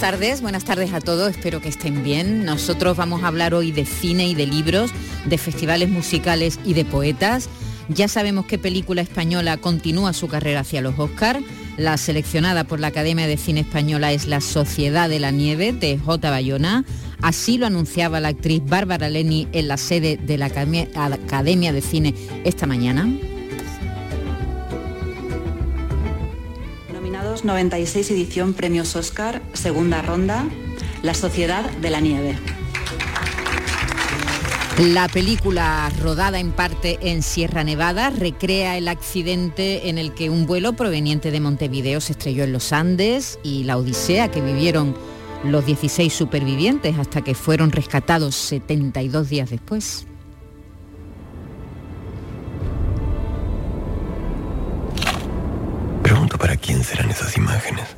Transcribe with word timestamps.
Tardes, 0.00 0.40
buenas 0.40 0.64
tardes 0.64 0.94
a 0.94 1.00
todos, 1.00 1.28
espero 1.28 1.60
que 1.60 1.68
estén 1.68 2.02
bien. 2.02 2.46
Nosotros 2.46 2.96
vamos 2.96 3.22
a 3.22 3.26
hablar 3.26 3.52
hoy 3.52 3.70
de 3.70 3.84
cine 3.84 4.26
y 4.26 4.34
de 4.34 4.46
libros, 4.46 4.90
de 5.26 5.36
festivales 5.36 5.90
musicales 5.90 6.58
y 6.64 6.72
de 6.72 6.86
poetas. 6.86 7.50
Ya 7.90 8.08
sabemos 8.08 8.46
qué 8.46 8.56
película 8.56 9.02
española 9.02 9.58
continúa 9.58 10.14
su 10.14 10.26
carrera 10.26 10.60
hacia 10.60 10.80
los 10.80 10.98
Oscars. 10.98 11.40
La 11.76 11.98
seleccionada 11.98 12.64
por 12.64 12.80
la 12.80 12.86
Academia 12.86 13.26
de 13.26 13.36
Cine 13.36 13.60
Española 13.60 14.10
es 14.12 14.26
La 14.26 14.40
Sociedad 14.40 15.10
de 15.10 15.20
la 15.20 15.32
Nieve 15.32 15.72
de 15.74 15.98
J. 15.98 16.30
Bayona. 16.30 16.86
Así 17.20 17.58
lo 17.58 17.66
anunciaba 17.66 18.20
la 18.20 18.28
actriz 18.28 18.62
Bárbara 18.64 19.10
Leni 19.10 19.48
en 19.52 19.68
la 19.68 19.76
sede 19.76 20.16
de 20.16 20.38
la 20.38 20.46
Academia 20.46 21.74
de 21.74 21.80
Cine 21.82 22.14
esta 22.44 22.66
mañana. 22.66 23.06
96 27.44 28.10
edición 28.10 28.54
Premios 28.54 28.96
Oscar, 28.96 29.42
segunda 29.52 30.02
ronda, 30.02 30.48
La 31.02 31.14
Sociedad 31.14 31.68
de 31.70 31.90
la 31.90 32.00
Nieve. 32.00 32.38
La 34.78 35.08
película, 35.08 35.90
rodada 36.00 36.40
en 36.40 36.52
parte 36.52 36.98
en 37.02 37.22
Sierra 37.22 37.64
Nevada, 37.64 38.10
recrea 38.10 38.78
el 38.78 38.88
accidente 38.88 39.90
en 39.90 39.98
el 39.98 40.14
que 40.14 40.30
un 40.30 40.46
vuelo 40.46 40.72
proveniente 40.72 41.30
de 41.30 41.40
Montevideo 41.40 42.00
se 42.00 42.12
estrelló 42.12 42.44
en 42.44 42.52
los 42.52 42.72
Andes 42.72 43.38
y 43.42 43.64
la 43.64 43.76
odisea 43.76 44.30
que 44.30 44.40
vivieron 44.40 44.96
los 45.44 45.66
16 45.66 46.12
supervivientes 46.12 46.98
hasta 46.98 47.22
que 47.22 47.34
fueron 47.34 47.72
rescatados 47.72 48.34
72 48.36 49.28
días 49.28 49.50
después. 49.50 50.06
Quién 56.56 56.84
serán 56.84 57.10
esas 57.10 57.36
imágenes. 57.36 57.96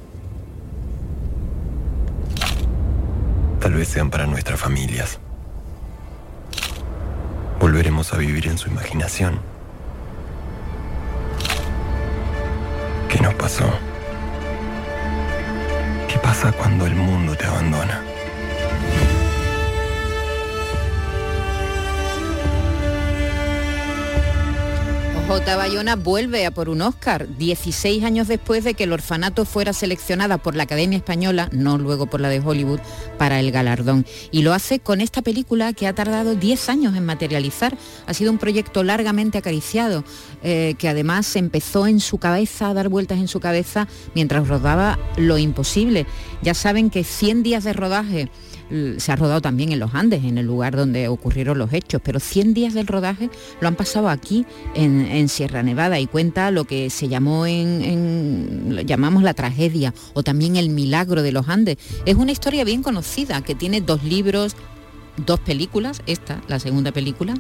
Tal 3.61 3.75
vez 3.75 3.89
sean 3.89 4.11
para 4.11 4.27
nuestras 4.27 4.59
familias. 4.59 5.19
Volveremos 7.61 8.13
a 8.13 8.19
vivir 8.19 8.49
en 8.49 8.59
su 8.59 8.69
imaginación. 8.69 9.41
¿Qué 13.09 13.21
nos 13.21 13.35
pasó? 13.35 13.65
¿Qué 16.09 16.19
pasa 16.19 16.51
cuando 16.53 16.87
el 16.87 16.95
mundo 16.95 17.37
te 17.37 17.47
abandona? 17.47 18.12
Bayona 25.41 25.97
vuelve 25.97 26.45
a 26.45 26.51
por 26.51 26.69
un 26.69 26.83
Oscar, 26.83 27.27
16 27.39 28.05
años 28.05 28.29
después 28.29 28.65
de 28.65 28.75
que 28.75 28.85
el 28.85 28.93
orfanato 28.93 29.45
fuera 29.45 29.73
seleccionada 29.73 30.39
por 30.39 30.55
la 30.55 30.65
Academia 30.65 30.99
Española, 30.99 31.49
no 31.53 31.79
luego 31.79 32.07
por 32.07 32.21
la 32.21 32.29
de 32.29 32.41
Hollywood, 32.41 32.81
para 33.17 33.41
el 33.41 33.51
galardón. 33.51 34.05
Y 34.31 34.43
lo 34.43 34.53
hace 34.53 34.81
con 34.81 35.01
esta 35.01 35.23
película 35.23 35.73
que 35.73 35.87
ha 35.87 35.95
tardado 35.95 36.35
10 36.35 36.69
años 36.69 36.97
en 36.97 37.07
materializar. 37.07 37.77
Ha 38.07 38.15
sido 38.15 38.31
un 38.31 38.39
proyecto 38.39 38.83
largamente 38.83 39.39
acariciado, 39.39 40.05
eh, 40.43 40.75
que 40.79 40.89
además 40.89 41.35
empezó 41.37 41.87
en 41.87 42.01
su 42.01 42.19
cabeza, 42.19 42.69
a 42.69 42.75
dar 42.75 42.89
vueltas 42.89 43.19
en 43.19 43.29
su 43.29 43.41
cabeza 43.41 43.89
mientras 44.15 44.49
rodaba 44.49 44.99
Lo 45.17 45.39
Imposible. 45.39 46.07
Ya 46.43 46.55
saben 46.55 46.91
que 46.91 47.05
100 47.05 47.43
días 47.43 47.65
de 47.65 47.73
rodaje 47.73 48.29
se 48.99 49.13
ha 49.13 49.17
rodado 49.17 49.41
también 49.41 49.73
en 49.73 49.79
los 49.79 49.95
Andes, 49.95 50.25
en 50.25 50.39
el 50.39 50.47
lugar 50.47 50.77
donde 50.77 51.09
ocurrieron 51.09 51.59
los 51.59 51.73
hechos, 51.73 52.01
pero 52.03 52.21
100 52.21 52.55
días 52.55 52.75
del 52.75 52.87
rodaje 52.87 53.31
lo 53.61 53.69
han 53.69 53.75
pasado 53.75 54.09
aquí, 54.09 54.47
en, 54.75 55.29
Sierra 55.29 55.63
Nevada, 55.63 55.99
y 56.01 56.07
cuenta 56.07 56.51
lo 56.51 56.65
que 56.65 56.91
se 56.91 57.09
llamó 57.09 57.47
en, 57.47 58.85
llamamos 58.87 59.23
la 59.23 59.35
tragedia, 59.35 59.95
o 60.15 60.23
también 60.23 60.57
el 60.57 60.71
milagro 60.71 61.23
de 61.23 61.33
los 61.33 61.49
Andes. 61.49 61.77
Es 62.07 62.17
una 62.17 62.33
historia 62.33 62.65
bien 62.65 62.83
conocida, 62.83 63.43
que 63.43 63.55
tiene 63.55 63.81
dos 63.81 64.03
libros, 64.05 64.57
dos 65.27 65.41
películas, 65.41 66.03
esta, 66.07 66.41
la 66.49 66.59
segunda 66.59 66.93
película, 66.93 67.35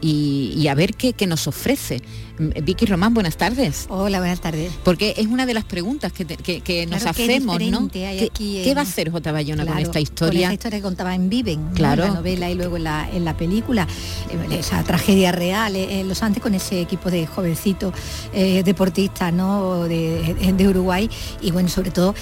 y, 0.00 0.66
a 0.68 0.74
ver 0.74 0.94
qué, 0.94 1.26
nos 1.26 1.46
ofrece. 1.46 2.02
Mm, 2.40 2.64
Vicky 2.64 2.86
Román, 2.86 3.12
buenas 3.12 3.36
tardes. 3.36 3.84
Hola, 3.90 4.18
buenas 4.18 4.40
tardes. 4.40 4.72
Porque 4.82 5.14
es 5.18 5.26
una 5.26 5.44
de 5.44 5.52
las 5.52 5.64
preguntas 5.64 6.10
que, 6.10 6.86
nos 6.86 7.04
hacemos, 7.04 7.60
¿no? 7.60 7.88
¿Qué, 7.88 8.72
va 8.74 8.80
a 8.80 8.84
hacer 8.84 9.10
J. 9.10 9.32
Bayona 9.32 9.66
con 9.66 9.78
esta 9.78 10.00
historia? 10.00 10.48
Con 10.48 10.54
esta 10.54 10.54
historia 10.54 10.78
que 10.78 10.82
contaba 10.82 11.14
en 11.14 11.28
Viven, 11.28 11.68
claro. 11.74 12.04
la 12.04 12.14
novela 12.14 12.50
y 12.50 12.54
luego 12.54 12.78
en 12.78 12.84
la, 12.84 13.08
en 13.12 13.26
la 13.26 13.36
película, 13.36 13.86
eh, 14.30 14.58
esa 14.58 14.82
tragedia 14.84 15.32
real 15.32 15.76
eh, 15.76 16.00
en 16.00 16.08
Los 16.08 16.22
Andes 16.22 16.42
con 16.42 16.54
ese 16.54 16.80
equipo 16.80 17.10
de 17.10 17.26
jovencitos 17.26 17.92
eh, 18.32 18.62
deportistas 18.62 19.32
¿no? 19.34 19.84
de, 19.84 20.66
Uruguay 20.70 21.10
y 21.40 21.50
bueno, 21.50 21.68
sobre 21.68 21.90
todo 21.90 22.14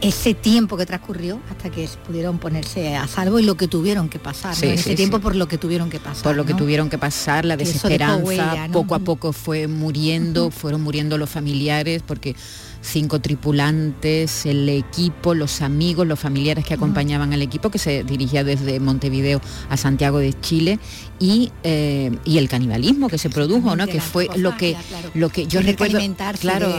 ese 0.00 0.34
tiempo 0.34 0.76
que 0.76 0.86
transcurrió 0.86 1.40
hasta 1.50 1.70
que 1.70 1.88
pudieron 2.06 2.38
ponerse 2.38 2.94
a 2.94 3.08
salvo 3.08 3.38
y 3.38 3.42
lo 3.42 3.56
que 3.56 3.68
tuvieron 3.68 4.08
que 4.08 4.18
pasar, 4.18 4.52
ese 4.62 4.94
tiempo 4.94 5.18
por 5.18 5.34
lo 5.34 5.48
que 5.48 5.58
tuvieron 5.58 5.90
que 5.90 5.98
pasar. 5.98 6.22
Por 6.22 6.36
lo 6.36 6.44
que 6.44 6.54
tuvieron 6.54 6.88
que 6.88 6.98
pasar 6.98 7.44
la 7.44 7.56
desesperanza, 7.56 8.68
poco 8.72 8.94
a 8.94 9.00
poco 9.00 9.32
fue 9.32 9.49
muriendo, 9.68 10.50
fueron 10.50 10.82
muriendo 10.82 11.18
los 11.18 11.30
familiares 11.30 12.02
porque 12.06 12.34
cinco 12.80 13.20
tripulantes, 13.20 14.46
el 14.46 14.68
equipo, 14.68 15.34
los 15.34 15.60
amigos, 15.60 16.06
los 16.06 16.18
familiares 16.18 16.64
que 16.64 16.74
acompañaban 16.74 17.32
al 17.32 17.42
equipo 17.42 17.70
que 17.70 17.78
se 17.78 18.04
dirigía 18.04 18.44
desde 18.44 18.80
Montevideo 18.80 19.40
a 19.68 19.76
Santiago 19.76 20.18
de 20.18 20.32
Chile 20.40 20.78
y, 21.20 21.52
eh, 21.64 22.10
y 22.24 22.38
el 22.38 22.48
canibalismo 22.48 23.08
que 23.08 23.18
se 23.18 23.28
produjo, 23.28 23.76
¿no? 23.76 23.86
Que 23.86 24.00
fue 24.00 24.28
lo 24.36 24.56
que 24.56 24.74
lo 25.14 25.28
que 25.28 25.46
yo 25.46 25.60
recuerdo 25.60 26.00
claro 26.40 26.72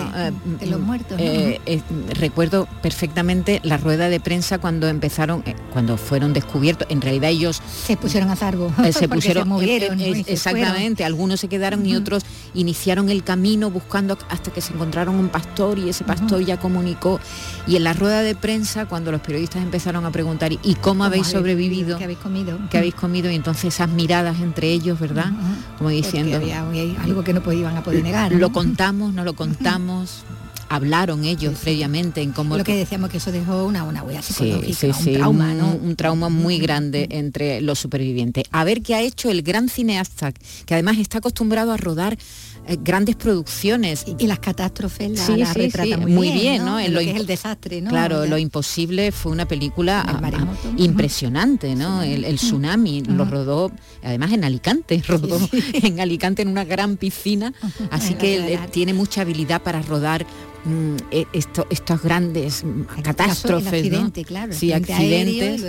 de, 0.60 0.66
los 0.66 0.80
muertos. 0.82 1.20
Eh, 1.20 1.62
eh, 1.68 1.82
recuerdo 2.16 2.68
perfectamente 2.82 3.62
la 3.64 3.78
rueda 3.78 4.10
de 4.10 4.20
prensa 4.20 4.58
cuando 4.58 4.88
empezaron 4.88 5.44
cuando 5.72 5.96
fueron 5.96 6.34
descubiertos, 6.34 6.88
en 6.90 7.02
realidad 7.02 7.30
ellos 7.30 7.62
se 7.86 7.96
pusieron 7.98 8.32
a 8.32 8.36
salvo, 8.36 8.74
se 8.92 9.08
pusieron 9.08 9.48
movieron, 9.48 10.02
exactamente, 10.02 11.06
algunos 11.06 11.40
se 11.40 11.48
quedaron 11.48 11.86
y 11.86 11.96
otros 11.96 12.24
iniciaron 12.56 13.10
el 13.10 13.24
camino 13.24 13.70
buscando 13.70 14.18
hasta 14.30 14.52
que 14.52 14.62
se 14.62 14.74
encontraron 14.74 15.16
un 15.16 15.30
pastor 15.30 15.78
y 15.78 15.90
ese 15.90 16.04
pastor 16.04 16.44
ya 16.44 16.58
comunicó. 16.58 17.20
Y 17.68 17.76
en 17.76 17.84
la 17.84 17.94
rueda 17.94 18.24
de 18.24 18.34
prensa, 18.34 18.88
cuando 18.88 19.12
los 19.12 19.22
periodistas 19.22 19.62
empezaron 19.62 20.06
a 20.06 20.12
preguntar, 20.12 20.52
¿y 20.52 20.76
cómo, 20.82 21.04
habéis 21.04 21.28
sobrevivido? 21.28 22.00
¿Qué 22.00 22.06
habéis 22.06 22.20
comido? 22.20 22.58
¿Qué 22.72 22.80
habéis 22.80 22.96
comido? 22.96 23.30
Y 23.30 23.36
entonces 23.36 23.76
esas 23.76 23.90
miradas 23.90 24.31
entre 24.40 24.72
ellos, 24.72 25.00
¿verdad? 25.00 25.32
Como 25.78 25.90
diciendo... 25.90 26.38
Había, 26.38 26.62
algo 27.02 27.24
que 27.24 27.34
no 27.34 27.42
podían 27.42 27.76
a 27.76 27.84
poder 27.84 28.04
negar. 28.04 28.32
Lo 28.32 28.52
contamos, 28.52 29.14
no 29.14 29.24
lo 29.24 29.34
contamos. 29.34 30.24
hablaron 30.70 31.26
ellos 31.26 31.58
previamente 31.62 32.22
en 32.22 32.32
cómo... 32.32 32.58
Lo 32.58 32.64
que 32.64 32.76
decíamos 32.76 33.10
que 33.10 33.18
eso 33.18 33.32
dejó 33.32 33.66
una, 33.66 33.84
una 33.84 34.04
huella 34.04 34.22
psicológica, 34.22 34.88
un 34.88 35.14
trauma, 35.14 35.54
¿no? 35.54 35.76
Un, 35.76 35.96
trauma 35.96 36.30
muy 36.30 36.60
grande 36.60 37.08
entre 37.12 37.60
los 37.62 37.80
supervivientes. 37.80 38.46
A 38.52 38.64
ver 38.64 38.82
qué 38.82 38.96
ha 38.96 39.02
hecho 39.02 39.30
el 39.30 39.42
gran 39.42 39.68
cineasta, 39.68 40.32
que 40.66 40.74
además 40.74 40.98
está 40.98 41.18
acostumbrado 41.18 41.74
a 41.74 41.78
rodar 41.78 42.18
eh, 42.68 42.78
grandes 42.82 43.16
producciones. 43.16 44.06
Y, 44.06 44.28
las 44.28 44.40
catástrofes 44.40 45.12
la, 45.12 45.54
sí, 45.54 45.72
sí, 45.72 45.96
muy, 45.98 46.32
bien, 46.32 46.64
¿no? 46.64 46.80
En 46.80 46.94
lo, 46.94 47.00
que 47.00 47.12
es 47.12 47.18
el 47.18 47.26
desastre, 47.26 47.82
¿no? 47.82 47.90
Claro, 47.90 48.26
Lo 48.26 48.38
Imposible 48.38 49.12
fue 49.12 49.32
una 49.32 49.48
película 49.48 50.04
ah, 50.08 50.22
ah, 50.24 50.48
impresionante, 50.78 51.76
¿no? 51.76 52.02
El, 52.04 52.36
tsunami 52.36 53.02
lo 53.02 53.26
rodó, 53.26 53.72
además 54.04 54.32
en 54.32 54.44
Alicante, 54.44 55.04
rodó 55.08 55.40
en 55.74 56.00
Alicante 56.00 56.42
en 56.42 56.48
una 56.48 56.64
gran 56.64 56.98
piscina, 56.98 57.54
así 57.90 58.14
que 58.14 58.60
tiene 58.72 58.94
mucha 58.94 59.22
habilidad 59.22 59.62
para 59.62 59.82
rodar 59.82 60.26
Mm, 60.64 60.98
e, 61.10 61.26
esto, 61.34 61.66
estos 61.72 62.04
grandes 62.04 62.64
catástrofes, 63.04 63.90
claro, 64.28 64.54
sí, 64.54 64.72
accidentes, 64.72 65.60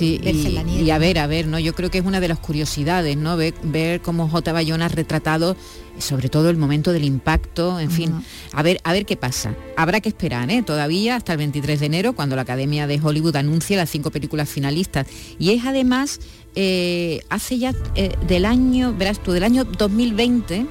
y, 0.00 0.90
a 0.90 0.98
ver, 0.98 1.20
a 1.20 1.28
ver, 1.28 1.46
¿no? 1.46 1.60
Yo 1.60 1.74
creo 1.74 1.92
que 1.92 1.98
es 1.98 2.04
una 2.04 2.18
de 2.18 2.26
las 2.26 2.40
curiosidades, 2.40 3.16
¿no? 3.16 3.36
Ver, 3.36 3.54
ver 3.62 4.00
cómo 4.00 4.28
J. 4.28 4.52
Bayona 4.52 4.86
ha 4.86 4.88
retratado 4.88 5.56
sobre 5.98 6.28
todo 6.28 6.50
el 6.50 6.56
momento 6.56 6.92
del 6.92 7.04
impacto, 7.04 7.78
en 7.78 7.90
fin, 7.90 8.24
a 8.52 8.62
ver, 8.62 8.80
a 8.84 8.92
ver 8.92 9.06
qué 9.06 9.16
pasa. 9.16 9.54
Habrá 9.76 10.00
que 10.00 10.08
esperar, 10.08 10.50
¿eh? 10.50 10.62
todavía 10.62 11.16
hasta 11.16 11.32
el 11.32 11.38
23 11.38 11.80
de 11.80 11.86
enero, 11.86 12.12
cuando 12.14 12.36
la 12.36 12.42
Academia 12.42 12.86
de 12.86 13.00
Hollywood 13.02 13.36
anuncie 13.36 13.76
las 13.76 13.90
cinco 13.90 14.10
películas 14.10 14.48
finalistas. 14.48 15.06
Y 15.38 15.50
es 15.50 15.64
además, 15.64 16.20
eh, 16.54 17.20
hace 17.28 17.58
ya 17.58 17.74
eh, 17.94 18.16
del 18.26 18.44
año, 18.44 18.94
verás 18.96 19.22
tú, 19.22 19.32
del 19.32 19.44
año 19.44 19.64
2020, 19.64 20.66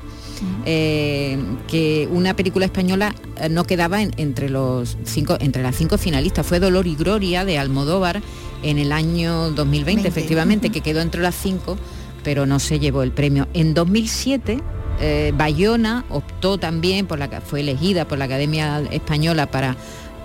que 0.65 2.09
una 2.11 2.35
película 2.35 2.65
española 2.65 3.13
no 3.51 3.63
quedaba 3.65 4.01
entre, 4.01 4.49
los 4.49 4.97
cinco, 5.03 5.37
entre 5.39 5.61
las 5.61 5.75
cinco 5.75 5.99
finalistas. 5.99 6.47
Fue 6.47 6.59
Dolor 6.59 6.87
y 6.87 6.95
Gloria 6.95 7.45
de 7.45 7.59
Almodóvar 7.59 8.23
en 8.63 8.79
el 8.79 8.91
año 8.91 9.51
2020, 9.51 10.07
efectivamente, 10.07 10.71
que 10.71 10.81
quedó 10.81 11.01
entre 11.01 11.21
las 11.21 11.35
cinco, 11.35 11.77
pero 12.23 12.47
no 12.47 12.59
se 12.59 12.79
llevó 12.79 13.03
el 13.03 13.11
premio. 13.11 13.47
En 13.53 13.75
2007 13.75 14.59
eh, 14.99 15.31
Bayona 15.35 16.05
optó 16.09 16.57
también 16.57 17.07
por 17.07 17.19
la 17.19 17.41
fue 17.41 17.61
elegida 17.61 18.07
por 18.07 18.17
la 18.17 18.25
Academia 18.25 18.81
Española 18.91 19.49
para 19.49 19.75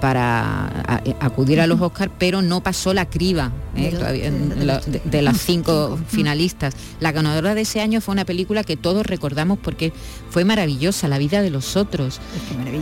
para 0.00 1.00
acudir 1.20 1.60
a 1.60 1.66
los 1.66 1.80
Oscars, 1.80 2.12
pero 2.18 2.42
no 2.42 2.62
pasó 2.62 2.92
la 2.92 3.08
criba 3.08 3.50
¿eh? 3.76 3.90
de, 5.04 5.22
las 5.22 5.38
cinco 5.38 5.98
finalistas. 6.06 6.74
La 7.00 7.12
ganadora 7.12 7.54
de 7.54 7.62
ese 7.62 7.80
año 7.80 8.00
fue 8.00 8.12
una 8.12 8.24
película 8.24 8.62
que 8.62 8.76
todos 8.76 9.06
recordamos 9.06 9.58
porque 9.58 9.92
fue 10.36 10.44
maravillosa, 10.44 11.08
La 11.08 11.16
vida 11.16 11.40
de 11.40 11.48
los 11.48 11.76
otros, 11.76 12.20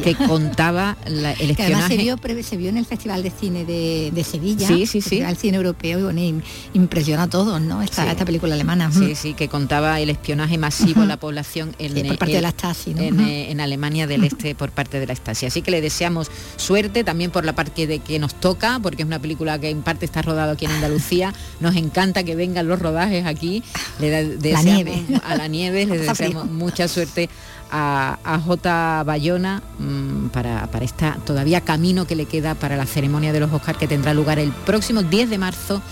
que 0.02 0.16
contaba 0.16 0.96
el 1.06 1.24
espionaje. 1.52 1.96
se 2.42 2.56
vio, 2.56 2.68
en 2.68 2.78
el 2.78 2.84
Festival 2.84 3.22
de 3.22 3.30
Cine 3.30 3.64
de, 3.64 4.24
Sevilla, 4.28 4.66
sí, 4.66 4.86
sí, 4.86 5.00
sí. 5.00 5.20
el 5.20 5.36
cine 5.36 5.58
europeo, 5.58 6.10
y 6.10 6.42
impresiona 6.72 7.22
a 7.22 7.30
todos, 7.30 7.60
¿no? 7.60 7.80
Esta, 7.80 8.10
esta 8.10 8.24
película 8.24 8.54
alemana. 8.54 8.90
Sí, 8.90 9.14
sí, 9.14 9.34
que 9.34 9.46
contaba 9.46 10.00
el 10.00 10.10
espionaje 10.10 10.58
masivo 10.58 11.02
a 11.02 11.06
la 11.06 11.16
población 11.16 11.76
en, 11.78 12.08
por 12.08 12.18
parte 12.18 12.34
de 12.34 12.40
la 12.40 12.50
Stasi, 12.50 12.92
en, 12.98 13.60
Alemania 13.60 14.08
del 14.08 14.24
Este 14.24 14.56
por 14.56 14.72
parte 14.72 14.98
de 14.98 15.06
la 15.06 15.14
Stasi. 15.14 15.46
Así 15.46 15.62
que 15.62 15.70
le 15.70 15.80
deseamos 15.80 16.32
suerte 16.56 17.04
también 17.04 17.30
por 17.30 17.44
la 17.44 17.52
parte 17.52 17.86
de 17.86 18.00
que 18.00 18.18
nos 18.18 18.34
toca, 18.34 18.80
porque 18.82 19.02
es 19.02 19.06
una 19.06 19.20
película 19.20 19.60
que 19.60 19.70
en 19.70 19.82
parte 19.82 20.06
está 20.06 20.22
rodada 20.22 20.54
aquí 20.54 20.64
en 20.64 20.72
Andalucía. 20.72 21.32
Nos 21.60 21.76
encanta 21.76 22.24
que 22.24 22.34
vengan 22.34 22.66
los 22.66 22.80
rodajes 22.80 23.24
aquí. 23.26 23.62
Le 24.00 24.24
la 24.50 24.62
nieve. 24.62 25.04
a 25.22 25.36
la 25.36 25.46
nieve, 25.46 25.86
le 25.86 25.98
deseamos 26.04 26.46
mucha 26.46 26.88
suerte 26.88 27.30
a, 27.70 28.40
J. 28.44 29.02
Bayona 29.04 29.62
mm, 29.78 30.28
para, 30.28 30.66
para 30.68 30.84
este 30.84 31.12
todavía 31.26 31.60
camino 31.60 32.06
que 32.06 32.16
le 32.16 32.26
queda 32.26 32.54
para 32.54 32.76
la 32.76 32.86
ceremonia 32.86 33.32
de 33.32 33.40
los 33.40 33.52
Oscars 33.52 33.78
que 33.78 33.88
tendrá 33.88 34.14
lugar 34.14 34.38
el 34.38 34.52
próximo 34.52 35.02
10 35.02 35.30
de 35.30 35.38
marzo, 35.38 35.82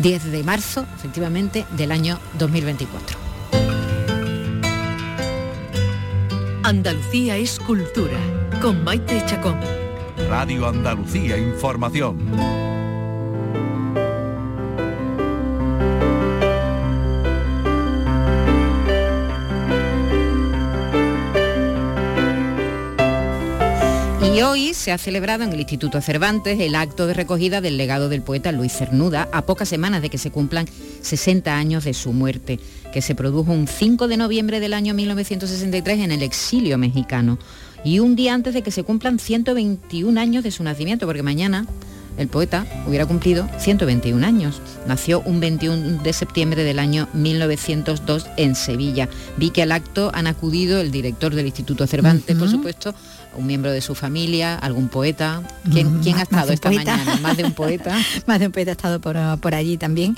10 0.00 0.32
de 0.32 0.42
marzo, 0.42 0.84
efectivamente, 0.96 1.64
del 1.76 1.92
año 1.92 2.18
2024. 2.38 3.18
Andalucía 6.64 7.36
es 7.36 7.58
cultura, 7.60 8.18
con 8.60 8.84
Maite 8.84 9.22
Chacón. 9.26 9.58
Radio 10.28 10.68
Andalucía 10.68 11.38
Información. 11.38 12.57
Y 24.38 24.42
hoy 24.42 24.72
se 24.72 24.92
ha 24.92 24.98
celebrado 24.98 25.42
en 25.42 25.52
el 25.52 25.58
Instituto 25.58 26.00
Cervantes 26.00 26.60
el 26.60 26.76
acto 26.76 27.08
de 27.08 27.14
recogida 27.14 27.60
del 27.60 27.76
legado 27.76 28.08
del 28.08 28.22
poeta 28.22 28.52
Luis 28.52 28.72
Cernuda 28.72 29.28
a 29.32 29.42
pocas 29.42 29.68
semanas 29.68 30.00
de 30.00 30.10
que 30.10 30.18
se 30.18 30.30
cumplan 30.30 30.66
60 31.02 31.56
años 31.56 31.82
de 31.82 31.92
su 31.92 32.12
muerte, 32.12 32.60
que 32.92 33.02
se 33.02 33.16
produjo 33.16 33.50
un 33.50 33.66
5 33.66 34.06
de 34.06 34.16
noviembre 34.16 34.60
del 34.60 34.74
año 34.74 34.94
1963 34.94 35.98
en 35.98 36.12
el 36.12 36.22
exilio 36.22 36.78
mexicano 36.78 37.36
y 37.82 37.98
un 37.98 38.14
día 38.14 38.32
antes 38.32 38.54
de 38.54 38.62
que 38.62 38.70
se 38.70 38.84
cumplan 38.84 39.18
121 39.18 40.20
años 40.20 40.44
de 40.44 40.52
su 40.52 40.62
nacimiento, 40.62 41.04
porque 41.06 41.24
mañana 41.24 41.66
el 42.18 42.28
poeta 42.28 42.66
hubiera 42.86 43.06
cumplido 43.06 43.48
121 43.58 44.26
años. 44.26 44.60
Nació 44.86 45.20
un 45.20 45.40
21 45.40 46.02
de 46.02 46.12
septiembre 46.12 46.64
del 46.64 46.78
año 46.78 47.08
1902 47.12 48.26
en 48.36 48.54
Sevilla. 48.54 49.08
Vi 49.36 49.50
que 49.50 49.62
al 49.62 49.72
acto 49.72 50.10
han 50.12 50.26
acudido 50.26 50.80
el 50.80 50.90
director 50.90 51.34
del 51.34 51.46
Instituto 51.46 51.86
Cervantes, 51.86 52.36
por 52.36 52.50
supuesto, 52.50 52.94
un 53.38 53.46
miembro 53.46 53.70
de 53.70 53.80
su 53.80 53.94
familia, 53.94 54.56
algún 54.56 54.88
poeta. 54.88 55.42
¿Quién, 55.70 56.18
ha 56.18 56.22
estado 56.22 56.52
esta 56.52 56.70
mañana? 56.70 57.16
Más 57.22 57.36
de 57.36 57.44
un 57.44 57.52
poeta. 57.52 57.96
más 58.26 58.40
de 58.40 58.46
un 58.46 58.52
poeta 58.52 58.72
ha 58.72 58.72
estado 58.72 59.00
por, 59.00 59.54
allí 59.54 59.76
también. 59.76 60.16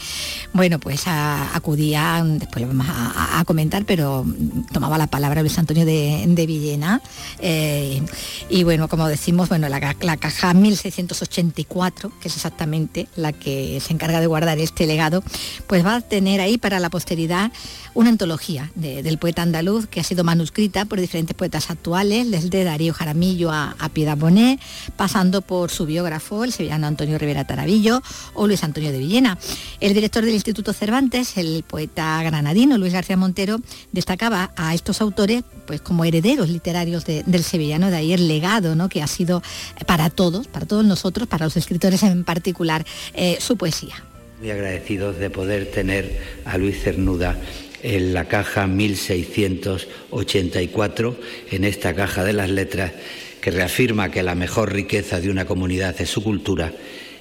Bueno, 0.52 0.78
pues 0.78 1.02
acudía, 1.06 2.24
después 2.24 2.62
lo 2.62 2.68
vamos 2.68 2.86
a, 2.88 3.44
comentar, 3.44 3.84
pero 3.84 4.24
tomaba 4.72 4.98
la 4.98 5.06
palabra 5.06 5.42
Luis 5.42 5.58
Antonio 5.58 5.84
de, 5.84 6.44
Villena. 6.46 7.00
Eh, 7.40 8.02
y 8.48 8.64
bueno, 8.64 8.88
como 8.88 9.06
decimos, 9.08 9.48
bueno, 9.48 9.68
la, 9.68 9.94
la 10.00 10.16
caja 10.16 10.54
1684, 10.54 12.12
que 12.20 12.28
es 12.28 12.36
exactamente 12.36 13.08
la 13.16 13.32
que 13.32 13.80
se 13.80 13.92
encarga 13.92 14.20
de 14.20 14.26
guardar 14.26 14.58
este 14.58 14.86
legado, 14.86 15.22
pues 15.66 15.84
va 15.84 15.96
a 15.96 16.00
tener 16.00 16.40
ahí 16.40 16.58
para 16.58 16.80
la 16.80 16.90
posteridad 16.90 17.52
una 17.94 18.10
antología 18.10 18.70
del 18.74 19.18
poeta 19.18 19.42
andaluz 19.42 19.86
que 19.86 20.00
ha 20.00 20.04
sido 20.04 20.24
manuscrita 20.24 20.84
por 20.84 21.00
diferentes 21.00 21.34
poetas 21.36 21.70
actuales, 21.70 22.30
desde 22.30 22.64
Darío 22.64 22.94
Jaramillo 23.10 23.50
a, 23.50 23.74
Piedad 23.92 24.16
Bonet, 24.16 24.60
pasando 24.96 25.42
por 25.42 25.70
su 25.70 25.84
biógrafo, 25.84 26.44
el 26.44 26.52
sevillano 26.52 26.86
Antonio 26.86 27.18
Rivera 27.18 27.44
Taravillo 27.44 28.02
o 28.34 28.46
Luis 28.46 28.62
Antonio 28.62 28.92
de 28.92 28.98
Villena. 28.98 29.36
El 29.80 29.94
director 29.94 30.24
del 30.24 30.34
Instituto 30.34 30.72
Cervantes, 30.72 31.36
el 31.36 31.64
poeta 31.66 32.22
granadino 32.22 32.78
Luis 32.78 32.92
García 32.92 33.16
Montero, 33.16 33.58
destacaba 33.90 34.52
a 34.54 34.74
estos 34.74 35.00
autores 35.00 35.42
pues, 35.66 35.80
como 35.80 36.04
herederos 36.04 36.48
literarios 36.48 37.04
del 37.04 37.42
sevillano, 37.42 37.90
de 37.90 37.96
ahí 37.96 38.12
el 38.12 38.28
legado 38.28 38.76
¿no? 38.76 38.88
que 38.88 39.02
ha 39.02 39.08
sido 39.08 39.42
para 39.86 40.08
todos, 40.08 40.46
para 40.46 40.66
todos 40.66 40.84
nosotros, 40.84 41.26
para 41.26 41.46
los 41.46 41.56
escritores 41.56 42.04
en 42.04 42.22
particular, 42.22 42.86
eh, 43.14 43.38
su 43.40 43.56
poesía. 43.56 44.04
Muy 44.38 44.52
agradecidos 44.52 45.18
de 45.18 45.30
poder 45.30 45.72
tener 45.72 46.20
a 46.44 46.56
Luis 46.58 46.80
Cernuda 46.80 47.36
en 47.82 48.14
la 48.14 48.28
caja 48.28 48.66
1684, 48.66 51.16
en 51.50 51.64
esta 51.64 51.94
caja 51.94 52.24
de 52.24 52.32
las 52.32 52.48
letras, 52.50 52.92
que 53.40 53.50
reafirma 53.50 54.10
que 54.10 54.22
la 54.22 54.34
mejor 54.34 54.72
riqueza 54.72 55.20
de 55.20 55.30
una 55.30 55.46
comunidad 55.46 56.00
es 56.00 56.10
su 56.10 56.22
cultura 56.22 56.72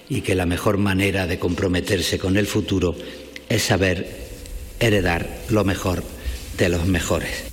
y 0.09 0.21
que 0.21 0.35
la 0.35 0.45
mejor 0.45 0.77
manera 0.77 1.27
de 1.27 1.39
comprometerse 1.39 2.19
con 2.19 2.37
el 2.37 2.47
futuro 2.47 2.95
es 3.47 3.63
saber 3.63 4.27
heredar 4.79 5.29
lo 5.49 5.63
mejor 5.63 6.03
de 6.57 6.69
los 6.69 6.85
mejores. 6.85 7.45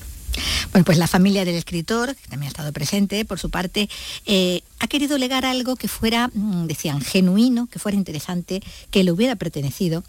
Bueno, 0.72 0.84
pues 0.84 0.98
la 0.98 1.06
familia 1.06 1.44
del 1.44 1.54
escritor, 1.54 2.14
que 2.14 2.28
también 2.28 2.48
ha 2.48 2.50
estado 2.50 2.72
presente 2.72 3.24
por 3.24 3.38
su 3.38 3.50
parte, 3.50 3.88
eh, 4.26 4.60
ha 4.78 4.88
querido 4.88 5.16
legar 5.16 5.46
algo 5.46 5.76
que 5.76 5.88
fuera, 5.88 6.30
mm, 6.32 6.66
decían, 6.66 7.00
genuino, 7.00 7.66
que 7.66 7.78
fuera 7.78 7.96
interesante, 7.96 8.60
que 8.90 9.02
le 9.02 9.12
hubiera 9.12 9.36
pertenecido 9.36 10.04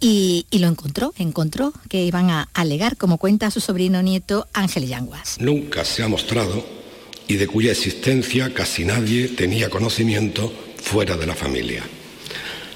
y, 0.00 0.46
lo 0.52 0.68
encontró, 0.68 1.12
encontró 1.18 1.72
que 1.88 2.04
iban 2.04 2.30
a 2.30 2.48
alegar, 2.54 2.96
como 2.96 3.18
cuenta 3.18 3.50
su 3.50 3.60
sobrino 3.60 4.02
nieto 4.02 4.46
Ángel 4.52 4.86
Yanguas. 4.86 5.36
Nunca 5.40 5.84
se 5.84 6.02
ha 6.02 6.08
mostrado 6.08 6.64
y 7.26 7.34
de 7.34 7.46
cuya 7.46 7.72
existencia 7.72 8.54
casi 8.54 8.84
nadie 8.84 9.28
tenía 9.28 9.68
conocimiento 9.68 10.52
fuera 10.76 11.16
de 11.16 11.26
la 11.26 11.34
familia. 11.34 11.82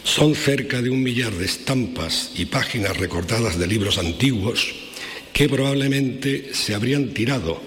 Son 0.05 0.35
cerca 0.35 0.83
de 0.83 0.91
un 0.91 1.02
millar 1.02 1.33
de 1.33 1.45
estampas 1.45 2.33
y 2.35 2.47
páginas 2.47 2.97
recortadas 2.97 3.59
de 3.59 3.69
libros 3.69 3.99
antiguos 3.99 4.75
que 5.33 5.49
probablemente 5.49 6.52
se 6.55 6.75
habrían 6.75 7.14
tirado 7.14 7.61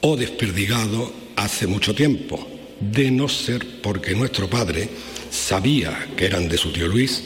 o 0.00 0.16
desperdigado 0.16 1.12
hace 1.34 1.66
mucho 1.66 1.94
tiempo, 1.94 2.48
de 2.80 3.10
no 3.10 3.28
ser 3.28 3.80
porque 3.82 4.14
nuestro 4.14 4.48
padre 4.48 4.88
sabía 5.30 6.08
que 6.16 6.26
eran 6.26 6.48
de 6.48 6.56
su 6.56 6.72
tío 6.72 6.86
Luis 6.88 7.24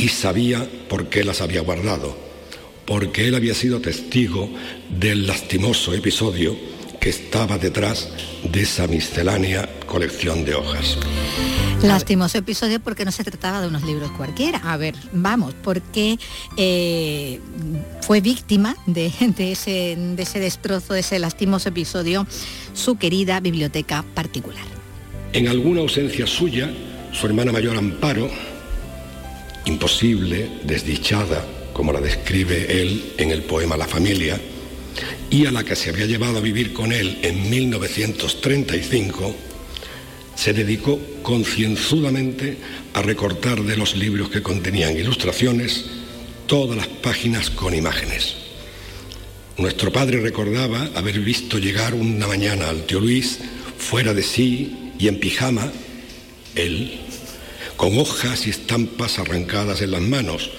y 0.00 0.08
sabía 0.08 0.66
por 0.88 1.10
qué 1.10 1.24
las 1.24 1.42
había 1.42 1.60
guardado, 1.60 2.16
porque 2.86 3.28
él 3.28 3.34
había 3.34 3.54
sido 3.54 3.80
testigo 3.80 4.48
del 4.88 5.26
lastimoso 5.26 5.92
episodio 5.92 6.56
que 6.98 7.10
estaba 7.10 7.58
detrás 7.58 8.08
de 8.50 8.62
esa 8.62 8.86
miscelánea 8.86 9.68
colección 9.86 10.46
de 10.46 10.54
hojas. 10.54 10.96
Lastimoso 11.82 12.38
episodio 12.38 12.80
porque 12.80 13.04
no 13.04 13.12
se 13.12 13.24
trataba 13.24 13.60
de 13.60 13.68
unos 13.68 13.82
libros 13.82 14.10
cualquiera. 14.12 14.58
A 14.64 14.78
ver, 14.78 14.94
vamos, 15.12 15.54
porque 15.62 16.18
eh, 16.56 17.38
fue 18.00 18.22
víctima 18.22 18.76
de, 18.86 19.12
ese, 19.38 19.96
de 19.96 20.22
ese 20.22 20.40
destrozo, 20.40 20.94
de 20.94 21.00
ese 21.00 21.18
lastimoso 21.18 21.68
episodio, 21.68 22.26
su 22.72 22.96
querida 22.96 23.40
biblioteca 23.40 24.02
particular. 24.14 24.64
En 25.34 25.46
alguna 25.48 25.80
ausencia 25.82 26.26
suya, 26.26 26.70
su 27.12 27.26
hermana 27.26 27.52
mayor 27.52 27.76
Amparo, 27.76 28.30
imposible, 29.66 30.48
desdichada, 30.64 31.46
como 31.72 31.92
la 31.92 32.00
describe 32.00 32.80
él 32.80 33.14
en 33.18 33.30
el 33.30 33.42
poema 33.42 33.76
La 33.76 33.86
familia, 33.86 34.40
y 35.30 35.46
a 35.46 35.52
la 35.52 35.64
que 35.64 35.76
se 35.76 35.90
había 35.90 36.06
llevado 36.06 36.38
a 36.38 36.42
vivir 36.42 36.72
con 36.72 36.92
él 36.92 37.18
en 37.22 37.48
1935, 37.48 39.34
se 40.34 40.52
dedicó 40.52 40.98
concienzudamente 41.22 42.56
a 42.94 43.02
recortar 43.02 43.62
de 43.62 43.76
los 43.76 43.94
libros 43.94 44.30
que 44.30 44.42
contenían 44.42 44.96
ilustraciones 44.96 45.84
todas 46.46 46.76
las 46.76 46.88
páginas 46.88 47.50
con 47.50 47.74
imágenes. 47.74 48.36
Nuestro 49.56 49.92
padre 49.92 50.20
recordaba 50.20 50.90
haber 50.94 51.20
visto 51.20 51.58
llegar 51.58 51.94
una 51.94 52.26
mañana 52.26 52.70
al 52.70 52.86
tío 52.86 53.00
Luis 53.00 53.38
fuera 53.78 54.14
de 54.14 54.22
sí 54.22 54.92
y 54.98 55.08
en 55.08 55.20
pijama, 55.20 55.70
él, 56.54 57.00
con 57.80 57.98
hojas 57.98 58.46
y 58.46 58.50
estampas 58.50 59.18
arrancadas 59.18 59.80
en 59.80 59.92
las 59.92 60.02
manos. 60.02 60.50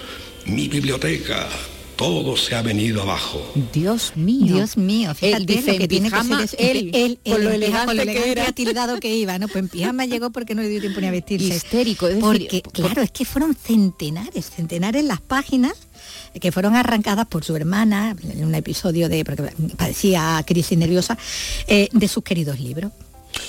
Mi 0.47 0.67
biblioteca, 0.67 1.47
todo 1.95 2.35
se 2.35 2.55
ha 2.55 2.63
venido 2.63 3.03
abajo. 3.03 3.45
Dios 3.71 4.13
mío. 4.15 4.55
Dios 4.55 4.75
mío, 4.75 5.13
fíjate 5.13 5.37
él 5.37 5.45
dice, 5.45 5.71
lo 5.73 5.77
que 5.77 5.83
en 5.83 5.89
tiene 5.89 6.09
pijama, 6.09 6.41
que 6.41 6.47
ser 6.47 6.59
él, 6.61 6.89
él, 6.95 7.19
con 7.23 7.43
lo 7.43 7.51
elegante, 7.51 7.85
con 7.85 7.97
lo 7.97 8.01
que 8.01 8.09
elegante 8.09 8.31
era. 8.31 8.47
atildado 8.47 8.99
que 8.99 9.15
iba, 9.15 9.37
¿no? 9.37 9.47
Pues 9.47 9.57
en 9.63 9.69
pijama 9.69 10.07
llegó 10.07 10.31
porque 10.31 10.55
no 10.55 10.63
le 10.63 10.69
dio 10.69 10.81
tiempo 10.81 10.99
ni 10.99 11.05
a 11.05 11.11
vestirse. 11.11 11.55
Histérico, 11.55 12.07
es 12.07 12.15
decir, 12.15 12.23
porque, 12.27 12.61
por- 12.63 12.73
claro, 12.73 13.01
es 13.03 13.11
que 13.11 13.23
fueron 13.23 13.53
centenares, 13.53 14.49
centenares 14.49 15.03
las 15.05 15.21
páginas 15.21 15.73
que 16.41 16.51
fueron 16.51 16.75
arrancadas 16.75 17.27
por 17.27 17.43
su 17.43 17.55
hermana 17.55 18.15
en 18.33 18.43
un 18.45 18.55
episodio 18.55 19.09
de, 19.09 19.23
porque 19.23 19.53
padecía 19.77 20.43
crisis 20.47 20.75
nerviosa, 20.75 21.19
eh, 21.67 21.87
de 21.91 22.07
sus 22.07 22.23
queridos 22.23 22.59
libros. 22.59 22.91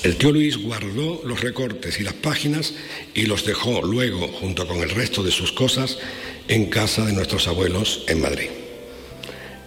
El 0.03 0.17
tío 0.17 0.31
Luis 0.31 0.57
guardó 0.57 1.21
los 1.23 1.41
recortes 1.41 1.99
y 1.99 2.03
las 2.03 2.13
páginas 2.13 2.73
y 3.13 3.25
los 3.25 3.45
dejó 3.45 3.81
luego, 3.81 4.27
junto 4.27 4.67
con 4.67 4.79
el 4.79 4.89
resto 4.89 5.23
de 5.23 5.31
sus 5.31 5.51
cosas, 5.51 5.97
en 6.47 6.65
casa 6.65 7.05
de 7.05 7.13
nuestros 7.13 7.47
abuelos 7.47 8.03
en 8.07 8.21
Madrid. 8.21 8.49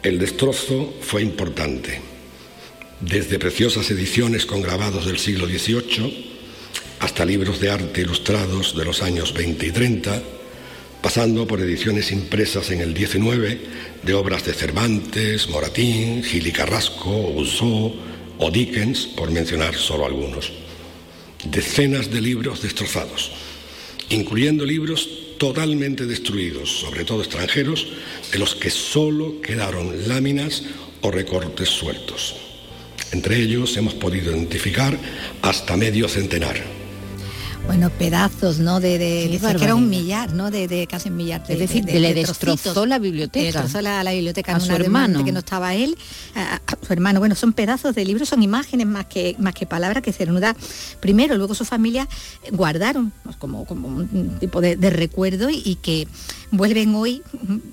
El 0.02 0.18
destrozo 0.18 0.94
fue 1.00 1.22
importante. 1.22 2.00
Desde 3.00 3.38
preciosas 3.38 3.90
ediciones 3.90 4.46
con 4.46 4.62
grabados 4.62 5.06
del 5.06 5.18
siglo 5.18 5.46
XVIII 5.46 6.36
hasta 7.00 7.24
libros 7.24 7.60
de 7.60 7.70
arte 7.70 8.02
ilustrados 8.02 8.76
de 8.76 8.84
los 8.84 9.02
años 9.02 9.34
20 9.34 9.66
y 9.66 9.70
30, 9.70 10.22
pasando 11.02 11.46
por 11.46 11.60
ediciones 11.60 12.12
impresas 12.12 12.70
en 12.70 12.80
el 12.80 12.96
XIX 12.96 13.58
de 14.02 14.14
obras 14.14 14.44
de 14.44 14.54
Cervantes, 14.54 15.48
Moratín, 15.48 16.22
Gil 16.22 16.46
y 16.46 16.52
Carrasco, 16.52 17.32
Rousseau 17.34 17.94
o 18.38 18.50
Dickens, 18.50 19.06
por 19.06 19.30
mencionar 19.30 19.74
solo 19.74 20.06
algunos. 20.06 20.52
Decenas 21.44 22.10
de 22.10 22.20
libros 22.20 22.62
destrozados, 22.62 23.32
incluyendo 24.10 24.64
libros 24.64 25.08
totalmente 25.38 26.06
destruidos, 26.06 26.70
sobre 26.80 27.04
todo 27.04 27.22
extranjeros, 27.22 27.86
de 28.32 28.38
los 28.38 28.54
que 28.54 28.70
solo 28.70 29.40
quedaron 29.40 30.08
láminas 30.08 30.62
o 31.02 31.10
recortes 31.10 31.68
sueltos. 31.68 32.36
Entre 33.12 33.36
ellos 33.36 33.76
hemos 33.76 33.94
podido 33.94 34.32
identificar 34.32 34.98
hasta 35.42 35.76
medio 35.76 36.08
centenar. 36.08 36.75
Bueno, 37.66 37.90
pedazos, 37.90 38.58
¿no? 38.60 38.78
De, 38.78 38.96
de 38.96 39.38
que 39.58 39.64
era 39.64 39.74
un 39.74 39.90
millar, 39.90 40.32
¿no? 40.32 40.52
De, 40.52 40.68
de 40.68 40.86
casi 40.86 41.08
un 41.08 41.16
millar. 41.16 41.42
Es 41.48 41.58
decir, 41.58 41.84
le 41.84 42.00
de 42.00 42.14
destrozó 42.14 42.38
trocitos. 42.56 42.86
la 42.88 42.96
Le 42.98 43.02
biblioteca. 43.02 43.44
destrozó 43.44 43.80
la, 43.82 44.04
la 44.04 44.12
biblioteca 44.12 44.52
A 44.52 44.54
en 44.54 44.60
su 44.60 44.72
hermano. 44.72 45.24
que 45.24 45.32
no 45.32 45.40
estaba 45.40 45.74
él, 45.74 45.96
a, 46.36 46.56
a 46.64 46.86
su 46.86 46.92
hermano. 46.92 47.18
Bueno, 47.18 47.34
son 47.34 47.52
pedazos 47.52 47.94
de 47.96 48.04
libros, 48.04 48.28
son 48.28 48.42
imágenes 48.44 48.86
más 48.86 49.06
que 49.06 49.34
más 49.40 49.52
que 49.52 49.66
palabras 49.66 50.02
que 50.04 50.12
Cernuda 50.12 50.54
primero, 51.00 51.36
luego 51.36 51.54
su 51.54 51.64
familia 51.64 52.08
guardaron 52.52 53.12
pues, 53.24 53.36
como, 53.36 53.64
como 53.66 53.88
un 53.88 54.38
tipo 54.38 54.60
de, 54.60 54.76
de 54.76 54.90
recuerdo 54.90 55.50
y, 55.50 55.60
y 55.64 55.74
que 55.74 56.06
vuelven 56.52 56.94
hoy 56.94 57.22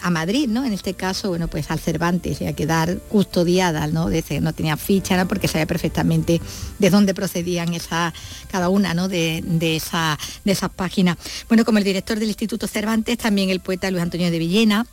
a 0.02 0.10
Madrid, 0.10 0.48
¿no? 0.50 0.66
En 0.66 0.74
este 0.74 0.96
caso, 0.96 1.30
bueno, 1.30 1.48
pues 1.48 1.70
al 1.70 1.80
Cervantes 1.80 2.42
y 2.42 2.48
a 2.48 2.54
quedar 2.54 2.98
custodiadas, 3.10 3.94
¿no? 3.94 4.10
De 4.10 4.20
ese- 4.20 4.42
no 4.42 4.54
tenía 4.54 4.76
ficha, 4.76 5.16
¿no? 5.18 5.28
Porque 5.28 5.48
sabía 5.48 5.68
perfectamente 5.68 6.42
de 6.80 6.90
dónde 6.90 7.14
procedían 7.14 7.76
esa, 7.76 8.12
cada 8.52 8.70
una, 8.70 8.96
¿no? 8.96 9.08
De, 9.08 9.44
de 9.46 9.80
de 9.92 10.52
esas 10.52 10.70
páginas. 10.72 11.18
Bueno, 11.48 11.66
como 11.66 11.78
el 11.78 11.84
director 11.84 12.20
del 12.20 12.30
Instituto 12.30 12.68
Cervantes, 12.68 13.18
también 13.18 13.50
el 13.50 13.60
poeta 13.60 13.90
Luis 13.92 14.04
Antonio 14.04 14.32
de 14.32 14.40
Villena, 14.40 14.86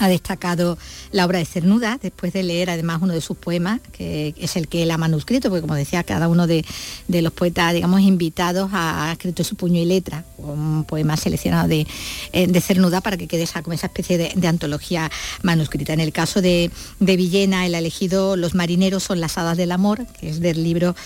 ha 0.00 0.08
destacado 0.08 0.78
la 1.12 1.26
obra 1.26 1.38
de 1.38 1.44
Cernuda, 1.44 1.98
después 2.02 2.32
de 2.32 2.42
leer 2.42 2.70
además 2.70 3.00
uno 3.02 3.12
de 3.12 3.20
sus 3.20 3.36
poemas, 3.36 3.80
que 3.92 4.34
es 4.38 4.56
el 4.56 4.66
que 4.66 4.82
él 4.82 4.90
ha 4.90 4.98
manuscrito, 4.98 5.50
porque 5.50 5.60
como 5.60 5.74
decía, 5.74 6.02
cada 6.04 6.28
uno 6.28 6.46
de, 6.46 6.64
los 7.08 7.32
poetas, 7.32 7.74
digamos, 7.74 8.00
invitados 8.00 8.70
ha, 8.72 9.10
ha 9.10 9.12
escrito 9.12 9.44
su 9.44 9.56
puño 9.56 9.80
y 9.80 9.84
letra, 9.84 10.24
un 10.38 10.84
poema 10.84 11.16
seleccionado 11.16 11.68
de, 11.68 11.86
eh, 12.32 12.46
de 12.46 12.60
Cernuda 12.60 13.02
para 13.02 13.18
que 13.18 13.28
quede 13.28 13.42
esa, 13.42 13.62
como 13.62 13.74
esa 13.74 13.88
especie 13.88 14.16
de, 14.16 14.48
antología 14.48 15.10
manuscrita. 15.42 15.92
En 15.92 16.00
el 16.00 16.12
caso 16.12 16.40
de, 16.40 16.70
de 16.98 17.16
Villena, 17.16 17.66
él 17.66 17.74
ha 17.74 17.78
elegido 17.78 18.36
Los 18.36 18.54
marineros 18.54 19.02
son 19.04 19.20
las 19.20 19.38
hadas 19.38 19.56
del 19.56 19.70
amor, 19.70 20.06
que 20.18 20.30
es 20.30 20.40
del 20.40 20.64
libro 20.64 20.96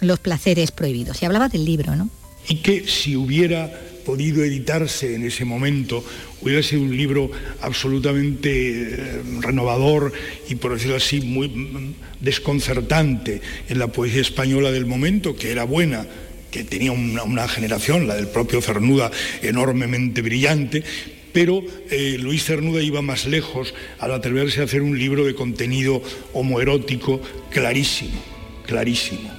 Los 0.00 0.20
placeres 0.20 0.70
prohibidos. 0.70 1.20
Y 1.20 1.26
hablaba 1.26 1.48
del 1.48 1.64
libro, 1.64 1.96
¿no? 1.96 2.08
Y 2.48 2.56
que 2.56 2.86
si 2.86 3.16
hubiera 3.16 3.70
podido 4.04 4.44
editarse 4.44 5.14
en 5.14 5.24
ese 5.24 5.44
momento, 5.44 6.04
hubiera 6.42 6.62
sido 6.62 6.82
un 6.82 6.96
libro 6.96 7.30
absolutamente 7.62 8.50
eh, 8.50 9.22
renovador 9.40 10.12
y, 10.48 10.54
por 10.56 10.74
decirlo 10.74 10.96
así, 10.96 11.20
muy 11.22 11.48
mm, 11.48 11.94
desconcertante 12.20 13.40
en 13.68 13.78
la 13.78 13.88
poesía 13.88 14.20
española 14.20 14.70
del 14.70 14.86
momento, 14.86 15.34
que 15.34 15.50
era 15.50 15.64
buena, 15.64 16.06
que 16.50 16.62
tenía 16.62 16.92
una, 16.92 17.48
generación, 17.48 18.06
la 18.06 18.14
del 18.14 18.28
propio 18.28 18.60
Cernuda, 18.60 19.10
enormemente 19.42 20.22
brillante, 20.22 20.84
pero 21.32 21.64
eh, 21.90 22.16
Luis 22.20 22.44
Cernuda 22.44 22.80
iba 22.80 23.02
más 23.02 23.26
lejos 23.26 23.74
al 23.98 24.12
atreverse 24.12 24.60
a 24.60 24.64
hacer 24.64 24.82
un 24.82 24.96
libro 24.96 25.24
de 25.24 25.34
contenido 25.34 26.00
homoerótico 26.32 27.20
clarísimo, 27.50 28.22
clarísimo. 28.66 29.33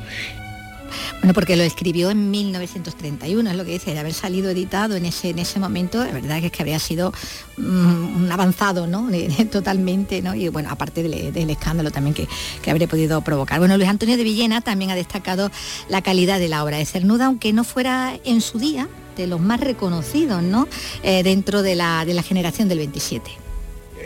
Bueno, 1.25 1.33
porque 1.33 1.55
lo 1.55 1.63
escribió 1.63 2.11
en 2.11 2.29
1931, 2.29 3.49
es 3.49 3.55
lo 3.55 3.65
que 3.65 3.71
dice, 3.71 3.91
de 3.91 3.97
haber 3.97 4.13
salido 4.13 4.51
editado 4.51 4.95
en 4.95 5.07
ese, 5.07 5.31
en 5.31 5.39
ese 5.39 5.59
momento, 5.59 6.03
la 6.03 6.11
verdad 6.11 6.37
es 6.37 6.51
que 6.51 6.61
había 6.61 6.77
sido 6.77 7.13
mm, 7.57 8.25
un 8.25 8.31
avanzado, 8.31 8.85
¿no? 8.85 9.09
Totalmente, 9.51 10.21
¿no? 10.21 10.35
Y 10.35 10.49
bueno, 10.49 10.69
aparte 10.69 11.01
del, 11.01 11.33
del 11.33 11.49
escándalo 11.49 11.89
también 11.89 12.13
que, 12.13 12.27
que 12.61 12.69
habría 12.69 12.87
podido 12.87 13.21
provocar. 13.21 13.57
Bueno, 13.57 13.75
Luis 13.75 13.89
Antonio 13.89 14.17
de 14.17 14.23
Villena 14.23 14.61
también 14.61 14.91
ha 14.91 14.95
destacado 14.95 15.49
la 15.89 16.03
calidad 16.03 16.37
de 16.37 16.47
la 16.47 16.63
obra 16.63 16.77
de 16.77 16.85
Cernuda, 16.85 17.25
aunque 17.25 17.53
no 17.53 17.63
fuera 17.63 18.19
en 18.23 18.39
su 18.39 18.59
día 18.59 18.87
de 19.17 19.25
los 19.25 19.41
más 19.41 19.59
reconocidos, 19.59 20.43
¿no? 20.43 20.67
Eh, 21.01 21.23
dentro 21.23 21.63
de 21.63 21.73
la, 21.73 22.05
de 22.05 22.13
la 22.13 22.21
generación 22.21 22.69
del 22.69 22.77
27. 22.77 23.44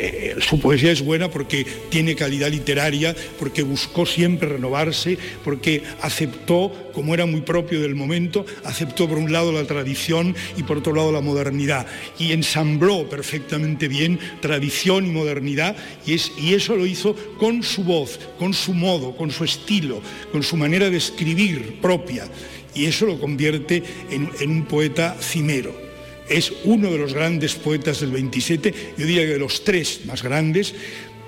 Eh, 0.01 0.37
su 0.39 0.61
poesía 0.61 0.93
es 0.93 1.03
buena 1.03 1.29
porque 1.29 1.65
tiene 1.89 2.15
calidad 2.15 2.49
literaria, 2.49 3.13
porque 3.37 3.63
buscó 3.63 4.05
siempre 4.05 4.47
renovarse, 4.47 5.17
porque 5.43 5.83
aceptó, 6.01 6.71
como 6.93 7.13
era 7.13 7.25
muy 7.25 7.41
propio 7.41 7.81
del 7.81 7.95
momento, 7.95 8.45
aceptó 8.63 9.09
por 9.09 9.17
un 9.17 9.33
lado 9.33 9.51
la 9.51 9.65
tradición 9.65 10.33
y 10.55 10.63
por 10.63 10.77
otro 10.77 10.93
lado 10.93 11.11
la 11.11 11.19
modernidad. 11.19 11.85
Y 12.17 12.31
ensambló 12.31 13.09
perfectamente 13.09 13.89
bien 13.89 14.19
tradición 14.39 15.05
y 15.05 15.09
modernidad 15.09 15.75
y, 16.05 16.13
es, 16.13 16.31
y 16.41 16.53
eso 16.53 16.77
lo 16.77 16.85
hizo 16.85 17.13
con 17.37 17.61
su 17.61 17.83
voz, 17.83 18.21
con 18.39 18.53
su 18.53 18.73
modo, 18.73 19.17
con 19.17 19.31
su 19.31 19.43
estilo, 19.43 20.01
con 20.31 20.43
su 20.43 20.55
manera 20.55 20.89
de 20.89 20.97
escribir 20.97 21.81
propia. 21.81 22.25
Y 22.73 22.85
eso 22.85 23.05
lo 23.05 23.19
convierte 23.19 23.83
en 24.09 24.49
un 24.49 24.63
poeta 24.63 25.17
cimero 25.19 25.88
es 26.29 26.53
uno 26.63 26.91
de 26.91 26.97
los 26.97 27.13
grandes 27.13 27.55
poetas 27.55 27.99
del 27.99 28.11
27, 28.11 28.73
yo 28.97 29.05
diría 29.05 29.25
que 29.25 29.33
de 29.33 29.39
los 29.39 29.63
tres 29.63 30.01
más 30.05 30.23
grandes, 30.23 30.73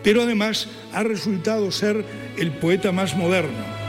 pero 0.03 0.21
además 0.21 0.67
ha 0.93 1.03
resultado 1.03 1.71
ser 1.71 2.03
el 2.37 2.51
poeta 2.51 2.91
más 2.91 3.15
moderno. 3.15 3.80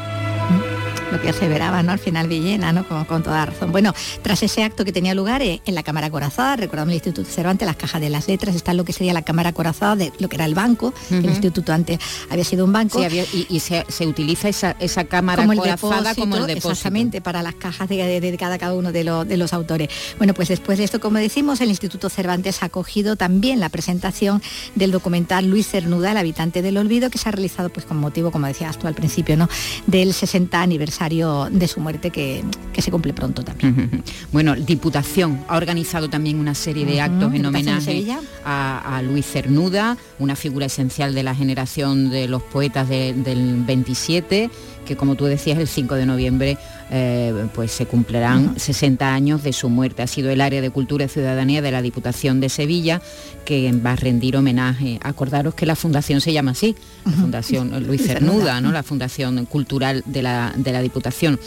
Lo 1.12 1.21
que 1.21 1.28
aseveraba 1.28 1.83
¿no? 1.83 1.92
al 1.92 1.99
final 1.99 2.26
Villena, 2.26 2.73
¿no? 2.73 2.88
con, 2.88 3.04
con 3.04 3.23
toda 3.23 3.47
razón. 3.47 3.71
Bueno, 3.71 3.95
tras 4.23 4.42
ese 4.42 4.64
acto 4.64 4.85
que 4.85 4.92
tenía 4.92 5.14
lugar 5.14 5.42
eh, 5.42 5.61
en 5.66 5.75
la 5.75 5.83
Cámara 5.83 6.11
Corazada, 6.11 6.57
recordamos 6.57 6.88
el 6.90 6.95
Instituto 6.97 7.28
Cervantes, 7.31 7.66
las 7.66 7.76
cajas 7.76 8.00
de 8.00 8.09
las 8.11 8.26
letras, 8.28 8.57
está 8.57 8.73
lo 8.75 8.85
que 8.85 8.92
sería 8.92 9.12
la 9.12 9.23
Cámara 9.23 9.52
Corazada 9.52 9.95
de 9.97 10.12
lo 10.19 10.28
que 10.28 10.37
era 10.37 10.45
el 10.47 10.54
banco, 10.54 10.92
el 11.11 11.25
instituto 11.26 11.73
antes 11.73 11.99
había 12.31 12.45
sido 12.45 12.64
un 12.64 12.73
banco. 12.73 12.99
Sí, 12.99 13.04
había- 13.04 13.25
y, 13.33 13.47
y 13.49 13.61
se, 13.61 13.85
se 13.88 14.07
utiliza 14.07 14.49
esa, 14.49 14.75
esa 14.81 15.04
cámara 15.04 15.42
como 15.42 15.52
el 15.52 15.59
corazada 15.59 15.97
depósito, 16.14 16.21
como 16.23 16.37
el 16.37 16.47
depósito. 16.47 16.71
exactamente 16.73 17.21
para 17.21 17.42
las 17.42 17.54
cajas 17.57 17.88
de, 17.88 17.97
de- 17.97 18.21
de 18.21 18.38
cada, 18.38 18.59
cada 18.59 18.75
uno 18.75 18.90
de, 18.92 19.04
los- 19.04 19.28
de 19.28 19.37
los 19.37 19.52
autores. 19.52 19.88
Bueno, 20.19 20.33
pues 20.35 20.49
después 20.49 20.78
de 20.78 20.85
esto, 20.85 20.99
como 21.00 21.19
decimos, 21.19 21.61
el 21.61 21.69
Instituto 21.69 22.09
Cervantes 22.09 22.62
ha 22.62 22.66
acogido 22.66 23.16
también 23.16 23.61
la 23.61 23.69
presentación 23.69 24.40
del 24.75 24.90
documental 24.92 25.47
Luis 25.47 25.69
Cernuda, 25.69 26.12
el 26.12 26.16
habitante 26.16 26.62
del 26.62 26.78
olvido, 26.78 27.11
que 27.11 27.19
se 27.19 27.28
ha 27.28 27.33
realizado 27.33 27.69
pues 27.69 27.85
con 27.85 27.99
motivo, 27.99 28.31
como 28.31 28.47
decías 28.47 28.78
tú 28.78 28.87
al 28.87 28.95
principio, 28.95 29.37
¿no? 29.37 29.49
del 29.87 30.14
60 30.14 30.61
aniversario 30.62 31.01
de 31.50 31.66
su 31.68 31.80
muerte 31.80 32.11
que, 32.11 32.42
que 32.73 32.80
se 32.82 32.90
cumple 32.90 33.12
pronto 33.12 33.42
también. 33.42 34.02
Bueno, 34.32 34.54
Diputación 34.54 35.44
ha 35.49 35.56
organizado 35.56 36.09
también 36.09 36.38
una 36.38 36.54
serie 36.54 36.87
de 36.87 37.00
actos 37.00 37.35
en 37.35 37.42
homenaje 37.47 38.06
a, 38.44 38.97
a 38.97 39.02
Luis 39.02 39.26
Cernuda, 39.26 39.97
una 40.18 40.37
figura 40.37 40.66
esencial 40.66 41.14
de 41.14 41.23
la 41.23 41.35
generación 41.35 42.09
de 42.11 42.28
los 42.28 42.42
poetas 42.42 42.88
de- 42.88 43.12
del 43.14 43.62
27, 43.64 44.50
que 44.84 44.96
como 44.96 45.14
tú 45.14 45.24
decías, 45.26 45.58
el 45.58 45.68
5 45.68 45.94
de 45.94 46.06
noviembre 46.06 46.58
eh, 46.90 47.46
pues 47.54 47.72
se 47.72 47.86
cumplirán 47.86 48.58
60 48.58 49.14
años 49.14 49.42
de 49.42 49.52
su 49.52 49.68
muerte. 49.68 50.02
Ha 50.02 50.06
sido 50.06 50.30
el 50.30 50.40
área 50.40 50.60
de 50.60 50.70
Cultura 50.70 51.04
y 51.04 51.08
Ciudadanía 51.08 51.62
de 51.62 51.70
la 51.70 51.82
Diputación 51.82 52.40
de 52.40 52.48
Sevilla 52.48 53.00
que 53.44 53.72
va 53.72 53.92
a 53.92 53.96
rendir 53.96 54.36
homenaje. 54.36 54.98
Acordaros 55.02 55.54
que 55.54 55.66
la 55.66 55.76
fundación 55.76 56.20
se 56.20 56.32
llama 56.32 56.52
así, 56.52 56.76
la 57.04 57.12
Fundación 57.12 57.86
Luis 57.86 58.06
Cernuda. 58.06 58.60
¿no? 58.60 58.72
la 58.72 58.82
Fundación 58.82 59.44
Cultural 59.46 60.02
de 60.06 60.22
la, 60.22 60.52
de 60.56 60.72
la 60.72 60.82
Diputación. 60.82 61.38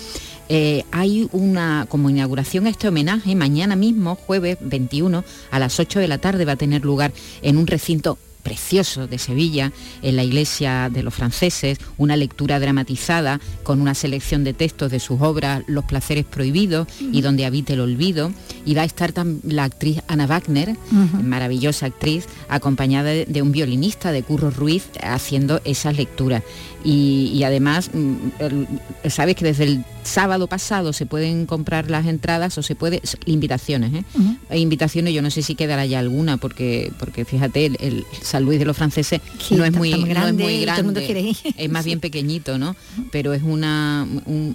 Eh, 0.48 0.84
hay 0.92 1.28
una 1.32 1.88
como 1.90 2.10
inauguración 2.10 2.68
a 2.68 2.70
este 2.70 2.88
homenaje 2.88 3.36
mañana 3.36 3.76
mismo, 3.76 4.16
jueves 4.16 4.58
21, 4.62 5.24
a 5.50 5.60
las 5.60 5.80
8 5.80 6.00
de 6.00 6.08
la 6.08 6.20
tarde 6.20 6.46
va 6.46 6.52
a 6.52 6.56
tener 6.56 6.86
lugar 6.86 7.12
en 7.42 7.58
un 7.58 7.66
recinto 7.66 8.20
precioso 8.46 9.08
de 9.08 9.18
Sevilla, 9.18 9.74
en 10.04 10.16
la 10.16 10.24
iglesia 10.24 10.90
de 10.90 11.02
los 11.02 11.16
franceses, 11.16 11.80
una 11.98 12.16
lectura 12.16 12.60
dramatizada 12.60 13.42
con 13.64 13.82
una 13.82 13.96
selección 13.96 14.44
de 14.44 14.54
textos 14.54 14.92
de 14.92 15.00
sus 15.00 15.20
obras 15.20 15.64
Los 15.68 15.84
placeres 15.86 16.26
prohibidos 16.26 16.88
y 17.00 17.22
Donde 17.22 17.46
habita 17.46 17.74
el 17.74 17.82
olvido. 17.82 18.32
Y 18.64 18.76
va 18.76 18.84
a 18.84 18.86
estar 18.86 19.14
la 19.44 19.64
actriz 19.64 20.02
Ana 20.08 20.28
Wagner, 20.28 20.76
maravillosa 21.24 21.88
actriz, 21.88 22.28
acompañada 22.48 23.10
de, 23.10 23.42
un 23.42 23.52
violinista 23.52 24.12
de 24.12 24.22
Curro 24.22 24.52
Ruiz 24.52 24.90
haciendo 25.02 25.60
esas 25.66 25.98
lecturas. 25.98 26.44
Y, 26.84 27.42
además, 27.44 27.90
mm, 27.94 29.10
sabes 29.10 29.36
que 29.36 29.46
desde 29.46 29.64
el 29.64 29.86
sábado 30.06 30.48
pasado 30.48 30.94
se 30.94 31.06
pueden 31.06 31.46
comprar 31.46 31.90
las 31.90 32.06
entradas 32.06 32.58
o 32.58 32.64
se 32.64 32.76
puede 32.76 33.02
invitaciones 33.26 33.94
¿eh? 33.94 34.04
hay 34.50 34.62
invitaciones 34.62 35.14
yo 35.14 35.22
no 35.22 35.30
sé 35.32 35.42
si 35.42 35.56
quedará 35.56 35.86
ya 35.86 36.00
alguna 36.00 36.38
porque 36.38 36.92
porque 37.00 37.26
fíjate 37.26 37.66
el, 37.66 38.06
San 38.22 38.44
Luis 38.44 38.60
de 38.60 38.66
los 38.66 38.78
franceses 38.78 39.22
no, 39.52 39.66
es 39.66 39.74
muy, 39.74 39.92
grande, 39.92 40.66
es 41.58 41.70
más 41.70 41.86
bien 41.86 42.00
pequeñito 42.00 42.58
no 42.58 42.76
pero 43.12 43.34
es 43.34 43.44
una 43.44 44.08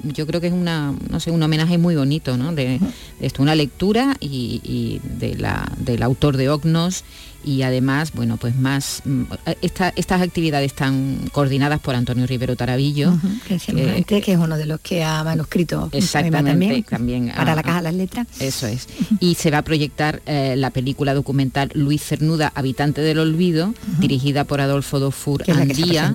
yo 0.05 0.27
creo 0.27 0.41
que 0.41 0.49
es 0.49 0.53
una 0.53 0.95
no 1.09 1.21
sé 1.21 1.31
un 1.31 1.43
homenaje 1.43 1.79
muy 1.79 1.97
bonito 1.97 2.37
no 2.37 2.55
de, 2.55 2.81
esto 3.21 3.43
una 3.43 3.55
lectura 3.55 4.17
y, 4.21 5.01
de 5.19 5.35
la, 5.37 5.71
del 5.79 6.03
autor 6.03 6.37
de 6.37 6.49
Ognos 6.49 7.05
y 7.45 7.63
además, 7.63 8.13
bueno, 8.13 8.37
pues 8.37 8.57
más, 8.57 9.03
mm, 9.05 9.25
estas 9.63 10.23
actividades 10.23 10.73
están 10.73 11.29
coordinadas 11.33 11.81
por 11.81 11.95
Antonio 11.95 12.27
Rivero 12.27 12.57
Tarabillo. 12.57 13.15
que, 13.47 13.55
es 13.55 14.39
uno 14.39 14.57
de 14.57 14.67
los 14.67 14.81
que 14.81 15.03
ha 15.05 15.25
manuscrito 15.25 15.89
exactamente, 15.93 16.83
también, 16.89 17.33
para 17.35 17.55
la 17.55 17.63
caja 17.63 17.79
de 17.79 17.85
las 17.85 17.95
letras. 17.95 18.27
Eso 18.39 18.67
es. 18.67 18.87
Y 19.21 19.35
se 19.37 19.51
va 19.51 19.59
a 19.59 19.63
proyectar 19.63 20.23
eh, 20.27 20.55
la 20.57 20.71
película 20.71 21.15
documental 21.15 21.71
Luis 21.75 22.03
Cernuda, 22.03 22.53
Habitante 22.55 23.01
del 23.01 23.19
Olvido, 23.19 23.75
dirigida 23.99 24.45
por 24.45 24.61
Adolfo 24.61 24.99
Dofur 24.99 25.45
Andía, 25.51 26.15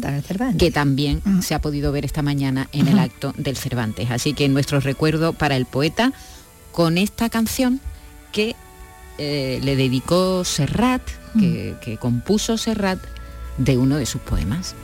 que, 0.58 0.72
también 0.72 1.22
se 1.42 1.56
ha 1.56 1.62
podido 1.62 1.92
ver 1.92 2.06
esta 2.06 2.22
mañana 2.22 2.70
en 2.72 2.88
el 2.88 3.00
acto 3.00 3.34
del 3.38 3.58
Cervantes. 3.58 4.12
Así 4.12 4.34
que 4.34 4.48
nuestro 4.50 4.80
recuerdo 4.80 5.34
para 5.34 5.56
el 5.56 5.66
poeta 5.66 6.14
con 6.72 6.98
esta 6.98 7.30
canción 7.30 7.80
que 8.32 8.56
eh, 9.18 9.60
le 9.64 9.76
dedicó 9.76 10.44
Serrat, 10.44 11.02
que, 11.40 11.76
que 11.82 11.98
compuso 11.98 12.58
Serrat 12.58 13.00
de 13.58 13.78
uno 13.78 13.98
de 13.98 14.06
sus 14.06 14.22
poemas. 14.22 14.76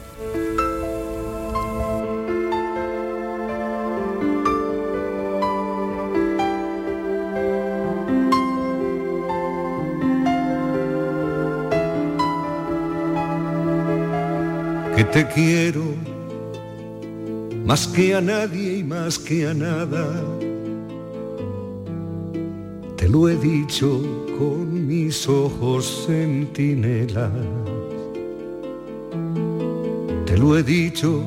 que 14.95 15.05
te 15.05 15.27
quiero 15.29 15.83
más 17.65 17.87
que 17.87 18.13
a 18.13 18.21
nadie 18.21 18.77
y 18.79 18.83
más 18.83 19.17
que 19.17 19.47
a 19.47 19.53
nada 19.53 20.05
te 23.01 23.09
lo 23.09 23.27
he 23.27 23.35
dicho 23.35 23.99
con 24.37 24.87
mis 24.87 25.27
ojos 25.27 26.05
centinelas. 26.05 27.31
Te 30.27 30.37
lo 30.37 30.55
he 30.55 30.61
dicho 30.61 31.23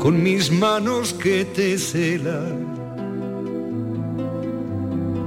con 0.00 0.20
mis 0.20 0.50
manos 0.50 1.12
que 1.14 1.44
te 1.44 1.78
celan. 1.78 2.66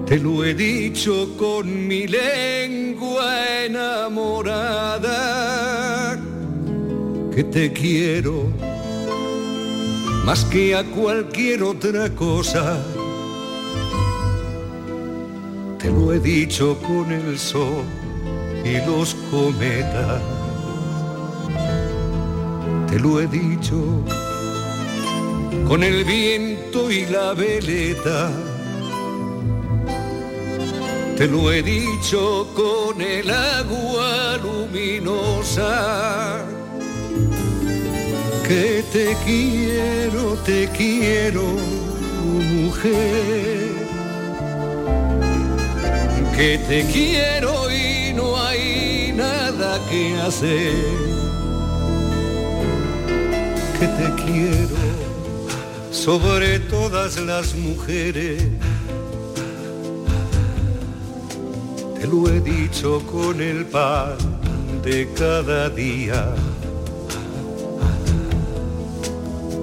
Te 0.06 0.20
lo 0.20 0.44
he 0.44 0.54
dicho 0.54 1.38
con 1.38 1.88
mi 1.88 2.06
lengua 2.06 3.64
enamorada 3.64 5.10
que 7.34 7.46
te 7.46 7.72
quiero 7.72 8.44
más 10.26 10.44
que 10.44 10.76
a 10.76 10.84
cualquier 10.84 11.64
otra 11.64 12.14
cosa 12.14 12.84
te 15.80 15.90
lo 15.90 16.14
he 16.14 16.20
dicho 16.20 16.78
con 16.82 17.12
el 17.12 17.40
sol 17.40 17.86
y 18.66 18.78
los 18.86 19.16
cometas. 19.32 20.22
Te 22.90 23.00
lo 23.00 23.22
he 23.22 23.28
dicho 23.28 24.04
con 25.68 25.84
el 25.84 26.04
viento 26.04 26.92
y 26.92 27.06
la 27.06 27.34
veleta. 27.34 28.30
Te 31.16 31.28
lo 31.28 31.52
he 31.52 31.64
dicho 31.64 32.48
con 32.54 33.02
el 33.02 33.30
agua 33.30 34.38
luminosa. 34.44 36.44
Que 38.46 38.84
te 38.92 39.16
quiero, 39.24 40.34
te 40.44 40.68
quiero, 40.76 41.44
mujer 42.52 43.69
que 46.40 46.58
te 46.58 46.86
quiero 46.86 47.70
y 47.70 48.14
no 48.14 48.38
hay 48.42 49.12
nada 49.14 49.78
que 49.90 50.16
hacer. 50.16 50.74
Que 53.78 53.88
te 54.00 54.24
quiero 54.24 54.78
sobre 55.92 56.60
todas 56.62 57.20
las 57.20 57.54
mujeres. 57.56 58.42
Te 62.00 62.08
lo 62.08 62.30
he 62.30 62.40
dicho 62.40 63.02
con 63.12 63.42
el 63.42 63.66
pan 63.66 64.16
de 64.82 65.10
cada 65.18 65.70
día. 65.70 66.34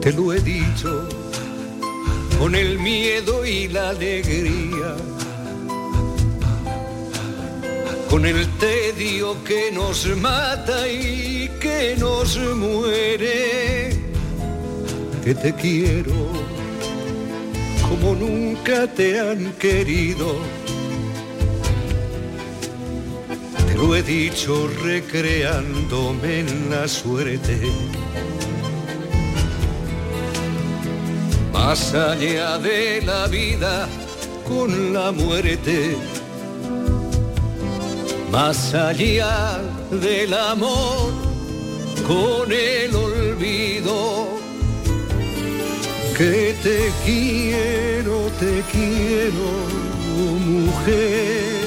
Te 0.03 0.13
lo 0.13 0.35
he 0.35 0.41
dicho 0.41 1.09
con 2.39 2.55
el 2.55 2.79
miedo 2.79 3.47
y 3.47 3.67
la 3.69 3.89
alegría 3.89 5.16
con 8.17 8.25
el 8.25 8.49
tedio 8.57 9.45
que 9.45 9.71
nos 9.71 10.07
mata 10.17 10.89
y 10.89 11.51
que 11.61 11.97
nos 11.99 12.39
muere, 12.39 13.91
que 15.23 15.35
te 15.35 15.53
quiero 15.53 16.15
como 17.87 18.15
nunca 18.15 18.87
te 18.87 19.21
han 19.21 19.53
querido. 19.59 20.35
Te 23.69 23.75
lo 23.75 23.95
he 23.95 24.03
dicho 24.03 24.67
recreándome 24.83 26.41
en 26.41 26.71
la 26.71 26.89
suerte. 26.89 27.61
Más 31.53 31.93
allá 31.93 32.57
de 32.57 33.03
la 33.03 33.27
vida 33.27 33.87
con 34.49 34.95
la 34.95 35.13
muerte 35.13 35.99
más 38.37 38.75
allá 38.75 39.63
del 39.91 40.35
amor 40.35 41.11
con 42.07 42.53
el 42.53 42.95
olvido. 42.95 44.29
Que 46.19 46.55
te 46.63 46.79
quiero, 47.07 48.17
te 48.43 48.63
quiero, 48.73 49.49
mujer. 50.45 51.67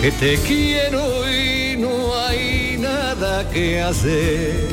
Que 0.00 0.10
te 0.10 0.36
quiero 0.48 1.02
y 1.30 1.76
no 1.76 1.94
hay 2.26 2.76
nada 2.76 3.48
que 3.50 3.80
hacer. 3.80 4.68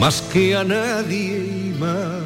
Más 0.00 0.22
que 0.32 0.56
a 0.56 0.64
nadie 0.64 1.74
más 1.78 2.25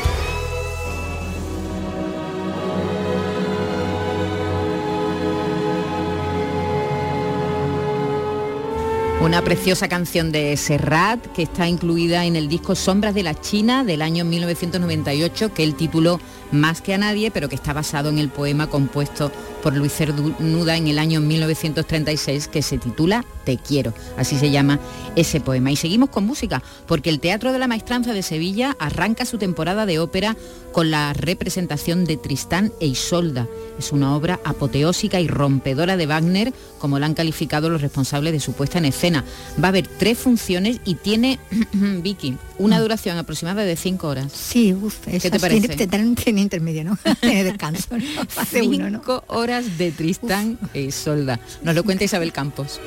Una 9.21 9.43
preciosa 9.43 9.87
canción 9.87 10.31
de 10.31 10.57
Serrat 10.57 11.23
que 11.27 11.43
está 11.43 11.67
incluida 11.67 12.25
en 12.25 12.35
el 12.35 12.47
disco 12.47 12.73
Sombras 12.73 13.13
de 13.13 13.21
la 13.21 13.39
China 13.39 13.83
del 13.83 14.01
año 14.01 14.25
1998 14.25 15.53
que 15.53 15.63
él 15.63 15.75
tituló 15.75 16.19
más 16.51 16.81
que 16.81 16.95
a 16.95 16.97
nadie, 16.97 17.29
pero 17.29 17.47
que 17.47 17.53
está 17.53 17.71
basado 17.71 18.09
en 18.09 18.17
el 18.17 18.29
poema 18.29 18.65
compuesto 18.65 19.31
por 19.61 19.75
Luis 19.75 19.93
Cernuda 19.93 20.75
en 20.77 20.87
el 20.87 20.99
año 20.99 21.21
1936 21.21 22.47
que 22.47 22.61
se 22.61 22.77
titula 22.77 23.25
Te 23.43 23.57
quiero. 23.57 23.93
Así 24.17 24.37
se 24.37 24.51
llama 24.51 24.79
ese 25.15 25.39
poema. 25.39 25.71
Y 25.71 25.75
seguimos 25.75 26.09
con 26.09 26.25
música, 26.25 26.63
porque 26.87 27.09
el 27.09 27.19
Teatro 27.19 27.51
de 27.53 27.59
la 27.59 27.67
Maestranza 27.67 28.13
de 28.13 28.23
Sevilla 28.23 28.75
arranca 28.79 29.25
su 29.25 29.37
temporada 29.37 29.85
de 29.85 29.99
ópera 29.99 30.35
con 30.71 30.89
la 30.89 31.13
representación 31.13 32.05
de 32.05 32.17
Tristán 32.17 32.71
e 32.79 32.87
Isolda. 32.87 33.47
Es 33.77 33.91
una 33.91 34.15
obra 34.15 34.39
apoteósica 34.45 35.19
y 35.19 35.27
rompedora 35.27 35.97
de 35.97 36.07
Wagner, 36.07 36.53
como 36.79 36.97
la 36.97 37.05
han 37.05 37.13
calificado 37.13 37.69
los 37.69 37.81
responsables 37.81 38.33
de 38.33 38.39
su 38.39 38.53
puesta 38.53 38.77
en 38.77 38.85
escena. 38.85 39.23
Va 39.61 39.67
a 39.67 39.69
haber 39.69 39.87
tres 39.87 40.17
funciones 40.17 40.79
y 40.85 40.95
tiene, 40.95 41.39
Vicky, 41.73 42.37
una 42.57 42.77
mm. 42.77 42.81
duración 42.81 43.17
aproximada 43.17 43.63
de 43.63 43.75
cinco 43.75 44.07
horas. 44.07 44.31
Sí, 44.31 44.73
uff, 44.73 44.99
¿Qué 45.05 45.19
te 45.19 45.39
parece? 45.39 45.87
Tiene, 45.87 46.41
intermedio, 46.41 46.83
¿no? 46.83 46.97
Tiene 47.21 47.43
descanso. 47.43 47.89
cinco 48.49 49.23
horas 49.27 49.50
de 49.59 49.91
Tristán 49.91 50.57
e 50.73 50.81
Isolda. 50.81 51.39
Nos 51.61 51.75
lo 51.75 51.83
cuenta 51.83 52.05
Isabel 52.05 52.31
Campos. 52.31 52.79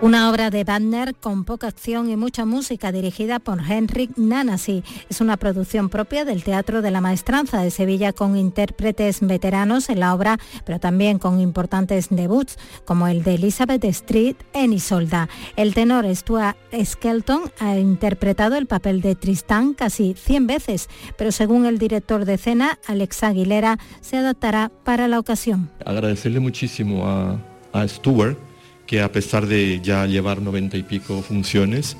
Una 0.00 0.30
obra 0.30 0.50
de 0.50 0.62
Wagner 0.62 1.16
con 1.16 1.44
poca 1.44 1.66
acción 1.66 2.08
y 2.08 2.14
mucha 2.14 2.44
música 2.44 2.92
dirigida 2.92 3.40
por 3.40 3.60
Henrik 3.68 4.16
Nanasi. 4.16 4.84
Es 5.10 5.20
una 5.20 5.36
producción 5.36 5.88
propia 5.88 6.24
del 6.24 6.44
Teatro 6.44 6.82
de 6.82 6.92
la 6.92 7.00
Maestranza 7.00 7.60
de 7.60 7.72
Sevilla 7.72 8.12
con 8.12 8.36
intérpretes 8.36 9.18
veteranos 9.20 9.90
en 9.90 9.98
la 9.98 10.14
obra, 10.14 10.38
pero 10.64 10.78
también 10.78 11.18
con 11.18 11.40
importantes 11.40 12.10
debuts 12.10 12.58
como 12.84 13.08
el 13.08 13.24
de 13.24 13.34
Elizabeth 13.34 13.82
Street 13.86 14.36
en 14.52 14.72
Isolda. 14.72 15.28
El 15.56 15.74
tenor 15.74 16.06
Stuart 16.14 16.56
Skelton 16.72 17.50
ha 17.58 17.76
interpretado 17.76 18.54
el 18.54 18.66
papel 18.66 19.00
de 19.00 19.16
Tristán 19.16 19.74
casi 19.74 20.14
100 20.14 20.46
veces, 20.46 20.88
pero 21.16 21.32
según 21.32 21.66
el 21.66 21.78
director 21.78 22.24
de 22.24 22.34
escena, 22.34 22.78
Alex 22.86 23.24
Aguilera, 23.24 23.80
se 24.00 24.18
adaptará 24.18 24.70
para 24.84 25.08
la 25.08 25.18
ocasión. 25.18 25.70
Agradecerle 25.84 26.38
muchísimo 26.38 27.04
a, 27.04 27.36
a 27.72 27.88
Stuart 27.88 28.47
que 28.88 29.02
a 29.02 29.12
pesar 29.12 29.46
de 29.46 29.80
ya 29.82 30.06
llevar 30.06 30.40
noventa 30.40 30.78
y 30.78 30.82
pico 30.82 31.20
funciones, 31.20 31.96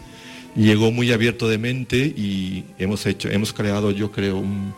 llegó 0.56 0.90
muy 0.90 1.12
abierto 1.12 1.46
de 1.46 1.58
mente 1.58 1.98
y 1.98 2.64
hemos 2.78 3.04
hecho, 3.04 3.28
hemos 3.28 3.52
creado, 3.52 3.90
yo 3.90 4.10
creo, 4.10 4.38
un, 4.38 4.74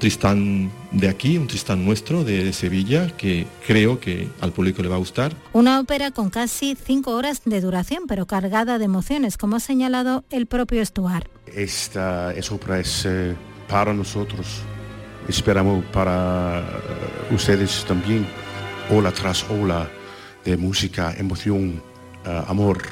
Tristán 0.00 0.68
de 0.90 1.08
aquí, 1.08 1.38
un 1.38 1.46
Tristán 1.46 1.84
nuestro 1.84 2.24
de, 2.24 2.52
Sevilla, 2.52 3.06
que 3.16 3.46
creo 3.64 4.00
que 4.00 4.28
al 4.40 4.50
público 4.50 4.82
le 4.82 4.88
va 4.88 4.96
a 4.96 4.98
gustar. 4.98 5.32
Una 5.52 5.78
ópera 5.78 6.10
con 6.10 6.28
casi 6.28 6.74
cinco 6.74 7.12
horas 7.12 7.42
de 7.44 7.60
duración, 7.60 8.02
pero 8.08 8.26
cargada 8.26 8.80
de 8.80 8.86
emociones, 8.86 9.36
como 9.36 9.54
ha 9.54 9.60
señalado 9.60 10.24
el 10.30 10.46
propio 10.46 10.84
Stuart. 10.84 11.28
Esta, 11.46 12.34
es 12.34 12.50
ópera 12.50 12.80
es 12.80 13.04
eh, 13.06 13.36
para 13.68 13.94
nosotros, 13.94 14.62
esperamos 15.28 15.84
para 15.92 16.58
eh, 16.58 17.34
ustedes 17.34 17.84
también, 17.86 18.26
ola 18.90 19.12
tras 19.12 19.48
ola 19.48 19.88
de 20.50 20.56
música, 20.56 21.14
emoción, 21.16 21.80
uh, 22.26 22.50
amor, 22.50 22.82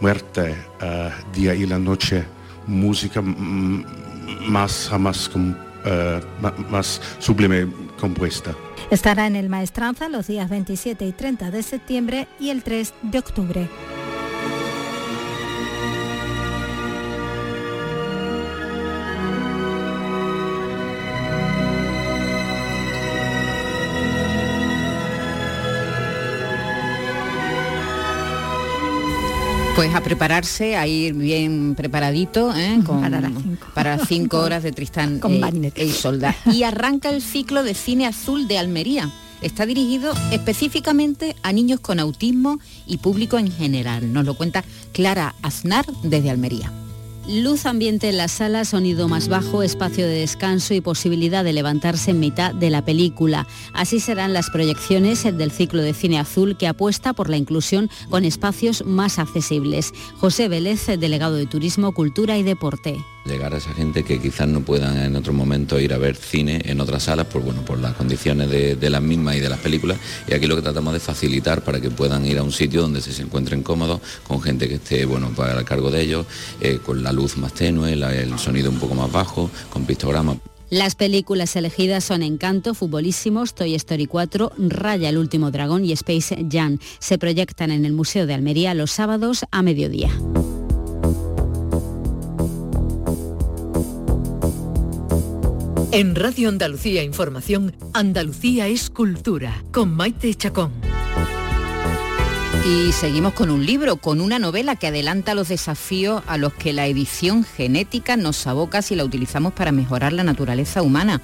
muerte, 0.00 0.54
uh, 0.82 1.32
día 1.32 1.54
y 1.54 1.66
la 1.66 1.78
noche, 1.78 2.24
música 2.66 3.22
más 3.22 4.88
jamás 4.90 5.30
uh, 5.34 6.70
más 6.70 7.00
sublime 7.18 7.66
compuesta. 7.98 8.54
Estará 8.90 9.26
en 9.26 9.36
el 9.36 9.48
Maestranza 9.48 10.08
los 10.08 10.26
días 10.26 10.50
27 10.50 11.06
y 11.06 11.12
30 11.12 11.50
de 11.50 11.62
septiembre 11.62 12.28
y 12.38 12.50
el 12.50 12.62
3 12.62 12.92
de 13.02 13.18
octubre. 13.18 13.68
Pues 29.78 29.94
a 29.94 30.00
prepararse, 30.00 30.74
a 30.74 30.88
ir 30.88 31.14
bien 31.14 31.76
preparadito 31.76 32.52
¿eh? 32.52 32.80
para, 32.84 33.20
las 33.20 34.08
cinco. 34.08 34.38
horas 34.40 34.64
de 34.64 34.72
Tristán 34.72 35.20
Con 35.20 35.34
e, 35.34 35.72
e 35.72 35.84
Isolda. 35.84 36.34
Y 36.52 36.64
arranca 36.64 37.10
el 37.10 37.22
ciclo 37.22 37.62
de 37.62 37.74
cine 37.74 38.04
azul 38.04 38.48
de 38.48 38.58
Almería. 38.58 39.08
Está 39.40 39.66
dirigido 39.66 40.12
específicamente 40.32 41.36
a 41.44 41.52
niños 41.52 41.78
con 41.78 42.00
autismo 42.00 42.58
y 42.88 42.96
público 42.96 43.38
en 43.38 43.52
general. 43.52 44.12
Nos 44.12 44.24
lo 44.24 44.34
cuenta 44.34 44.64
Clara 44.92 45.36
Aznar 45.42 45.86
desde 46.02 46.30
Almería. 46.30 46.72
Luz 47.28 47.66
ambiente 47.66 48.08
en 48.08 48.16
la 48.16 48.26
sala, 48.26 48.64
sonido 48.64 49.06
más 49.06 49.28
bajo, 49.28 49.62
espacio 49.62 50.06
de 50.06 50.20
descanso 50.20 50.72
y 50.72 50.80
posibilidad 50.80 51.44
de 51.44 51.52
levantarse 51.52 52.12
en 52.12 52.20
mitad 52.20 52.54
de 52.54 52.70
la 52.70 52.86
película. 52.86 53.46
Así 53.74 54.00
serán 54.00 54.32
las 54.32 54.48
proyecciones 54.48 55.24
del 55.24 55.50
ciclo 55.50 55.82
de 55.82 55.92
cine 55.92 56.18
azul 56.18 56.56
que 56.56 56.66
apuesta 56.66 57.12
por 57.12 57.28
la 57.28 57.36
inclusión 57.36 57.90
con 58.08 58.24
espacios 58.24 58.82
más 58.86 59.18
accesibles. 59.18 59.92
José 60.16 60.48
Vélez, 60.48 60.86
delegado 60.86 61.34
de 61.34 61.44
Turismo, 61.44 61.92
Cultura 61.92 62.38
y 62.38 62.42
Deporte 62.42 62.96
llegar 63.28 63.54
a 63.54 63.58
esa 63.58 63.72
gente 63.74 64.02
que 64.02 64.20
quizás 64.20 64.48
no 64.48 64.62
puedan 64.62 64.96
en 64.98 65.14
otro 65.14 65.32
momento 65.32 65.78
ir 65.78 65.92
a 65.92 65.98
ver 65.98 66.16
cine 66.16 66.60
en 66.64 66.80
otras 66.80 67.04
salas 67.04 67.26
por, 67.26 67.42
bueno, 67.42 67.64
por 67.64 67.78
las 67.78 67.94
condiciones 67.94 68.50
de, 68.50 68.90
las 68.90 69.02
mismas 69.02 69.36
y 69.36 69.40
de 69.40 69.48
las 69.48 69.60
películas. 69.60 69.98
Y 70.26 70.34
aquí 70.34 70.46
lo 70.46 70.56
que 70.56 70.62
tratamos 70.62 70.94
de 70.94 71.00
facilitar 71.00 71.62
para 71.62 71.80
que 71.80 71.90
puedan 71.90 72.26
ir 72.26 72.38
a 72.38 72.42
un 72.42 72.52
sitio 72.52 72.82
donde 72.82 73.00
se, 73.00 73.22
encuentren 73.22 73.62
cómodos, 73.62 74.00
con 74.26 74.40
gente 74.40 74.68
que 74.68 74.76
esté 74.76 75.04
bueno, 75.04 75.30
para 75.36 75.58
el 75.58 75.64
cargo 75.64 75.90
de 75.90 76.00
ellos, 76.00 76.26
eh, 76.60 76.78
con 76.84 77.02
la 77.02 77.12
luz 77.12 77.36
más 77.36 77.52
tenue, 77.52 77.92
el 77.92 78.38
sonido 78.38 78.70
un 78.70 78.78
poco 78.78 78.94
más 78.94 79.12
bajo, 79.12 79.50
con 79.70 79.84
pictogramas. 79.84 80.38
Las 80.70 80.96
películas 80.96 81.56
elegidas 81.56 82.04
son 82.04 82.22
Encanto, 82.22 82.74
Futbolísimos, 82.74 83.54
Toy 83.54 83.74
Story 83.74 84.06
4, 84.06 84.52
Raya 84.58 85.08
el 85.08 85.16
último 85.16 85.50
dragón 85.50 85.84
y 85.84 85.92
Space 85.92 86.46
Jam. 86.50 86.78
Se 86.98 87.16
proyectan 87.16 87.70
en 87.70 87.86
el 87.86 87.92
Museo 87.92 88.26
de 88.26 88.34
Almería 88.34 88.74
los 88.74 88.90
sábados 88.90 89.46
a 89.50 89.62
mediodía. 89.62 90.10
En 95.90 96.14
Radio 96.14 96.50
Andalucía 96.50 97.02
Información, 97.02 97.74
Andalucía 97.94 98.66
es 98.66 98.90
cultura, 98.90 99.64
con 99.72 99.94
Maite 99.94 100.34
Chacón. 100.34 100.70
Y 102.66 102.92
seguimos 102.92 103.32
con 103.32 103.48
un 103.48 103.64
libro, 103.64 103.96
con 103.96 104.20
una 104.20 104.38
novela 104.38 104.76
que 104.76 104.88
adelanta 104.88 105.34
los 105.34 105.48
desafíos 105.48 106.22
a 106.26 106.36
los 106.36 106.52
que 106.52 106.74
la 106.74 106.86
edición 106.86 107.42
genética 107.42 108.18
nos 108.18 108.46
aboca 108.46 108.82
si 108.82 108.96
la 108.96 109.04
utilizamos 109.04 109.54
para 109.54 109.72
mejorar 109.72 110.12
la 110.12 110.24
naturaleza 110.24 110.82
humana. 110.82 111.22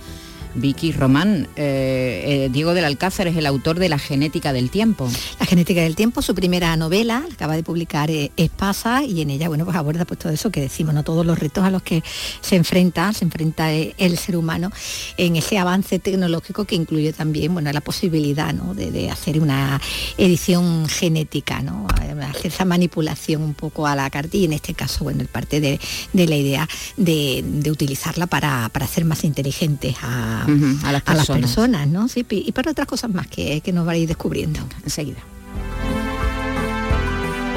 Vicky 0.54 0.92
Román, 0.92 1.48
eh, 1.56 2.44
eh, 2.46 2.48
Diego 2.52 2.74
del 2.74 2.84
Alcázar 2.84 3.26
es 3.26 3.36
el 3.36 3.46
autor 3.46 3.78
de 3.78 3.88
La 3.88 3.98
genética 3.98 4.52
del 4.52 4.70
tiempo. 4.70 5.08
La 5.40 5.46
genética 5.46 5.82
del 5.82 5.96
tiempo, 5.96 6.22
su 6.22 6.34
primera 6.34 6.76
novela, 6.76 7.24
acaba 7.32 7.56
de 7.56 7.62
publicar 7.62 8.10
eh, 8.10 8.30
Espasa 8.36 9.04
y 9.04 9.20
en 9.20 9.30
ella, 9.30 9.48
bueno, 9.48 9.64
pues 9.64 9.76
aborda 9.76 10.04
pues 10.04 10.20
todo 10.20 10.32
eso 10.32 10.50
que 10.50 10.60
decimos, 10.60 10.94
¿no? 10.94 11.02
Todos 11.02 11.26
los 11.26 11.38
retos 11.38 11.64
a 11.64 11.70
los 11.70 11.82
que 11.82 12.02
se 12.40 12.56
enfrenta, 12.56 13.12
se 13.12 13.24
enfrenta 13.24 13.72
el 13.72 14.18
ser 14.18 14.36
humano 14.36 14.70
en 15.16 15.36
ese 15.36 15.58
avance 15.58 15.98
tecnológico 15.98 16.64
que 16.64 16.74
incluye 16.74 17.12
también, 17.12 17.52
bueno, 17.52 17.72
la 17.72 17.80
posibilidad, 17.80 18.54
de, 18.54 19.10
hacer 19.10 19.40
una 19.40 19.80
edición 20.16 20.88
genética, 20.88 21.62
¿no? 21.62 21.86
Hacer 22.30 22.46
esa 22.46 22.64
manipulación 22.64 23.42
un 23.42 23.54
poco 23.54 23.86
a 23.86 23.96
la 23.96 24.08
cartilla, 24.10 24.46
en 24.46 24.52
este 24.52 24.74
caso, 24.74 25.04
bueno, 25.04 25.20
el 25.20 25.28
parte 25.28 25.60
de, 25.60 25.80
la 26.12 26.36
idea 26.36 26.68
de, 26.96 27.44
utilizarla 27.70 28.26
para, 28.26 28.68
para 28.68 28.84
hacer 28.84 29.04
más 29.04 29.24
inteligentes 29.24 29.96
a 30.02 30.43
a, 30.84 30.92
las 30.92 31.02
personas. 31.02 31.88
¿no? 31.88 32.08
Sí, 32.08 32.26
y 32.30 32.52
para 32.52 32.70
otras 32.70 32.86
cosas 32.86 33.12
más 33.12 33.26
que, 33.26 33.60
que 33.60 33.72
nos 33.72 33.86
va 33.86 33.92
a 33.92 33.96
ir 33.96 34.08
descubriendo 34.08 34.60
enseguida. 34.82 35.20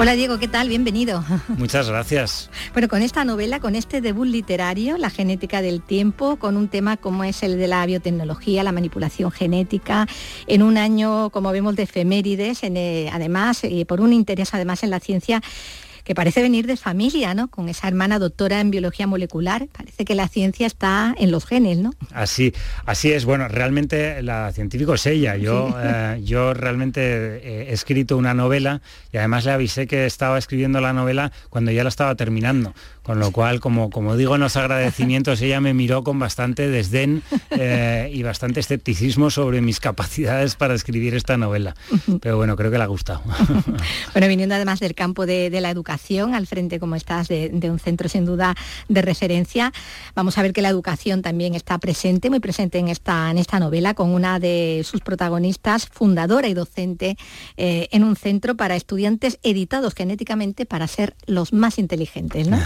Hola 0.00 0.12
Diego, 0.12 0.38
¿qué 0.38 0.46
tal? 0.46 0.68
Bienvenido. 0.68 1.24
Muchas 1.58 1.88
gracias. 1.88 2.50
Bueno, 2.72 2.86
con 2.86 3.02
esta 3.02 3.24
novela, 3.24 3.58
con 3.58 3.74
este 3.74 4.00
debut 4.00 4.28
literario, 4.28 4.96
La 4.96 5.10
genética 5.10 5.60
del 5.60 5.82
tiempo, 5.82 6.36
con 6.36 6.56
un 6.56 6.68
tema 6.68 6.96
como 6.96 7.24
es 7.24 7.42
el 7.42 7.58
de 7.58 7.66
la 7.66 7.84
biotecnología, 7.84 8.62
la 8.62 8.70
manipulación 8.70 9.32
genética, 9.32 10.06
en 10.46 10.62
un 10.62 10.78
año, 10.78 11.30
como 11.30 11.50
vemos, 11.50 11.74
de 11.74 11.82
efemérides, 11.82 12.60
eh, 12.62 13.10
además, 13.12 13.64
eh, 13.64 13.84
por 13.86 14.00
un 14.00 14.12
interés 14.12 14.54
además 14.54 14.84
en 14.84 14.90
la 14.90 15.00
ciencia 15.00 15.42
que 16.08 16.14
parece 16.14 16.40
venir 16.40 16.66
de 16.66 16.78
familia, 16.78 17.34
¿no? 17.34 17.48
Con 17.48 17.68
esa 17.68 17.86
hermana 17.86 18.18
doctora 18.18 18.62
en 18.62 18.70
biología 18.70 19.06
molecular. 19.06 19.68
Parece 19.68 20.06
que 20.06 20.14
la 20.14 20.26
ciencia 20.26 20.66
está 20.66 21.14
en 21.18 21.30
los 21.30 21.44
genes, 21.44 21.76
¿no? 21.76 21.92
Así, 22.14 22.54
así 22.86 23.12
es. 23.12 23.26
Bueno, 23.26 23.46
realmente 23.46 24.22
la 24.22 24.50
científico 24.52 24.94
es 24.94 25.04
ella. 25.04 25.36
Yo, 25.36 25.76
eh, 25.78 26.22
yo 26.24 26.54
realmente 26.54 27.68
he 27.68 27.74
escrito 27.74 28.16
una 28.16 28.32
novela 28.32 28.80
y 29.12 29.18
además 29.18 29.44
le 29.44 29.50
avisé 29.50 29.86
que 29.86 30.06
estaba 30.06 30.38
escribiendo 30.38 30.80
la 30.80 30.94
novela 30.94 31.30
cuando 31.50 31.72
ya 31.72 31.82
la 31.82 31.90
estaba 31.90 32.14
terminando. 32.14 32.72
Con 33.02 33.20
lo 33.20 33.30
cual, 33.30 33.60
como, 33.60 33.88
como 33.88 34.16
digo 34.16 34.34
en 34.34 34.42
los 34.42 34.56
agradecimientos, 34.56 35.40
ella 35.40 35.62
me 35.62 35.72
miró 35.72 36.04
con 36.04 36.18
bastante 36.18 36.68
desdén 36.68 37.22
eh, 37.50 38.10
y 38.12 38.22
bastante 38.22 38.60
escepticismo 38.60 39.30
sobre 39.30 39.62
mis 39.62 39.80
capacidades 39.80 40.56
para 40.56 40.74
escribir 40.74 41.14
esta 41.14 41.38
novela. 41.38 41.74
Pero 42.20 42.36
bueno, 42.36 42.54
creo 42.56 42.70
que 42.70 42.76
le 42.76 42.84
ha 42.84 42.86
gustado. 42.86 43.22
bueno, 44.12 44.28
viniendo 44.28 44.54
además 44.54 44.80
del 44.80 44.94
campo 44.94 45.24
de, 45.24 45.48
de 45.48 45.60
la 45.62 45.70
educación, 45.70 45.97
educación 45.98 46.34
al 46.34 46.46
frente, 46.46 46.78
como 46.78 46.94
estás, 46.94 47.28
de, 47.28 47.50
un 47.70 47.78
centro 47.78 48.08
sin 48.08 48.24
duda 48.24 48.54
de 48.88 49.02
referencia. 49.02 49.72
Vamos 50.14 50.38
a 50.38 50.42
ver 50.42 50.52
que 50.52 50.62
la 50.62 50.68
educación 50.68 51.22
también 51.22 51.54
está 51.54 51.78
presente, 51.78 52.30
muy 52.30 52.40
presente 52.40 52.78
en 52.78 52.88
esta, 52.88 53.30
en 53.30 53.38
esta 53.38 53.58
novela, 53.58 53.94
con 53.94 54.10
una 54.10 54.38
de 54.38 54.82
sus 54.84 55.00
protagonistas, 55.00 55.86
fundadora 55.86 56.48
y 56.48 56.54
docente 56.54 57.16
eh, 57.56 57.88
en 57.90 58.04
un 58.04 58.14
centro 58.16 58.56
para 58.56 58.76
estudiantes 58.76 59.38
editados 59.42 59.94
genéticamente 59.94 60.66
para 60.66 60.86
ser 60.86 61.14
los 61.26 61.52
más 61.52 61.78
inteligentes. 61.78 62.48
¿no? 62.48 62.58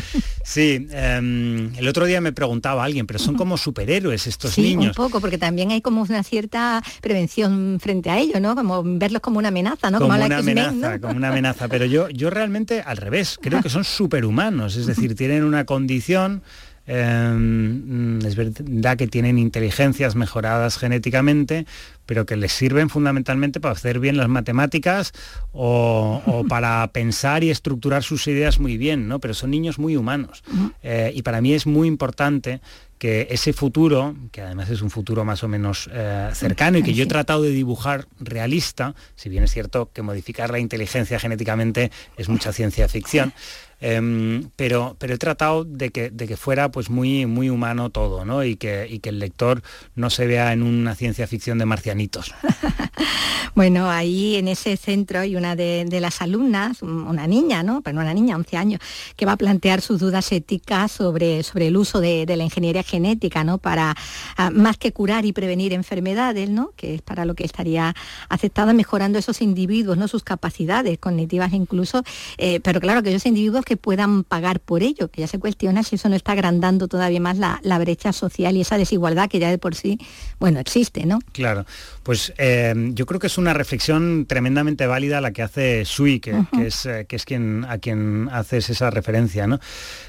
sí, 0.44 0.86
em, 0.90 1.74
el 1.76 1.88
otro 1.88 2.06
día 2.06 2.20
me 2.20 2.32
preguntaba 2.32 2.84
alguien, 2.84 3.06
pero 3.06 3.18
son 3.18 3.34
como 3.34 3.56
superhéroes 3.56 4.26
estos 4.26 4.52
sí, 4.52 4.62
niños. 4.62 4.96
Un 4.96 5.04
poco, 5.04 5.20
porque 5.20 5.38
también 5.38 5.72
hay 5.72 5.80
como 5.80 6.02
una 6.02 6.22
cierta 6.22 6.82
prevención 7.00 7.78
frente 7.80 8.10
a 8.10 8.18
ello, 8.18 8.38
¿no? 8.40 8.54
Como 8.54 8.82
verlos 8.84 9.20
como 9.20 9.38
una 9.38 9.48
amenaza, 9.48 9.90
¿no? 9.90 9.98
Como, 9.98 10.14
una 10.14 10.38
amenaza, 10.38 11.00
como 11.00 11.16
una 11.16 11.28
amenaza. 11.28 11.68
Pero 11.68 11.84
yo, 11.86 12.08
yo 12.10 12.30
realmente 12.30 12.75
al 12.84 12.96
revés, 12.96 13.38
creo 13.40 13.62
que 13.62 13.68
son 13.68 13.84
superhumanos, 13.84 14.76
es 14.76 14.86
decir, 14.86 15.14
tienen 15.14 15.44
una 15.44 15.64
condición 15.64 16.42
em, 16.86 18.18
es 18.18 18.36
verdad 18.36 18.96
que 18.96 19.08
tienen 19.08 19.38
inteligencias 19.38 20.14
mejoradas 20.14 20.78
genéticamente, 20.78 21.66
pero 22.06 22.24
que 22.26 22.36
les 22.36 22.52
sirven 22.52 22.88
fundamentalmente 22.88 23.58
para 23.60 23.72
hacer 23.72 23.98
bien 23.98 24.16
las 24.16 24.28
matemáticas 24.28 25.12
o, 25.52 26.44
para 26.48 26.86
pensar 26.92 27.42
y 27.42 27.50
estructurar 27.50 28.02
sus 28.02 28.26
ideas 28.28 28.60
muy 28.60 28.76
bien, 28.78 29.08
¿no? 29.08 29.18
Pero 29.18 29.34
son 29.34 29.50
niños 29.50 29.78
muy 29.78 29.96
humanos. 29.96 30.44
Eh, 30.82 31.12
y 31.14 31.22
para 31.22 31.40
mí 31.40 31.52
es 31.52 31.66
muy 31.66 31.88
importante 31.88 32.60
que 32.98 33.28
ese 33.30 33.52
futuro, 33.52 34.16
que 34.32 34.40
además 34.40 34.70
es 34.70 34.80
un 34.80 34.90
futuro 34.90 35.24
más 35.24 35.42
o 35.42 35.48
menos 35.48 35.88
eh, 35.92 36.30
cercano 36.32 36.78
y 36.78 36.82
que 36.82 36.94
yo 36.94 37.04
he 37.04 37.06
tratado 37.06 37.42
de 37.42 37.50
dibujar 37.50 38.06
realista, 38.18 38.94
si 39.16 39.28
bien 39.28 39.44
es 39.44 39.52
cierto 39.52 39.90
que 39.92 40.02
modificar 40.02 40.50
la 40.50 40.58
inteligencia 40.58 41.18
genéticamente 41.18 41.90
es 42.16 42.28
mucha 42.28 42.52
ciencia 42.52 42.88
ficción, 42.88 43.32
Em, 43.80 44.48
pero, 44.56 44.96
pero 44.98 45.14
he 45.14 45.18
tratado 45.18 45.64
de 45.64 45.90
que, 45.90 46.08
de 46.10 46.26
que 46.26 46.36
fuera 46.36 46.70
pues 46.70 46.88
muy, 46.88 47.26
muy 47.26 47.50
humano 47.50 47.90
todo, 47.90 48.24
¿no? 48.24 48.42
Y 48.42 48.56
que, 48.56 48.86
y 48.88 49.00
que 49.00 49.10
el 49.10 49.18
lector 49.18 49.62
no 49.94 50.08
se 50.08 50.26
vea 50.26 50.52
en 50.52 50.62
una 50.62 50.94
ciencia 50.94 51.26
ficción 51.26 51.58
de 51.58 51.66
marcianitos. 51.66 52.34
bueno, 53.54 53.90
ahí 53.90 54.36
en 54.36 54.48
ese 54.48 54.78
centro 54.78 55.20
hay 55.20 55.36
una 55.36 55.56
de, 55.56 55.86
las 56.00 56.22
alumnas, 56.22 56.82
una 56.82 57.26
niña, 57.26 57.62
¿no? 57.62 57.82
Pero 57.82 58.00
una 58.00 58.14
niña, 58.14 58.36
11 58.36 58.56
años, 58.56 58.80
que 59.14 59.26
va 59.26 59.32
a 59.32 59.36
plantear 59.36 59.82
sus 59.82 60.00
dudas 60.00 60.32
éticas 60.32 60.92
sobre, 60.92 61.42
sobre 61.42 61.66
el 61.66 61.76
uso 61.76 62.00
de, 62.00 62.24
la 62.26 62.44
ingeniería 62.44 62.82
genética, 62.82 63.44
¿no? 63.44 63.58
Para 63.58 63.94
ah, 64.36 64.50
más 64.50 64.78
que 64.78 64.92
curar 64.92 65.24
y 65.26 65.32
prevenir 65.32 65.72
enfermedades, 65.72 66.48
¿no? 66.48 66.72
Que 66.76 66.94
es 66.94 67.02
para 67.02 67.24
lo 67.24 67.34
que 67.34 67.44
estaría 67.44 67.94
aceptada 68.28 68.72
mejorando 68.72 69.18
esos 69.18 69.42
individuos, 69.42 69.98
¿no? 69.98 70.08
Sus 70.08 70.22
capacidades 70.22 70.98
cognitivas 70.98 71.52
incluso, 71.52 72.02
eh, 72.38 72.60
pero 72.60 72.80
claro 72.80 73.02
que 73.02 73.10
esos 73.10 73.26
individuos 73.26 73.65
que 73.66 73.76
puedan 73.76 74.24
pagar 74.24 74.60
por 74.60 74.82
ello, 74.82 75.08
que 75.08 75.20
ya 75.20 75.26
se 75.26 75.38
cuestiona 75.38 75.82
si 75.82 75.96
eso 75.96 76.08
no 76.08 76.14
está 76.14 76.32
agrandando 76.32 76.86
todavía 76.88 77.20
más 77.20 77.36
la, 77.36 77.78
brecha 77.78 78.12
social 78.12 78.56
y 78.56 78.62
esa 78.62 78.78
desigualdad 78.78 79.28
que 79.28 79.38
ya 79.38 79.50
de 79.50 79.58
por 79.58 79.74
sí, 79.74 79.98
bueno, 80.38 80.60
existe, 80.60 81.04
¿no? 81.04 81.18
Claro, 81.32 81.66
pues 82.02 82.32
eh, 82.38 82.72
yo 82.94 83.04
creo 83.04 83.20
que 83.20 83.26
es 83.26 83.36
una 83.36 83.52
reflexión 83.52 84.24
tremendamente 84.26 84.86
válida 84.86 85.20
la 85.20 85.32
que 85.32 85.42
hace 85.42 85.84
Sui, 85.84 86.20
que, 86.20 86.44
es, 86.62 86.86
eh, 86.86 87.06
que 87.08 87.16
es 87.16 87.24
quien, 87.24 87.66
a 87.68 87.78
quien 87.78 88.30
haces 88.32 88.70
esa 88.70 88.88
referencia, 88.90 89.46
¿no? 89.46 89.58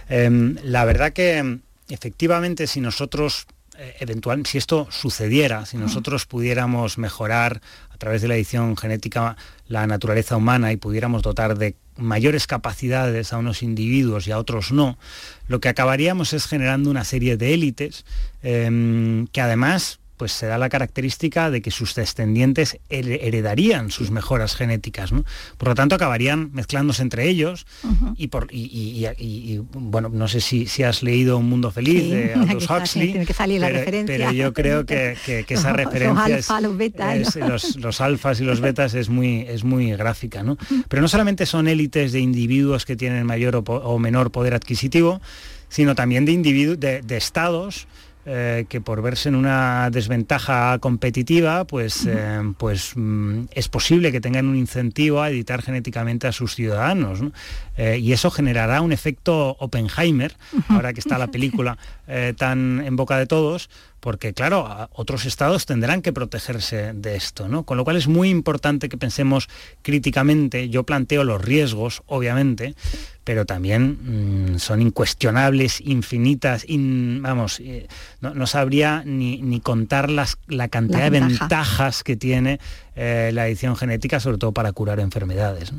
Em, 0.07 0.55
la 0.63 0.85
verdad 0.85 1.11
que 1.11 1.59
efectivamente 1.89 2.67
si 2.67 2.79
nosotros 2.79 3.47
eh, 3.77 3.95
eventualmente, 3.99 4.51
si 4.51 4.57
esto 4.57 4.87
sucediera, 4.89 5.65
si 5.65 5.77
nosotros 5.77 6.25
pudiéramos 6.25 6.97
mejorar 6.97 7.61
a 7.91 7.97
través 7.97 8.21
de 8.21 8.27
la 8.27 8.35
edición 8.35 8.75
genética 8.75 9.37
la 9.67 9.85
naturaleza 9.87 10.37
humana 10.37 10.71
y 10.71 10.77
pudiéramos 10.77 11.21
dotar 11.21 11.57
de 11.57 11.75
mayores 11.95 12.47
capacidades 12.47 13.33
a 13.33 13.37
unos 13.37 13.63
individuos 13.63 14.27
y 14.27 14.31
a 14.31 14.37
otros 14.37 14.71
no, 14.71 14.97
lo 15.47 15.59
que 15.59 15.69
acabaríamos 15.69 16.33
es 16.33 16.45
generando 16.45 16.89
una 16.89 17.03
serie 17.03 17.37
de 17.37 17.53
élites 17.53 18.05
em, 18.43 19.27
que 19.27 19.41
además 19.41 19.99
pues 20.17 20.31
se 20.31 20.47
da 20.47 20.57
la 20.57 20.69
característica 20.69 21.51
de 21.51 21.61
que 21.61 21.71
sus 21.71 21.93
descendientes 21.95 22.79
heredarían 22.89 23.91
sus 23.91 24.11
mejoras 24.11 24.55
genéticas. 24.55 25.11
Por 25.57 25.67
lo 25.69 25.75
tanto, 25.75 25.95
acabarían 25.95 26.51
mezclándose 26.53 27.03
entre 27.03 27.29
ellos 27.29 27.65
y, 28.15 28.27
por, 28.27 28.47
y, 28.51 29.61
bueno, 29.73 30.09
no 30.09 30.27
sé 30.27 30.41
si, 30.41 30.65
si, 30.65 30.83
has 30.83 31.03
leído 31.03 31.37
Un 31.37 31.49
Mundo 31.49 31.71
Feliz 31.71 32.09
de 32.09 32.33
Aldous 32.35 32.69
Huxley, 32.69 33.11
tiene 33.11 33.25
que 33.25 33.33
salir 33.33 33.61
la 33.61 33.67
pero, 33.67 33.79
referencia. 33.79 34.17
pero, 34.17 34.31
yo 34.31 34.53
creo 34.53 34.85
que, 34.85 35.15
esa 35.47 35.73
referencia 35.73 36.41
los, 37.47 37.75
los, 37.75 38.01
alfas 38.01 38.39
y 38.39 38.43
los 38.43 38.59
betas 38.59 38.93
es 38.95 39.09
muy, 39.09 39.41
es 39.41 39.63
muy 39.63 39.91
gráfica. 39.91 40.43
¿no? 40.43 40.57
Pero 40.87 41.01
no 41.01 41.07
solamente 41.07 41.45
son 41.45 41.67
élites 41.67 42.11
de 42.11 42.19
individuos 42.19 42.85
que 42.85 42.95
tienen 42.95 43.25
mayor 43.25 43.63
o, 43.67 43.99
menor 43.99 44.31
poder 44.31 44.55
adquisitivo, 44.55 45.21
sino 45.69 45.95
también 45.95 46.25
de 46.25 46.31
individuos, 46.31 46.79
de, 46.79 47.01
de 47.01 47.17
estados 47.17 47.87
eh, 48.29 48.65
que 48.67 48.81
por 48.81 49.01
verse 49.01 49.29
en 49.29 49.35
una 49.35 49.89
desventaja 49.89 50.79
competitiva, 50.79 51.63
pues, 51.63 52.05
eh, 52.05 52.41
pues 52.57 52.91
mm, 52.93 53.45
es 53.51 53.69
posible 53.69 54.11
que 54.11 54.19
tengan 54.19 54.49
un 54.49 54.57
incentivo 54.57 55.21
a 55.21 55.29
editar 55.29 55.61
genéticamente 55.61 56.27
a 56.27 56.33
sus 56.33 56.53
ciudadanos. 56.53 57.21
Eh, 57.77 57.99
y 57.99 58.11
eso 58.11 58.29
generará 58.29 58.81
un 58.81 58.91
efecto 58.91 59.55
Oppenheimer, 59.61 60.35
ahora 60.67 60.91
que 60.91 60.99
está 60.99 61.17
la 61.17 61.27
película 61.31 61.77
tan 62.37 62.81
en 62.85 62.95
boca 62.95 63.17
de 63.17 63.27
todos, 63.27 63.69
porque 63.99 64.33
claro, 64.33 64.89
otros 64.93 65.25
estados 65.25 65.65
tendrán 65.65 66.01
que 66.01 66.13
protegerse 66.13 66.93
de 66.93 67.15
esto, 67.15 67.47
¿no? 67.47 67.63
Con 67.63 67.77
lo 67.77 67.83
cual 67.83 67.97
es 67.97 68.07
muy 68.07 68.29
importante 68.29 68.89
que 68.89 68.97
pensemos 68.97 69.49
críticamente, 69.81 70.69
yo 70.69 70.83
planteo 70.83 71.23
los 71.23 71.41
riesgos, 71.41 72.03
obviamente, 72.07 72.75
pero 73.27 73.45
también 73.45 74.53
mm, 74.53 74.57
son 74.57 74.81
incuestionables, 74.81 75.81
infinitas, 75.81 76.65
vamos, 76.69 77.59
eh, 77.59 77.89
no, 78.21 78.47
sabría 78.47 79.03
ni, 79.05 79.59
contar 79.59 80.09
las, 80.09 80.37
la 80.47 80.69
cantidad 80.69 81.11
de 81.11 81.19
ventajas 81.19 82.05
que 82.05 82.15
tiene 82.15 82.61
eh, 82.99 83.29
la 83.31 83.47
edición 83.47 83.75
genética, 83.75 84.19
sobre 84.19 84.39
todo 84.39 84.53
para 84.53 84.71
curar 84.71 84.99
enfermedades. 84.99 85.71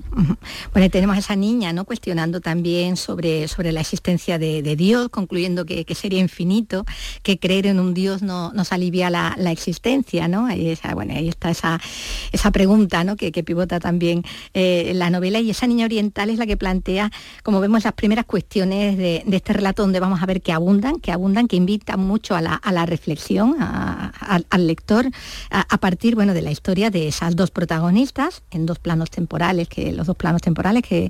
Bueno, 0.72 0.88
tenemos 0.88 1.16
a 1.16 1.18
esa 1.18 1.34
niña 1.34 1.72
¿no? 1.72 1.84
cuestionando 1.84 2.40
también 2.40 2.96
sobre, 2.96 3.48
sobre 3.48 3.72
la 3.72 3.80
existencia 3.80 4.38
de, 4.38 4.62
Dios, 4.76 5.08
concluyendo 5.08 5.64
que, 5.64 5.84
sería 5.96 6.20
infinito, 6.20 6.84
que 7.24 7.40
creer 7.40 7.66
en 7.66 7.80
un 7.80 7.92
Dios 7.92 8.22
no, 8.22 8.52
nos 8.52 8.70
alivia 8.72 9.10
la, 9.10 9.34
existencia, 9.50 10.28
¿no? 10.28 10.46
Ahí, 10.46 10.78
bueno, 10.94 11.14
ahí 11.16 11.28
está 11.28 11.50
esa, 11.50 11.80
esa 12.30 12.52
pregunta 12.52 13.02
¿no? 13.02 13.16
que, 13.16 13.32
pivota 13.42 13.80
también 13.80 14.22
eh, 14.54 14.92
la 14.94 15.10
novela 15.10 15.40
y 15.40 15.50
esa 15.50 15.66
niña 15.66 15.86
oriental 15.86 16.30
es 16.30 16.38
la 16.38 16.46
que 16.46 16.56
plantea, 16.56 17.10
como 17.42 17.60
vemos, 17.60 17.82
las 17.82 17.94
primeras 17.94 18.26
cuestiones 18.26 18.96
de, 18.96 19.24
este 19.32 19.52
relato 19.54 19.82
donde 19.82 19.98
vamos 19.98 20.22
a 20.22 20.26
ver 20.26 20.40
que 20.40 20.52
abundan, 20.52 21.00
que 21.00 21.10
abundan, 21.10 21.48
que 21.48 21.56
invitan 21.56 21.98
mucho 21.98 22.36
a 22.36 22.40
la, 22.40 22.86
reflexión, 22.86 23.56
al 23.58 24.66
lector, 24.68 25.10
a, 25.50 25.78
partir 25.78 26.14
bueno, 26.14 26.32
de 26.32 26.42
la 26.42 26.52
historia 26.52 26.90
de 26.90 27.07
esas 27.08 27.36
dos 27.36 27.50
protagonistas 27.50 28.42
en 28.50 28.66
dos 28.66 28.78
planos 28.78 29.10
temporales, 29.10 29.68
que 29.68 29.92
los 29.92 30.06
dos 30.06 30.16
planos 30.16 30.42
temporales 30.42 30.82
que, 30.82 31.08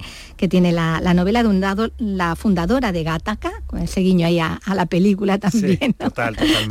tiene 0.49 0.73
la, 0.73 1.01
novela. 1.15 1.43
De 1.43 1.49
un 1.49 1.61
lado 1.61 1.91
la 1.99 2.37
fundadora 2.37 2.93
de 2.93 3.03
Gataca, 3.03 3.53
con 3.67 3.81
ese 3.81 4.01
guiño 4.01 4.27
ahí 4.27 4.39
a, 4.39 4.61
la 4.75 4.87
película 4.87 5.39
también, 5.39 5.95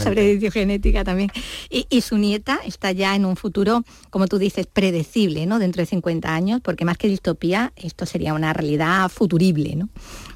sobre 0.01 0.31
edición 0.31 0.51
genética 0.51 1.03
también, 1.03 1.29
y, 1.69 2.01
su 2.01 2.17
nieta 2.17 2.59
está 2.65 2.91
ya 2.91 3.15
en 3.15 3.25
un 3.25 3.35
futuro, 3.35 3.83
como 4.09 4.27
tú 4.27 4.37
dices, 4.37 4.65
predecible, 4.65 5.45
¿no? 5.45 5.59
Dentro 5.59 5.81
de 5.81 5.87
50 5.87 6.33
años, 6.33 6.61
porque 6.63 6.85
más 6.85 6.97
que 6.97 7.09
distopía, 7.09 7.73
esto 7.75 8.05
sería 8.05 8.33
una 8.33 8.53
realidad 8.53 9.09
futurible, 9.09 9.75
¿no? 9.75 9.89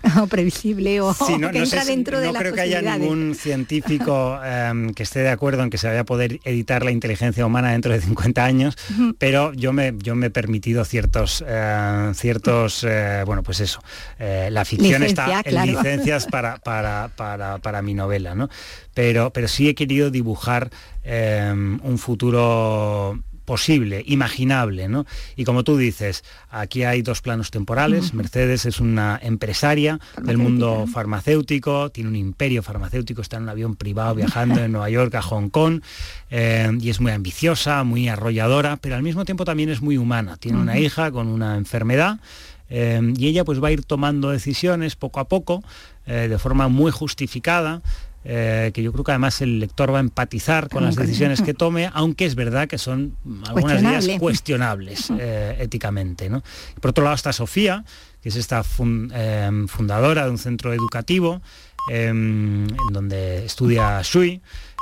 o 0.22 0.28
previsible 0.28 1.00
o, 1.02 1.16
no, 1.40 1.52
que 1.52 1.60
entra 1.60 1.86
dentro 1.86 2.20
de 2.20 2.28
No 2.28 2.34
creo 2.34 2.54
que 2.54 2.62
haya 2.62 2.82
ningún 2.82 3.36
científico 3.36 4.40
em, 4.46 4.94
que 4.94 5.04
esté 5.04 5.20
de 5.20 5.30
acuerdo 5.30 5.64
en 5.64 5.70
que 5.70 5.78
se 5.78 5.88
vaya 5.88 6.02
a 6.02 6.06
poder 6.06 6.40
editar 6.44 6.84
la 6.84 6.92
inteligencia 6.92 7.46
humana 7.46 7.72
dentro 7.72 7.94
de 7.94 8.02
50 8.02 8.44
años, 8.44 8.78
pero 9.18 9.54
yo 9.54 9.74
me, 9.74 9.94
yo 9.98 10.16
me 10.16 10.28
he 10.28 10.30
permitido 10.30 10.86
ciertos, 10.86 11.44
eh, 11.48 12.12
ciertos 12.16 12.86
eh, 12.88 13.24
bueno, 13.26 13.44
pues 13.44 13.60
eso, 13.60 13.82
eh, 14.20 14.50
la 14.52 14.66
ficción 14.66 15.04
está 15.04 15.42
en 15.44 15.66
licencias 15.66 16.28
para, 16.28 16.58
para, 16.58 17.10
para, 17.16 17.58
para, 17.60 17.82
mi 17.82 17.94
novela, 17.94 18.36
¿no? 18.36 18.50
Pero, 18.94 19.32
pero 19.32 19.48
sí 19.48 19.70
he 19.70 19.76
querido 19.76 20.12
dibujar 20.12 20.70
un 21.04 21.98
futuro 21.98 23.20
posible, 23.46 24.04
imaginable, 24.06 24.88
¿no? 24.88 25.06
Y 25.36 25.44
como 25.44 25.64
tú 25.64 25.78
dices, 25.78 26.24
aquí 26.50 26.84
hay 26.84 27.02
dos 27.02 27.22
planos 27.22 27.52
temporales. 27.52 28.14
Mercedes 28.14 28.66
es 28.66 28.80
una 28.80 29.20
empresaria 29.22 30.00
del 30.22 30.38
mundo 30.38 30.86
farmacéutico, 30.92 31.90
tiene 31.90 32.10
un 32.10 32.16
imperio 32.16 32.64
farmacéutico, 32.64 33.22
está 33.22 33.38
en 33.38 33.44
un 33.44 33.50
avión 33.50 33.76
privado 33.76 34.16
viajando 34.16 34.64
en 34.64 34.72
Nueva 34.72 34.90
York 34.90 35.14
a 35.16 35.22
Hong 35.22 35.50
Kong 35.50 35.82
eh, 36.30 36.72
y 36.80 36.90
es 36.90 37.00
muy 37.00 37.12
ambiciosa, 37.12 37.84
muy 37.84 38.08
arrolladora, 38.08 38.78
pero 38.78 38.96
al 38.96 39.04
mismo 39.04 39.26
tiempo 39.26 39.46
también 39.46 39.70
es 39.70 39.82
muy 39.82 39.98
humana. 39.98 40.38
Tiene 40.38 40.60
una 40.60 40.78
hija 40.78 41.12
con 41.12 41.28
una 41.28 41.58
enfermedad. 41.58 42.20
Eh, 42.74 43.14
y 43.18 43.28
ella 43.28 43.44
pues 43.44 43.62
va 43.62 43.68
a 43.68 43.72
ir 43.72 43.84
tomando 43.84 44.30
decisiones 44.30 44.96
poco 44.96 45.20
a 45.20 45.28
poco, 45.28 45.62
eh, 46.06 46.28
de 46.30 46.38
forma 46.40 46.70
muy 46.70 46.90
justificada, 46.90 47.82
eh, 48.24 48.72
que 48.74 48.84
yo 48.84 48.92
creo 48.92 49.04
que 49.04 49.12
además 49.12 49.42
el 49.42 49.60
lector 49.60 49.94
va 49.94 49.98
a 49.98 50.02
empatizar 50.02 50.70
con 50.70 50.84
las 50.84 50.96
decisiones 50.96 51.42
que 51.42 51.54
tome, 51.56 51.90
aunque 51.94 52.26
es 52.26 52.36
verdad 52.36 52.68
que 52.68 52.78
son 52.78 53.16
algunas 53.48 53.82
de 53.82 53.90
ellas 53.90 54.08
cuestionables 54.20 55.12
eh, 55.18 55.58
éticamente. 55.60 56.30
¿no? 56.30 56.44
Por 56.80 56.92
otro 56.92 57.04
lado 57.04 57.16
está 57.16 57.34
Sofía, 57.34 57.84
que 58.22 58.30
es 58.30 58.36
esta 58.36 58.64
em, 58.80 59.68
fundadora 59.68 60.26
de 60.26 60.32
un 60.32 60.38
centro 60.38 60.74
educativo 60.74 61.42
em, 61.90 62.68
en 62.68 62.94
donde 62.94 63.46
estudia 63.46 64.02
Shui 64.04 64.42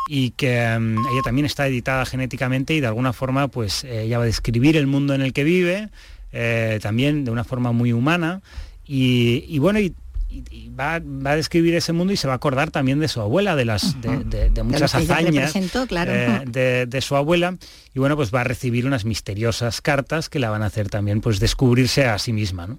y 0.09 0.31
que 0.31 0.61
em, 0.61 0.97
ella 0.97 1.21
también 1.23 1.45
está 1.45 1.65
editada 1.67 2.05
genéticamente 2.05 2.73
y 2.73 2.81
de 2.81 2.87
alguna 2.87 3.13
forma 3.13 3.47
pues 3.47 3.85
ella 3.85 4.17
va 4.17 4.23
a 4.23 4.27
describir 4.27 4.75
el 4.75 4.87
mundo 4.87 5.13
en 5.13 5.21
el 5.21 5.31
que 5.31 5.45
vive, 5.45 5.89
eh, 6.33 6.79
también 6.81 7.23
de 7.23 7.31
una 7.31 7.43
forma 7.43 7.71
muy 7.71 7.93
humana 7.93 8.41
y, 8.91 9.59
bueno, 9.59 9.79
y 9.79 9.93
y, 10.29 10.69
va, 10.69 10.95
a 10.95 11.35
describir 11.35 11.73
ese 11.75 11.91
mundo 11.91 12.13
y 12.13 12.17
se 12.17 12.27
va 12.27 12.33
a 12.33 12.35
acordar 12.35 12.69
también 12.69 12.99
de 12.99 13.07
su 13.07 13.19
abuela, 13.19 13.55
de 13.55 13.65
las 13.65 13.99
de, 13.99 14.51
muchas 14.63 14.93
hazañas 14.93 15.55
eh, 15.55 16.85
de, 16.87 17.01
su 17.01 17.15
abuela 17.15 17.57
y 17.93 17.99
bueno 17.99 18.15
pues 18.15 18.33
va 18.33 18.41
a 18.41 18.43
recibir 18.43 18.85
unas 18.85 19.05
misteriosas 19.05 19.81
cartas 19.81 20.29
que 20.29 20.39
la 20.39 20.49
van 20.49 20.63
a 20.63 20.67
hacer 20.67 20.89
también 20.89 21.21
pues 21.21 21.39
descubrirse 21.39 22.05
a 22.05 22.17
sí 22.19 22.33
misma. 22.33 22.77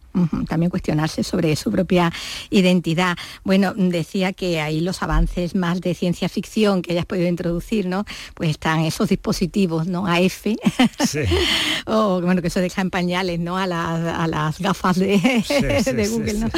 También 0.48 0.70
cuestionarse 0.70 1.24
sobre 1.24 1.54
su 1.56 1.70
propia 1.70 2.12
identidad. 2.50 3.16
Bueno, 3.44 3.74
decía 3.74 4.32
que 4.32 4.60
ahí 4.60 4.80
los 4.80 5.02
avances 5.02 5.54
más 5.54 5.80
de 5.80 5.94
ciencia 5.94 6.28
ficción 6.28 6.82
que 6.82 6.92
hayas 6.92 7.06
podido 7.06 7.28
introducir, 7.28 7.86
¿no? 7.86 8.04
Pues 8.34 8.50
están 8.50 8.80
esos 8.80 9.08
dispositivos, 9.08 9.86
¿no? 9.86 10.06
AF, 10.06 10.46
o 11.86 12.20
bueno, 12.20 12.42
que 12.42 12.48
eso 12.48 12.60
deja 12.60 12.80
en 12.82 12.90
pañales, 12.90 13.40
¿no? 13.40 13.56
A 13.58 13.66
las, 13.66 14.58
gafas 14.60 14.98
de, 14.98 15.16
Google, 16.10 16.34
¿no? 16.34 16.48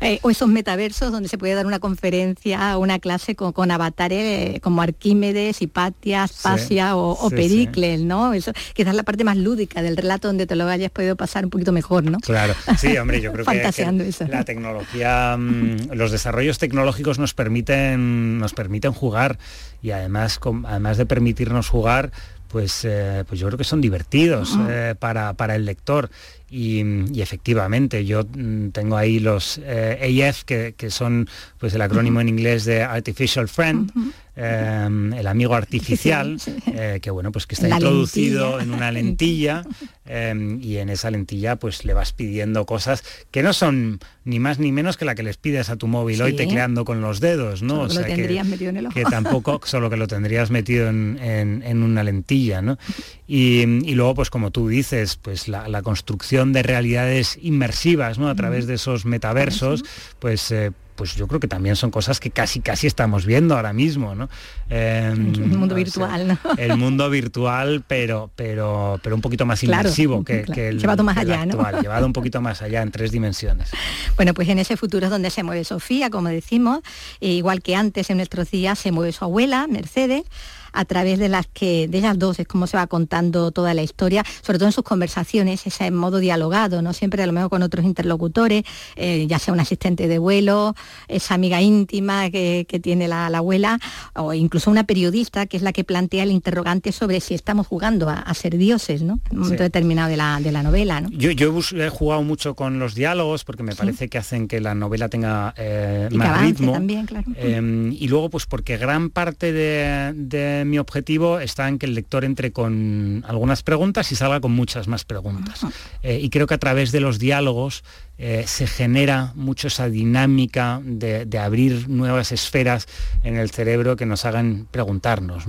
Eh, 0.00 0.20
metaversos 0.46 1.12
donde 1.12 1.28
se 1.28 1.38
puede 1.38 1.54
dar 1.54 1.66
una 1.66 1.78
conferencia, 1.78 2.76
una 2.78 2.98
clase 2.98 3.34
con, 3.34 3.70
avatares 3.70 4.56
eh, 4.56 4.60
como 4.60 4.82
Arquímedes, 4.82 5.62
Hipatias, 5.62 6.40
Pasia 6.42 6.96
o, 6.96 7.30
Pericles, 7.30 8.01
¿no? 8.06 8.32
Eso 8.34 8.52
quizás 8.74 8.94
la 8.94 9.02
parte 9.02 9.24
más 9.24 9.36
lúdica 9.36 9.82
del 9.82 9.96
relato 9.96 10.28
donde 10.28 10.46
te 10.46 10.56
lo 10.56 10.66
hayas 10.66 10.90
podido 10.90 11.16
pasar 11.16 11.44
un 11.44 11.50
poquito 11.50 11.72
mejor, 11.72 12.04
¿no? 12.04 12.18
Claro, 12.20 12.54
sí, 12.78 12.96
hombre, 12.96 13.20
yo 13.20 13.32
creo 13.32 13.44
que, 13.46 14.26
la 14.28 14.44
tecnología, 14.44 15.36
mm, 15.38 15.92
los 15.92 16.10
desarrollos 16.10 16.58
tecnológicos 16.58 17.18
nos 17.18 17.34
permiten, 17.34 18.38
nos 18.38 18.54
permiten 18.54 18.92
jugar 18.92 19.38
y 19.82 19.90
además, 19.90 20.40
además 20.64 20.96
de 20.96 21.06
permitirnos 21.06 21.68
jugar, 21.68 22.12
pues, 22.52 22.84
eh, 22.84 23.24
pues 23.26 23.40
yo 23.40 23.46
creo 23.46 23.56
que 23.56 23.64
son 23.64 23.80
divertidos 23.80 24.56
eh, 24.68 24.94
para, 24.98 25.32
para, 25.32 25.56
el 25.56 25.64
lector. 25.64 26.10
Y, 26.50 26.84
efectivamente, 27.20 28.04
yo 28.04 28.24
mm, 28.24 28.68
tengo 28.68 28.98
ahí 28.98 29.18
los 29.20 29.58
eh, 29.64 30.22
AF, 30.28 30.44
que, 30.44 30.74
son 30.90 31.28
pues 31.58 31.72
el 31.72 31.80
acrónimo 31.80 32.20
en 32.20 32.28
inglés 32.28 32.66
de 32.66 32.82
Artificial 32.82 33.48
Friend, 33.48 33.90
Em, 34.34 35.12
el 35.12 35.26
amigo 35.26 35.54
artificial, 35.54 36.38
eh, 36.66 37.00
que 37.02 37.10
bueno, 37.10 37.32
pues 37.32 37.46
que 37.46 37.54
está 37.54 37.68
introducido 37.68 38.60
en 38.60 38.72
una 38.72 38.90
lentilla 38.90 39.62
em, 40.06 40.58
y 40.62 40.78
en 40.78 40.88
esa 40.88 41.10
lentilla 41.10 41.56
pues 41.56 41.84
le 41.84 41.92
vas 41.92 42.14
pidiendo 42.14 42.64
cosas 42.64 43.04
que 43.30 43.42
no 43.42 43.52
son 43.52 44.00
ni 44.24 44.38
más 44.38 44.58
ni 44.58 44.72
menos 44.72 44.96
que 44.96 45.04
la 45.04 45.14
que 45.14 45.22
les 45.22 45.36
pides 45.36 45.70
a 45.70 45.76
tu 45.76 45.86
móvil 45.86 46.22
hoy 46.22 46.34
tecleando 46.34 46.84
con 46.84 47.00
los 47.00 47.20
dedos, 47.20 47.62
¿no? 47.62 47.82
o 47.82 47.88
sea, 47.88 48.02
lo 48.02 48.06
tendrías 48.06 48.46
que, 48.46 48.50
metido 48.50 48.70
en 48.70 48.76
el 48.76 48.86
ojo. 48.86 48.94
que 48.94 49.04
tampoco, 49.10 49.60
solo 49.64 49.90
que 49.90 49.96
lo 49.96 50.06
tendrías 50.06 50.50
metido 50.50 50.88
en, 50.88 51.82
una 51.82 52.04
lentilla, 52.04 52.62
¿no? 52.62 52.78
Y, 53.26 53.64
luego, 53.94 54.14
pues 54.14 54.30
como 54.30 54.50
tú 54.50 54.68
dices, 54.68 55.16
pues 55.16 55.48
la, 55.48 55.82
construcción 55.82 56.52
de 56.52 56.62
realidades 56.62 57.38
inmersivas, 57.42 58.18
¿no? 58.18 58.28
A 58.28 58.34
través 58.34 58.66
de 58.66 58.74
esos 58.74 59.04
metaversos, 59.04 59.82
pues 60.20 60.50
eh, 60.52 60.70
pues 60.94 61.16
yo 61.16 61.26
creo 61.26 61.40
que 61.40 61.48
también 61.48 61.76
son 61.76 61.90
cosas 61.90 62.20
que 62.20 62.30
casi 62.30 62.60
casi 62.60 62.86
estamos 62.86 63.24
viendo 63.26 63.56
ahora 63.56 63.72
mismo, 63.72 64.14
¿no? 64.14 64.28
Em, 64.68 65.34
el 65.34 65.58
mundo 65.58 65.74
virtual, 65.74 66.28
¿no? 66.28 66.38
El 66.56 66.76
mundo 66.78 67.10
virtual, 67.10 67.82
pero, 67.86 68.30
pero, 68.36 69.00
pero 69.02 69.16
un 69.16 69.22
poquito 69.22 69.46
más 69.46 69.62
inmersivo 69.62 70.24
que, 70.24 70.44
el 70.54 70.78
llevado 70.78 71.02
más 71.02 71.16
allá, 71.16 71.42
actual, 71.42 71.80
llevado 71.80 72.06
un 72.06 72.12
poquito 72.12 72.40
más 72.40 72.62
allá 72.62 72.82
en 72.82 72.90
tres 72.90 73.10
dimensiones. 73.10 73.70
Bueno, 74.16 74.34
pues 74.34 74.48
en 74.48 74.58
ese 74.58 74.76
futuro 74.76 75.06
es 75.06 75.10
donde 75.10 75.30
se 75.30 75.42
mueve 75.42 75.64
Sofía, 75.64 76.10
como 76.10 76.28
decimos, 76.28 76.80
e 77.20 77.28
igual 77.30 77.62
que 77.62 77.74
antes 77.74 78.10
en 78.10 78.18
nuestros 78.18 78.50
días 78.50 78.78
se 78.78 78.92
mueve 78.92 79.12
su 79.12 79.24
abuela, 79.24 79.66
Mercedes 79.66 80.24
a 80.72 80.84
través 80.84 81.18
de 81.18 81.28
las 81.28 81.46
que, 81.46 81.88
de 81.88 81.98
ellas 81.98 82.18
dos, 82.18 82.38
es 82.38 82.46
como 82.46 82.66
se 82.66 82.76
va 82.76 82.86
contando 82.86 83.50
toda 83.50 83.74
la 83.74 83.82
historia, 83.82 84.24
sobre 84.42 84.58
todo 84.58 84.68
en 84.68 84.72
sus 84.72 84.84
conversaciones, 84.84 85.66
ese 85.66 85.90
modo 85.90 86.18
dialogado, 86.18 86.82
¿no? 86.82 86.92
Siempre 86.92 87.22
a 87.22 87.26
lo 87.26 87.32
mejor 87.32 87.50
con 87.50 87.62
otros 87.62 87.84
interlocutores, 87.84 88.64
eh, 88.96 89.26
ya 89.28 89.38
sea 89.38 89.54
un 89.54 89.60
asistente 89.60 90.08
de 90.08 90.18
vuelo, 90.18 90.74
esa 91.08 91.34
amiga 91.34 91.60
íntima 91.60 92.30
que, 92.30 92.66
tiene 92.82 93.06
la, 93.06 93.26
abuela, 93.26 93.78
o 94.14 94.32
incluso 94.32 94.70
una 94.70 94.84
periodista 94.84 95.46
que 95.46 95.56
es 95.56 95.62
la 95.62 95.72
que 95.72 95.84
plantea 95.84 96.22
el 96.22 96.30
interrogante 96.30 96.90
sobre 96.90 97.20
si 97.20 97.34
estamos 97.34 97.66
jugando 97.66 98.08
a, 98.08 98.32
ser 98.34 98.56
dioses, 98.56 99.02
¿no? 99.02 99.20
En 99.30 99.36
un 99.36 99.42
momento 99.44 99.62
determinado 99.62 100.08
de 100.08 100.16
la, 100.16 100.40
de 100.40 100.50
la 100.52 100.62
novela, 100.62 101.00
¿no? 101.00 101.10
Yo, 101.10 101.30
yo, 101.30 101.52
he 101.76 101.88
jugado 101.90 102.22
mucho 102.22 102.54
con 102.54 102.78
los 102.78 102.94
diálogos 102.94 103.44
porque 103.44 103.62
me 103.62 103.74
parece 103.74 104.08
que 104.08 104.18
hacen 104.18 104.48
que 104.48 104.60
la 104.60 104.74
novela 104.74 105.08
tenga 105.08 105.54
eh, 105.56 106.08
más 106.12 106.40
ritmo. 106.40 106.72
También, 106.72 107.06
claro. 107.06 107.26
Em, 107.36 107.92
y 107.92 108.08
luego, 108.08 108.30
pues 108.30 108.46
porque 108.46 108.78
gran 108.78 109.10
parte 109.10 109.52
de 109.52 110.61
mi 110.64 110.78
objetivo 110.78 111.40
está 111.40 111.68
en 111.68 111.78
que 111.78 111.86
el 111.86 111.94
lector 111.94 112.24
entre 112.24 112.52
con 112.52 113.24
algunas 113.26 113.62
preguntas 113.62 114.10
y 114.12 114.16
salga 114.16 114.40
con 114.40 114.52
muchas 114.52 114.88
más 114.88 115.04
preguntas. 115.04 115.60
Eh, 116.02 116.20
y 116.20 116.30
creo 116.30 116.46
que 116.46 116.54
a 116.54 116.58
través 116.58 116.92
de 116.92 117.00
los 117.00 117.18
diálogos 117.18 117.84
eh, 118.18 118.44
se 118.46 118.66
genera 118.66 119.32
mucho 119.34 119.68
esa 119.68 119.88
dinámica 119.88 120.80
de, 120.84 121.26
abrir 121.38 121.88
nuevas 121.88 122.32
esferas 122.32 122.86
en 123.24 123.36
el 123.36 123.50
cerebro 123.50 123.96
que 123.96 124.06
nos 124.06 124.24
hagan 124.24 124.66
preguntarnos. 124.70 125.44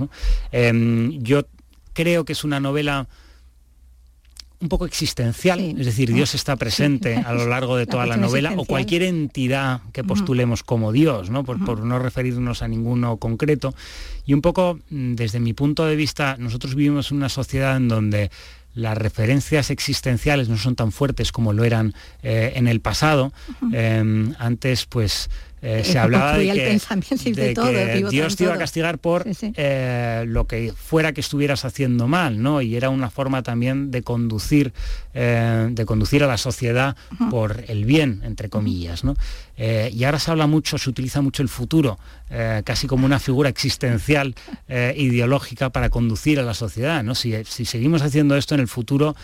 Em, 0.52 1.22
yo 1.22 1.46
creo 1.92 2.24
que 2.24 2.32
es 2.32 2.44
una 2.44 2.60
novela 2.60 3.06
un 4.60 4.68
poco 4.68 4.86
existencial, 4.86 5.60
es 5.60 5.86
decir, 5.86 6.12
Dios 6.12 6.34
está 6.34 6.56
presente 6.56 7.16
a 7.16 7.34
lo 7.34 7.46
largo 7.46 7.76
de 7.76 7.86
toda 7.86 8.06
la, 8.06 8.16
novela, 8.16 8.54
o 8.56 8.64
cualquier 8.64 9.02
entidad 9.02 9.82
que 9.92 10.04
postulemos 10.04 10.62
como 10.62 10.92
Dios, 10.92 11.30
¿no? 11.30 11.44
Por, 11.44 11.80
no 11.80 11.98
referirnos 11.98 12.62
a 12.62 12.68
ninguno 12.68 13.18
concreto. 13.18 13.74
Y 14.24 14.32
un 14.32 14.40
poco, 14.40 14.78
mm, 14.90 15.14
desde 15.14 15.40
mi 15.40 15.52
punto 15.52 15.84
de 15.84 15.96
vista, 15.96 16.36
nosotros 16.38 16.74
vivimos 16.74 17.10
en 17.10 17.18
una 17.18 17.28
sociedad 17.28 17.76
en 17.76 17.88
donde 17.88 18.30
las 18.74 18.98
referencias 18.98 19.70
existenciales 19.70 20.48
no 20.48 20.56
son 20.56 20.74
tan 20.74 20.92
fuertes 20.92 21.30
como 21.30 21.52
lo 21.52 21.64
eran 21.64 21.94
eh, 22.22 22.52
en 22.56 22.66
el 22.66 22.80
pasado. 22.80 23.32
Em, 23.72 24.34
antes, 24.38 24.86
pues, 24.86 25.30
eh, 25.66 25.82
se 25.82 25.98
hablaba 25.98 26.36
de 26.36 26.52
que, 26.52 26.78
Dios 28.10 28.36
te 28.36 28.44
iba 28.44 28.52
a 28.52 28.58
castigar 28.58 28.98
por 28.98 29.24
eh, 29.26 30.24
lo 30.26 30.46
que 30.46 30.74
fuera 30.76 31.12
que 31.12 31.22
estuvieras 31.22 31.64
haciendo 31.64 32.06
mal, 32.06 32.42
¿no? 32.42 32.60
Y 32.60 32.76
era 32.76 32.90
una 32.90 33.08
forma 33.08 33.42
también 33.42 33.90
de 33.90 34.02
conducir, 34.02 34.74
eh, 35.14 35.68
de 35.70 35.86
conducir 35.86 36.22
a 36.22 36.26
la 36.26 36.36
sociedad 36.36 36.96
por 37.30 37.64
el 37.66 37.86
bien, 37.86 38.20
entre 38.24 38.50
comillas, 38.50 39.04
¿no? 39.04 39.16
Y 39.56 40.04
ahora 40.04 40.18
se 40.18 40.30
habla 40.30 40.46
mucho, 40.46 40.78
se 40.78 40.90
utiliza 40.90 41.20
mucho 41.20 41.42
el 41.42 41.48
futuro, 41.48 41.98
casi 42.64 42.86
como 42.86 43.06
una 43.06 43.18
figura 43.18 43.48
existencial 43.48 44.34
ideológica 44.68 45.70
para 45.70 45.90
conducir 45.90 46.40
a 46.40 46.42
la 46.42 46.54
sociedad, 46.54 47.02
¿no? 47.04 47.14
Si, 47.14 47.44
seguimos 47.44 48.02
haciendo 48.02 48.36
esto 48.36 48.54
en 48.54 48.60
el 48.60 48.68
futuro, 48.68 49.14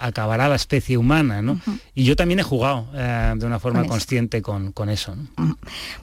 acabará 0.00 0.48
la 0.48 0.56
especie 0.56 0.98
humana, 0.98 1.42
¿no? 1.42 1.60
Y 1.94 2.04
yo 2.04 2.16
también 2.16 2.40
he 2.40 2.42
jugado 2.42 2.86
de 2.92 3.46
una 3.46 3.58
forma 3.58 3.84
consciente 3.84 4.42
con, 4.42 4.72
eso. 4.88 5.14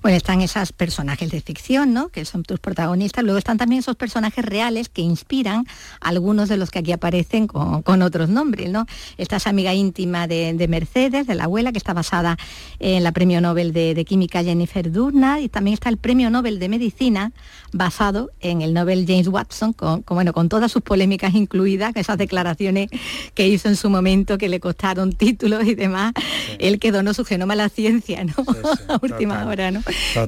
Bueno, 0.01 0.17
están 0.17 0.41
esos 0.41 0.71
personajes 0.71 1.29
de 1.29 1.41
ficción, 1.41 1.93
¿no? 1.93 2.09
Que 2.09 2.25
son 2.25 2.43
tus 2.43 2.59
protagonistas. 2.59 3.23
Luego 3.23 3.37
están 3.37 3.57
también 3.57 3.79
esos 3.79 3.95
personajes 3.95 4.43
reales 4.43 4.89
que 4.89 5.01
inspiran 5.01 5.65
a 6.01 6.09
algunos 6.09 6.49
de 6.49 6.57
los 6.57 6.71
que 6.71 6.79
aquí 6.79 6.91
aparecen 6.91 7.47
con, 7.47 8.01
otros 8.01 8.29
nombres, 8.29 8.69
¿no? 8.69 8.85
Esta 9.17 9.35
es 9.35 9.47
amiga 9.47 9.73
íntima 9.73 10.27
de, 10.27 10.67
Mercedes, 10.69 11.27
de 11.27 11.35
la 11.35 11.45
abuela, 11.45 11.71
que 11.71 11.77
está 11.77 11.93
basada 11.93 12.37
en 12.79 13.03
la 13.03 13.11
premio 13.11 13.41
Nobel 13.41 13.58
de, 13.67 14.05
Química 14.05 14.43
Jennifer 14.43 14.91
Doudna, 14.91 15.39
y 15.39 15.49
también 15.49 15.73
está 15.73 15.89
el 15.89 15.97
premio 15.97 16.29
Nobel 16.29 16.57
de 16.57 16.69
Medicina, 16.69 17.31
basado 17.73 18.31
en 18.39 18.61
el 18.61 18.73
Nobel 18.73 19.05
James 19.07 19.27
Watson, 19.27 19.73
con, 19.73 20.03
bueno, 20.07 20.33
con 20.33 20.49
todas 20.49 20.71
sus 20.71 20.81
polémicas 20.81 21.35
incluidas, 21.35 21.91
esas 21.95 22.17
declaraciones 22.17 22.89
que 23.33 23.47
hizo 23.47 23.67
en 23.67 23.75
su 23.75 23.89
momento 23.89 24.37
que 24.37 24.49
le 24.49 24.59
costaron 24.59 25.13
títulos 25.13 25.65
y 25.65 25.75
demás. 25.75 26.13
Él 26.57 26.79
que 26.79 26.91
donó 26.91 27.13
su 27.13 27.25
genoma 27.25 27.53
a 27.53 27.57
la 27.57 27.69
ciencia, 27.69 28.23
¿no? 28.23 28.33
a 28.87 28.99
última 29.01 29.45
hora. 29.45 29.71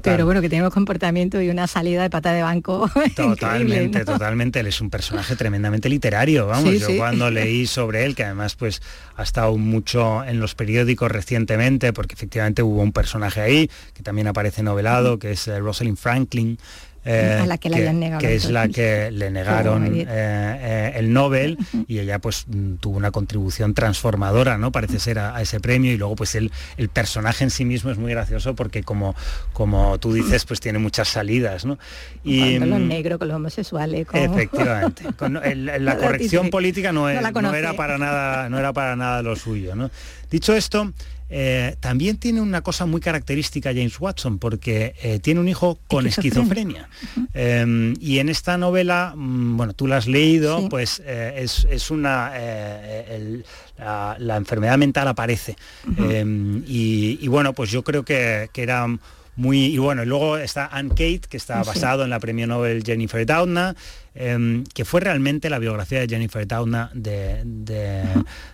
Pero 0.04 0.26
bueno, 0.26 0.42
que 0.42 0.50
tenemos 0.50 0.74
comportamiento 0.74 1.42
y 1.42 1.50
una 1.50 1.68
salida 1.68 2.04
de 2.04 2.10
pata 2.10 2.34
de 2.34 2.44
banco. 2.44 2.90
Totalmente, 3.16 4.06
totalmente. 4.06 4.60
Él 4.60 4.68
es 4.68 4.82
un 4.82 4.90
personaje 4.90 5.36
tremendamente 5.36 5.90
literario, 5.90 6.48
vamos. 6.48 6.80
yo 6.80 6.98
cuando 6.98 7.30
leí 7.32 7.68
sobre 7.68 8.06
él, 8.06 8.16
que 8.16 8.24
además 8.24 8.56
pues 8.56 8.82
ha 9.16 9.24
estado 9.24 9.58
mucho 9.58 10.24
en 10.24 10.40
los 10.40 10.56
periódicos 10.56 11.12
recientemente, 11.12 11.94
porque 11.94 12.16
efectivamente 12.16 12.64
hubo 12.64 12.82
un 12.82 12.92
personaje 12.92 13.21
ahí, 13.24 13.70
que 13.94 14.04
también 14.04 14.28
aparece 14.28 14.64
novelado, 14.64 15.20
que 15.20 15.32
es 15.32 15.48
eh, 15.48 15.60
Rosalind 15.60 15.98
Franklin, 15.98 16.58
a 17.04 17.46
la 17.48 17.58
que 17.58 17.70
negado. 17.70 18.28
Es 18.28 18.50
la 18.50 18.68
que 18.68 19.10
le 19.12 19.32
negaron 19.32 19.86
el 19.86 21.14
Nobel 21.14 21.58
y 21.88 22.00
ella 22.00 22.20
pues 22.20 22.46
mm, 22.48 22.76
tuvo 22.76 22.98
una 22.98 23.12
contribución 23.12 23.74
transformadora, 23.74 24.58
¿no? 24.58 24.72
Parece 24.72 25.00
ser 25.00 25.18
a, 25.18 25.42
ese 25.42 25.60
premio 25.60 25.92
y 25.92 25.98
luego 25.98 26.16
pues 26.16 26.36
el, 26.36 26.52
el, 26.78 26.90
personaje 26.90 27.44
en 27.44 27.50
sí 27.50 27.66
mismo 27.66 27.90
es 27.90 27.98
muy 27.98 28.12
gracioso 28.12 28.56
porque 28.56 28.84
como, 28.84 29.16
como 29.54 29.98
tú 29.98 30.14
dices 30.14 30.46
pues 30.46 30.60
tiene 30.60 30.78
muchas 30.78 31.08
salidas, 31.08 31.66
¿no? 31.66 31.80
Y 32.24 32.60
con 32.60 32.70
los 32.70 32.80
mm, 32.80 32.88
negros, 32.88 33.18
con 33.18 33.28
los 33.30 33.38
homosexuales. 33.38 34.08
Efectivamente. 34.14 35.04
la 35.56 35.98
corrección 35.98 36.50
política 36.52 36.92
no, 36.92 37.02
no, 37.02 37.56
era 37.56 37.74
para 37.74 37.98
nada, 37.98 38.50
no 38.50 38.60
era 38.60 38.74
para 38.74 38.96
nada 38.96 39.24
lo 39.24 39.36
suyo, 39.36 39.76
¿no? 39.76 39.90
Dicho 40.32 40.56
esto, 40.56 40.94
eh, 41.30 41.76
también 41.82 42.18
tiene 42.18 42.40
una 42.40 42.62
cosa 42.62 42.86
muy 42.86 43.02
característica 43.02 43.72
James 43.74 44.00
Watson, 44.00 44.40
porque 44.40 44.96
eh, 45.04 45.20
tiene 45.20 45.42
un 45.42 45.50
hijo 45.50 45.78
con 45.88 46.08
esquizofrenia. 46.08 46.90
Em, 47.34 47.94
y 48.00 48.20
en 48.20 48.30
esta 48.30 48.58
novela, 48.58 49.14
mm, 49.16 49.58
bueno, 49.58 49.74
tú 49.74 49.88
la 49.88 49.98
has 49.98 50.08
leído, 50.08 50.68
pues 50.70 51.02
eh, 51.06 51.46
es, 51.70 51.92
una... 51.92 52.32
la, 53.78 54.38
enfermedad 54.38 54.78
mental 54.78 55.08
aparece. 55.08 55.56
Y, 56.66 57.28
bueno, 57.28 57.54
pues 57.54 57.72
yo 57.72 57.84
creo 57.84 58.04
que, 58.04 58.50
era 58.56 58.88
muy 59.38 59.68
y 59.68 59.78
bueno 59.78 60.04
y 60.04 60.06
luego 60.06 60.38
está 60.38 60.68
Anne 60.68 60.90
Kate 60.90 61.22
que 61.30 61.38
está 61.38 61.64
basado 61.64 62.04
en 62.04 62.10
la 62.10 62.20
premio 62.20 62.46
Nobel 62.48 62.84
Jennifer 62.84 63.26
Doudna 63.26 63.76
em, 64.16 64.64
que 64.74 64.86
fue 64.86 65.02
realmente 65.02 65.50
la 65.50 65.60
biografía 65.60 66.00
de 66.00 66.08
Jennifer 66.08 66.46
Doudna 66.48 66.92
de, 66.94 67.44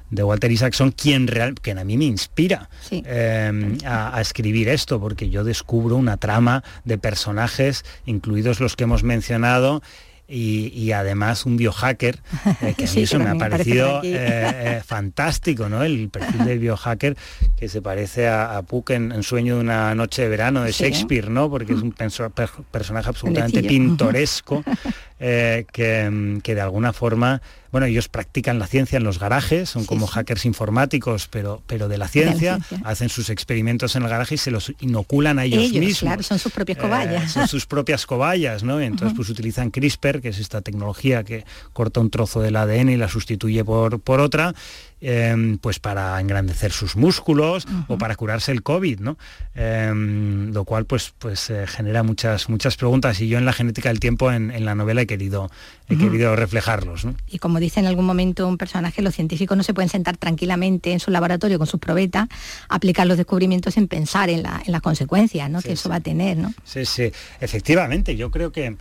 de 0.09 0.23
Walter 0.23 0.51
Isaacson, 0.51 0.91
quien, 0.91 1.27
real, 1.27 1.55
quien 1.55 1.79
a 1.79 1.83
mí 1.83 1.97
me 1.97 2.05
inspira 2.05 2.69
em, 2.91 3.77
a, 3.85 4.19
escribir 4.21 4.69
esto, 4.69 4.99
porque 4.99 5.29
yo 5.29 5.43
descubro 5.43 5.95
una 5.95 6.17
trama 6.17 6.63
de 6.85 6.97
personajes, 6.97 7.83
incluidos 8.05 8.59
los 8.59 8.75
que 8.75 8.85
hemos 8.85 9.03
mencionado, 9.03 9.81
y, 10.29 10.91
además 10.91 11.45
un 11.45 11.55
biohacker, 11.55 12.19
eh, 12.61 12.73
que 12.77 12.85
a 12.85 12.91
mí 12.91 13.01
eso 13.03 13.19
me 13.19 13.29
ha 13.29 13.35
parecido 13.35 14.01
eh, 14.03 14.11
eh, 14.13 14.81
fantástico, 14.85 15.69
¿no? 15.69 15.83
El 15.83 16.09
perfil 16.09 16.43
del 16.43 16.59
biohacker 16.59 17.15
que 17.55 17.69
se 17.69 17.81
parece 17.81 18.27
a, 18.27 18.61
Puck 18.63 18.91
en, 18.91 19.23
Sueño 19.23 19.55
de 19.55 19.61
una 19.61 19.95
noche 19.95 20.23
de 20.23 20.29
verano 20.29 20.63
de 20.63 20.71
Shakespeare, 20.71 21.29
¿no? 21.29 21.49
Porque 21.49 21.73
es 21.73 21.81
un 21.81 21.93
personaje 21.93 23.09
absolutamente 23.09 23.63
pintoresco. 23.63 24.63
que, 25.17 26.41
de 26.43 26.61
alguna 26.61 26.93
forma, 26.93 27.41
bueno, 27.71 27.87
ellos 27.87 28.07
practican 28.07 28.59
la 28.59 28.67
ciencia 28.67 28.97
en 28.97 29.03
los 29.03 29.19
garajes, 29.19 29.69
son 29.69 29.85
como 29.85 30.07
hackers 30.07 30.45
informáticos, 30.45 31.27
pero, 31.27 31.61
pero 31.67 31.87
de 31.87 31.97
la, 31.97 32.07
ciencia, 32.07 32.59
hacen 32.83 33.09
sus 33.09 33.29
experimentos 33.29 33.95
en 33.95 34.03
el 34.03 34.09
garaje 34.09 34.35
y 34.35 34.37
se 34.37 34.51
los 34.51 34.73
inoculan 34.79 35.39
a 35.39 35.45
ellos, 35.45 35.71
mismos. 35.71 35.99
Claro, 35.99 36.23
son 36.23 36.39
sus 36.39 36.51
propias 36.51 36.77
cobayas. 36.77 37.31
son 37.31 37.47
sus 37.47 37.65
propias 37.65 38.05
cobayas, 38.05 38.63
¿no? 38.63 38.79
entonces 38.79 39.15
pues 39.15 39.29
utilizan 39.29 39.71
CRISPR, 39.71 40.21
que 40.21 40.29
es 40.29 40.39
esta 40.39 40.61
tecnología 40.61 41.23
que 41.23 41.45
corta 41.73 41.99
un 41.99 42.09
trozo 42.09 42.41
del 42.41 42.55
ADN 42.55 42.89
y 42.89 42.97
la 42.97 43.09
sustituye 43.09 43.63
por, 43.63 43.99
por 43.99 44.19
otra, 44.19 44.53
Em, 44.99 45.59
pues 45.59 45.77
para 45.77 46.19
engrandecer 46.19 46.71
sus 46.71 46.95
músculos 46.95 47.67
o 47.87 47.99
para 47.99 48.15
curarse 48.15 48.51
el 48.51 48.63
COVID, 48.63 48.99
¿no? 48.99 49.15
Em, 49.53 50.51
lo 50.51 50.65
cual 50.65 50.85
pues, 50.85 51.13
pues 51.19 51.51
eh, 51.51 51.67
genera 51.67 52.01
muchas, 52.01 52.49
muchas 52.49 52.77
preguntas 52.77 53.21
y 53.21 53.27
yo 53.27 53.37
en 53.37 53.45
la 53.45 53.53
genética 53.53 53.89
del 53.89 53.99
tiempo 53.99 54.31
en, 54.31 54.65
la 54.65 54.73
novela 54.73 55.01
he 55.01 55.05
querido, 55.05 55.51
he 55.87 55.97
querido 55.97 56.35
reflejarlos. 56.35 57.05
Y 57.27 57.37
como 57.37 57.59
dice 57.59 57.79
en 57.79 57.85
algún 57.85 58.05
momento 58.05 58.47
un 58.47 58.57
personaje, 58.57 59.03
los 59.03 59.13
científicos 59.13 59.55
no 59.55 59.61
se 59.61 59.75
pueden 59.75 59.89
sentar 59.89 60.17
tranquilamente 60.17 60.93
en 60.93 60.99
su 60.99 61.11
laboratorio 61.11 61.59
con 61.59 61.67
sus 61.67 61.79
probetas, 61.79 62.27
aplicar 62.67 63.05
los 63.05 63.17
descubrimientos 63.17 63.75
sin 63.75 63.87
pensar 63.87 64.31
en, 64.31 64.41
las 64.41 64.81
consecuencias 64.81 65.47
¿no? 65.47 65.61
que 65.61 65.73
eso 65.73 65.89
va 65.89 65.97
a 65.97 66.01
tener. 66.01 66.37
¿no? 66.37 66.51
Sí, 66.63 66.85
sí, 66.85 67.11
efectivamente, 67.39 68.15
yo 68.15 68.31
creo 68.31 68.51
que 68.51 68.75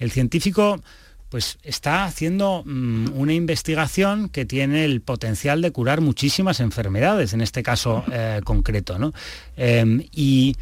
el 0.00 0.10
científico 0.10 0.82
pues 1.36 1.58
está 1.62 2.06
haciendo 2.06 2.62
mm, 2.64 3.08
una 3.12 3.34
investigación 3.34 4.30
que 4.30 4.46
tiene 4.46 4.86
el 4.86 5.02
potencial 5.02 5.60
de 5.60 5.70
curar 5.70 6.00
muchísimas 6.00 6.60
enfermedades, 6.60 7.34
en 7.34 7.42
este 7.42 7.62
caso 7.62 8.04
eh, 8.10 8.40
concreto. 8.42 8.98
¿no? 8.98 9.12
Em, 9.54 10.02
y 10.12 10.56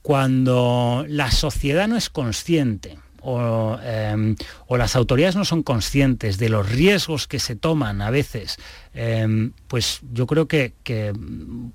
cuando 0.00 1.04
la 1.06 1.30
sociedad 1.30 1.86
no 1.86 1.98
es 1.98 2.08
consciente 2.08 2.96
Em, 3.82 4.36
o, 4.68 4.76
las 4.76 4.94
autoridades 4.94 5.34
no 5.34 5.44
son 5.44 5.64
conscientes 5.64 6.38
de 6.38 6.48
los 6.48 6.68
riesgos 6.68 7.26
que 7.26 7.40
se 7.40 7.56
toman 7.56 8.00
a 8.00 8.10
veces, 8.10 8.56
em, 8.96 9.52
pues 9.68 10.00
yo 10.12 10.26
creo 10.26 10.48
que, 10.48 10.72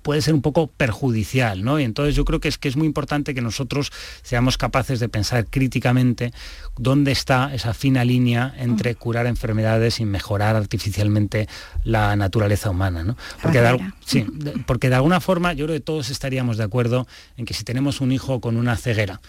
puede 0.01 0.21
ser 0.21 0.33
un 0.33 0.41
poco 0.41 0.67
perjudicial, 0.67 1.63
¿no? 1.63 1.79
Y 1.79 1.83
entonces 1.83 2.15
yo 2.15 2.25
creo 2.25 2.39
que 2.39 2.47
es 2.47 2.57
que 2.57 2.67
es 2.67 2.75
muy 2.75 2.87
importante 2.87 3.33
que 3.33 3.41
nosotros 3.41 3.91
seamos 4.23 4.57
capaces 4.57 4.99
de 4.99 5.09
pensar 5.09 5.45
críticamente 5.45 6.33
dónde 6.77 7.11
está 7.11 7.53
esa 7.53 7.73
fina 7.73 8.03
línea 8.03 8.53
entre 8.57 8.95
curar 8.95 9.27
enfermedades 9.27 9.99
y 9.99 10.05
mejorar 10.05 10.55
artificialmente 10.55 11.47
la 11.83 12.15
naturaleza 12.15 12.69
humana, 12.69 13.03
¿no? 13.03 13.17
Porque 13.41 13.61
de, 13.61 13.91
sí, 14.05 14.25
porque 14.65 14.89
de 14.89 14.95
alguna 14.95 15.19
forma 15.19 15.53
yo 15.53 15.65
creo 15.65 15.77
que 15.77 15.83
todos 15.83 16.09
estaríamos 16.09 16.57
de 16.57 16.63
acuerdo 16.63 17.07
en 17.37 17.45
que 17.45 17.53
si 17.53 17.63
tenemos 17.63 18.01
un 18.01 18.11
hijo 18.11 18.39
con 18.39 18.57
una 18.57 18.75
ceguera 18.77 19.21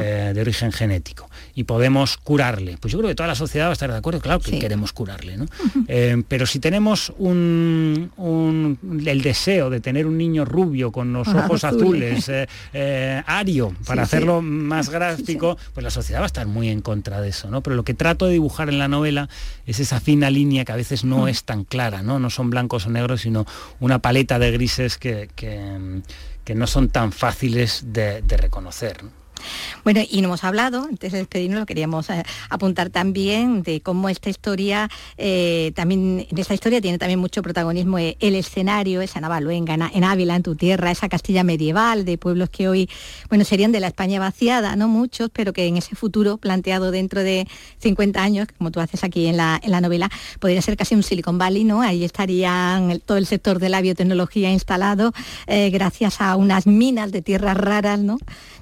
eh, 0.00 0.32
de 0.34 0.40
origen 0.40 0.72
genético 0.72 1.30
y 1.54 1.64
podemos 1.64 2.16
curarle. 2.16 2.76
Pues 2.78 2.92
yo 2.92 2.98
creo 2.98 3.08
que 3.08 3.14
toda 3.14 3.28
la 3.28 3.34
sociedad 3.34 3.66
va 3.66 3.70
a 3.70 3.72
estar 3.72 3.90
de 3.90 3.98
acuerdo, 3.98 4.20
claro 4.20 4.40
que 4.40 4.58
queremos 4.58 4.92
curarle, 4.92 5.36
¿no? 5.36 5.46
Eh, 5.88 6.22
pero 6.28 6.46
si 6.46 6.60
tenemos 6.60 7.12
un, 7.18 7.39
el 9.06 9.22
deseo 9.22 9.70
de 9.70 9.80
tener 9.80 10.06
un 10.06 10.18
niño 10.18 10.44
rubio 10.44 10.92
con 10.92 11.12
los 11.12 11.28
ojos 11.28 11.64
azules, 11.64 12.28
eh, 12.28 12.46
eh, 12.72 13.22
ario, 13.26 13.74
para 13.86 14.02
hacerlo 14.02 14.42
más 14.42 14.90
gráfico, 14.90 15.56
pues 15.74 15.84
la 15.84 15.90
sociedad 15.90 16.20
va 16.20 16.24
a 16.24 16.26
estar 16.26 16.46
muy 16.46 16.68
en 16.68 16.80
contra 16.80 17.20
de 17.20 17.28
eso, 17.28 17.50
¿no? 17.50 17.62
Pero 17.62 17.76
lo 17.76 17.84
que 17.84 17.94
trato 17.94 18.26
de 18.26 18.32
dibujar 18.32 18.68
en 18.68 18.78
la 18.78 18.88
novela 18.88 19.28
es 19.66 19.80
esa 19.80 20.00
fina 20.00 20.30
línea 20.30 20.64
que 20.64 20.72
a 20.72 20.76
veces 20.76 21.04
no 21.04 21.28
es 21.28 21.44
tan 21.44 21.64
clara, 21.64 22.02
¿no? 22.02 22.18
No 22.18 22.30
son 22.30 22.50
blancos 22.50 22.86
o 22.86 22.90
negros, 22.90 23.22
sino 23.22 23.46
una 23.78 24.00
paleta 24.00 24.38
de 24.38 24.50
grises 24.50 24.98
que, 24.98 25.28
no 26.54 26.66
son 26.66 26.88
tan 26.88 27.12
fáciles 27.12 27.84
de, 27.92 28.22
de 28.22 28.36
reconocer. 28.36 28.98
Bueno, 29.84 30.00
y 30.08 30.20
no 30.20 30.28
hemos 30.28 30.44
hablado, 30.44 30.84
antes 30.84 31.12
de 31.12 31.18
despedirnos, 31.18 31.60
lo 31.60 31.66
queríamos 31.66 32.10
eh, 32.10 32.22
apuntar 32.48 32.90
también 32.90 33.62
de 33.62 33.80
cómo 33.80 34.08
esta 34.08 34.30
historia, 34.30 34.90
eh, 35.16 35.72
también 35.74 36.26
en 36.30 36.38
esta 36.38 36.54
historia 36.54 36.80
tiene 36.80 36.98
también 36.98 37.18
mucho 37.18 37.42
protagonismo 37.42 37.98
eh, 37.98 38.16
el 38.20 38.34
escenario, 38.34 39.00
esa 39.00 39.20
Navaluenga, 39.20 39.74
en, 39.92 40.04
Ávila, 40.04 40.36
en 40.36 40.42
tu 40.42 40.54
tierra, 40.54 40.90
esa 40.90 41.08
Castilla 41.08 41.44
medieval 41.44 42.04
de 42.04 42.18
pueblos 42.18 42.50
que 42.50 42.68
hoy, 42.68 42.88
bueno, 43.28 43.44
serían 43.44 43.72
de 43.72 43.80
la 43.80 43.88
España 43.88 44.20
vaciada, 44.20 44.76
no 44.76 44.88
muchos, 44.88 45.30
pero 45.32 45.52
que 45.52 45.66
en 45.66 45.76
ese 45.76 45.96
futuro 45.96 46.36
planteado 46.38 46.90
dentro 46.90 47.22
de 47.22 47.46
50 47.78 48.22
años, 48.22 48.48
como 48.56 48.70
tú 48.70 48.80
haces 48.80 49.02
aquí 49.04 49.26
en 49.26 49.36
la, 49.36 49.60
en 49.62 49.70
la 49.70 49.80
novela, 49.80 50.10
podría 50.38 50.62
ser 50.62 50.76
casi 50.76 50.94
un 50.94 51.02
Silicon 51.02 51.38
Valley, 51.38 51.64
¿no? 51.64 51.82
Ahí 51.82 52.04
estarían 52.04 53.00
todo 53.00 53.18
el 53.18 53.26
sector 53.26 53.58
de 53.58 53.68
la 53.68 53.80
biotecnología 53.80 54.50
instalado 54.50 55.12
gracias 55.46 56.20
a 56.20 56.36
unas 56.36 56.66
minas 56.66 57.12
de 57.12 57.22
tierras 57.22 57.56
raras, 57.56 58.00
¿no? 58.00 58.18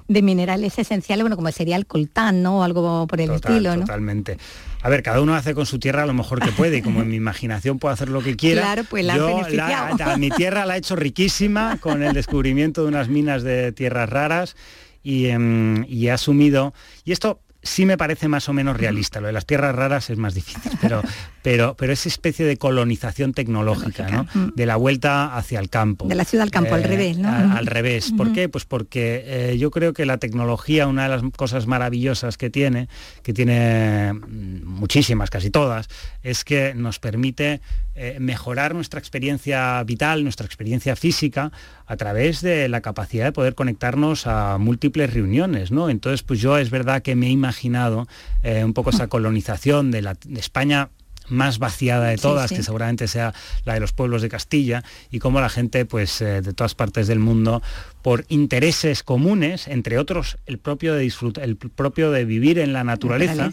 de 0.09 0.23
minerales 0.23 0.68
esenciales, 0.77 1.23
bueno, 1.23 1.35
como 1.35 1.51
sería 1.51 1.75
el 1.75 1.85
coltán, 1.85 2.43
¿no? 2.43 2.59
O 2.59 2.63
algo 2.63 3.07
por 3.07 3.19
el 3.21 3.31
estilo, 3.31 3.75
¿no? 3.75 3.81
Totalmente. 3.81 4.37
A 4.81 4.89
ver, 4.89 5.03
cada 5.03 5.21
uno 5.21 5.35
hace 5.35 5.53
con 5.53 5.65
su 5.65 5.79
tierra 5.79 6.05
lo 6.05 6.13
mejor 6.13 6.39
que 6.39 6.51
puede 6.51 6.77
y 6.77 6.81
como 6.81 7.01
en 7.01 7.09
mi 7.09 7.15
imaginación 7.17 7.79
puede 7.79 7.93
hacer 7.93 8.09
lo 8.09 8.21
que 8.21 8.35
quiera. 8.35 8.61
Claro, 8.61 8.83
pues 8.89 9.03
la 9.03 9.17
yo 9.17 9.41
la, 9.49 10.17
mi 10.17 10.29
tierra 10.29 10.65
la 10.65 10.75
ha 10.75 10.77
hecho 10.77 10.95
riquísima 10.95 11.77
con 11.77 12.03
el 12.03 12.13
descubrimiento 12.13 12.83
de 12.83 12.89
unas 12.89 13.09
minas 13.09 13.43
de 13.43 13.71
tierras 13.71 14.09
raras 14.09 14.55
y, 15.01 15.27
em, 15.27 15.85
y 15.87 16.07
he 16.07 16.11
asumido, 16.11 16.73
y 17.05 17.11
esto 17.11 17.41
sí 17.69 17.85
me 17.85 17.97
parece 17.97 18.27
más 18.27 18.49
o 18.49 18.53
menos 18.53 18.77
realista. 18.77 19.21
Lo 19.21 19.27
de 19.27 19.33
las 19.33 19.45
tierras 19.45 19.75
raras 19.75 20.09
es 20.09 20.17
más 20.17 20.33
difícil, 20.33 20.71
pero, 20.81 21.01
pero, 21.41 21.75
pero 21.77 21.93
esa 21.93 22.09
especie 22.09 22.45
de 22.45 22.57
colonización 22.57 23.33
tecnológica, 23.33 24.09
¿no? 24.09 24.27
Mm. 24.33 24.55
De 24.55 24.65
la 24.65 24.75
vuelta 24.75 25.35
hacia 25.37 25.59
el 25.59 25.69
campo. 25.69 26.07
De 26.07 26.15
la 26.15 26.25
ciudad 26.25 26.43
al 26.43 26.51
campo, 26.51 26.73
al 26.73 26.83
eh, 26.83 26.87
revés, 26.87 27.17
¿no? 27.17 27.29
al 27.29 27.65
revés. 27.67 28.11
¿Por 28.15 28.33
qué? 28.33 28.49
Pues 28.49 28.65
porque 28.65 29.23
eh, 29.25 29.57
yo 29.57 29.71
creo 29.71 29.93
que 29.93 30.05
la 30.05 30.17
tecnología, 30.17 30.87
una 30.87 31.03
de 31.03 31.09
las 31.09 31.21
cosas 31.35 31.67
maravillosas 31.67 32.37
que 32.37 32.49
tiene, 32.49 32.89
que 33.23 33.33
tiene 33.33 34.13
mm, 34.13 34.65
muchísimas, 34.65 35.29
casi 35.29 35.49
todas, 35.49 35.87
es 36.23 36.43
que 36.43 36.73
nos 36.73 36.99
permite 36.99 37.61
eh, 37.95 38.17
mejorar 38.19 38.73
nuestra 38.73 38.99
experiencia 38.99 39.83
vital, 39.83 40.23
nuestra 40.23 40.45
experiencia 40.45 40.95
física, 40.95 41.51
a 41.85 41.97
través 41.97 42.41
de 42.41 42.69
la 42.69 42.81
capacidad 42.81 43.25
de 43.25 43.31
poder 43.31 43.55
conectarnos 43.55 44.25
a 44.25 44.57
múltiples 44.57 45.13
reuniones, 45.13 45.71
¿no? 45.71 45.89
Entonces, 45.89 46.23
pues 46.23 46.39
yo 46.39 46.57
es 46.57 46.69
verdad 46.69 47.01
que 47.01 47.15
me 47.15 47.27
he 47.27 47.29
imaginado 47.59 48.07
un 48.63 48.73
poco 48.73 48.89
esa 48.91 49.07
colonización 49.09 49.91
de, 49.91 50.01
la, 50.01 50.17
de 50.25 50.39
España 50.39 50.89
más 51.29 51.59
vaciada 51.59 52.07
de 52.07 52.17
todas, 52.17 52.51
que 52.51 52.63
seguramente 52.63 53.07
sea 53.07 53.33
la 53.65 53.73
de 53.73 53.79
los 53.79 53.93
pueblos 53.93 54.21
de 54.21 54.29
Castilla, 54.29 54.83
y 55.11 55.19
cómo 55.19 55.41
la 55.41 55.49
gente 55.49 55.85
pues, 55.85 56.21
eh, 56.21 56.41
de 56.41 56.53
todas 56.53 56.75
partes 56.75 57.07
del 57.07 57.19
mundo, 57.19 57.61
por 58.01 58.25
intereses 58.29 59.03
comunes, 59.03 59.67
entre 59.67 59.97
otros 59.97 60.37
el 60.45 60.57
propio 60.57 60.93
de 60.95 61.01
disfrutar, 61.01 61.43
el 61.43 61.57
propio 61.57 62.11
de 62.11 62.25
vivir 62.25 62.59
en 62.59 62.73
la 62.73 62.83
naturaleza, 62.83 63.51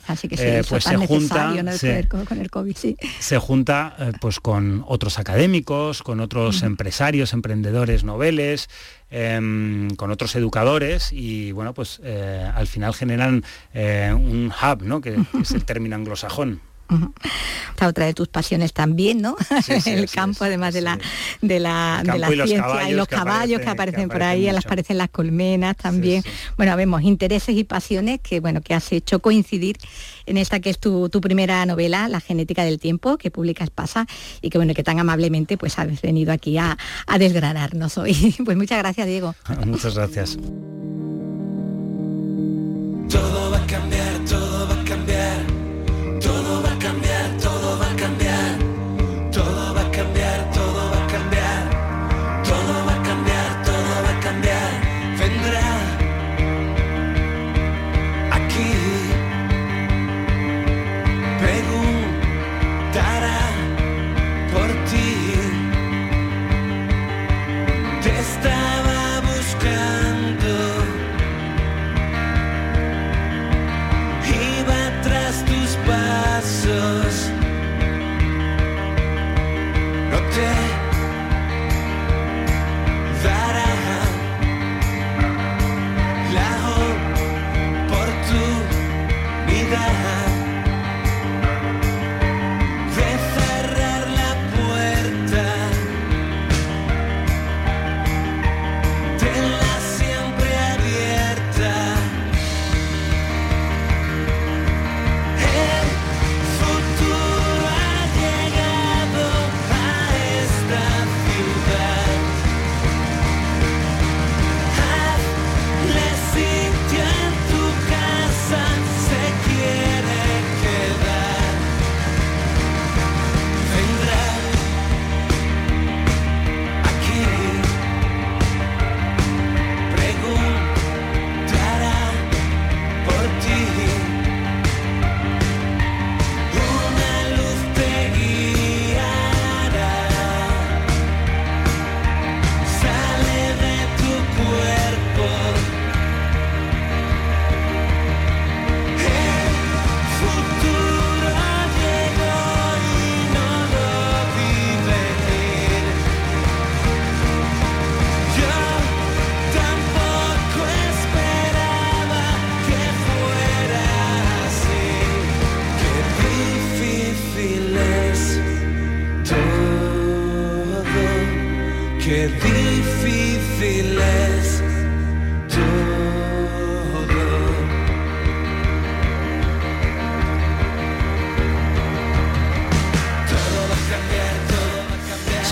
pues 0.68 0.84
se 0.84 0.96
junta, 0.96 1.52
se, 1.76 2.08
con 2.08 2.38
el 2.38 2.50
COVID, 2.50 2.76
se 3.18 3.38
junta 3.38 3.96
eh, 3.98 4.12
pues 4.20 4.40
con 4.40 4.84
otros 4.86 5.18
académicos, 5.18 6.02
con 6.02 6.20
otros 6.20 6.62
empresarios, 6.62 7.32
emprendedores, 7.32 8.04
noveles, 8.04 8.68
em, 9.10 9.90
con 9.96 10.10
otros 10.10 10.36
educadores 10.36 11.12
y 11.12 11.52
bueno 11.52 11.74
pues 11.74 12.00
eh, 12.04 12.48
al 12.54 12.66
final 12.66 12.94
generan 12.94 13.44
un 13.74 14.52
hub, 14.52 14.82
¿no? 14.82 15.00
que 15.00 15.16
es 15.42 15.50
el 15.50 15.64
término 15.64 15.96
anglosajón. 15.96 16.60
Esta 17.70 17.88
otra 17.88 18.06
de 18.06 18.14
tus 18.14 18.28
pasiones 18.28 18.72
también, 18.72 19.20
¿no? 19.20 19.36
el 19.86 20.08
campo, 20.10 20.44
además 20.44 20.74
de 20.74 20.80
la 20.80 20.98
de 21.42 21.60
la, 21.60 22.02
de 22.04 22.18
la 22.18 22.28
ciencia 22.28 22.88
y 22.88 22.92
los 22.92 23.08
caballos 23.08 23.60
que 23.60 23.68
aparecen, 23.68 24.08
por 24.08 24.22
ahí, 24.22 24.50
las 24.50 24.64
aparecen 24.66 24.98
las 24.98 25.10
colmenas 25.10 25.76
también. 25.76 26.22
Bueno, 26.56 26.76
vemos 26.76 27.02
intereses 27.02 27.56
y 27.56 27.64
pasiones 27.64 28.20
que 28.20 28.40
bueno 28.40 28.60
que 28.60 28.74
has 28.74 28.92
hecho 28.92 29.20
coincidir 29.20 29.76
en 30.26 30.36
esta 30.36 30.60
que 30.60 30.70
es 30.70 30.78
tu, 30.78 31.10
primera 31.20 31.64
novela, 31.66 32.08
La 32.08 32.20
genética 32.20 32.64
del 32.64 32.78
tiempo, 32.78 33.16
que 33.16 33.30
publicas 33.30 33.70
Pasa 33.70 34.06
y 34.40 34.50
que 34.50 34.58
bueno 34.58 34.74
que 34.74 34.82
tan 34.82 34.98
amablemente 34.98 35.56
pues 35.58 35.78
has 35.78 36.00
venido 36.00 36.32
aquí 36.32 36.56
a, 36.58 36.76
a 37.06 37.18
desgranarnos 37.18 37.98
hoy. 37.98 38.34
Pues 38.46 38.56
muchas 38.56 38.78
gracias, 38.78 39.06
Diego. 39.06 39.34
muchas 39.66 39.94
gracias. 39.94 40.38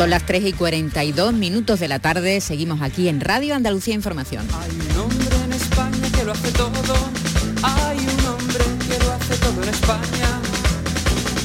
Son 0.04 0.10
las 0.10 0.26
3 0.26 0.44
y 0.44 0.52
42 0.52 1.32
minutos 1.32 1.80
de 1.80 1.88
la 1.88 1.98
tarde, 1.98 2.42
seguimos 2.42 2.82
aquí 2.82 3.08
en 3.08 3.22
Radio 3.22 3.54
Andalucía 3.54 3.94
Información. 3.94 4.46
Hay 4.52 4.70
un 4.70 5.00
hombre 5.00 5.36
en 5.46 5.52
España 5.54 6.10
que 6.14 6.24
lo 6.24 6.32
hace 6.32 6.52
todo, 6.52 6.94
hay 7.62 7.96
un 8.00 8.26
hombre 8.26 8.64
que 8.86 9.02
lo 9.02 9.12
hace 9.12 9.34
todo 9.38 9.62
en 9.62 9.68
España. 9.70 10.40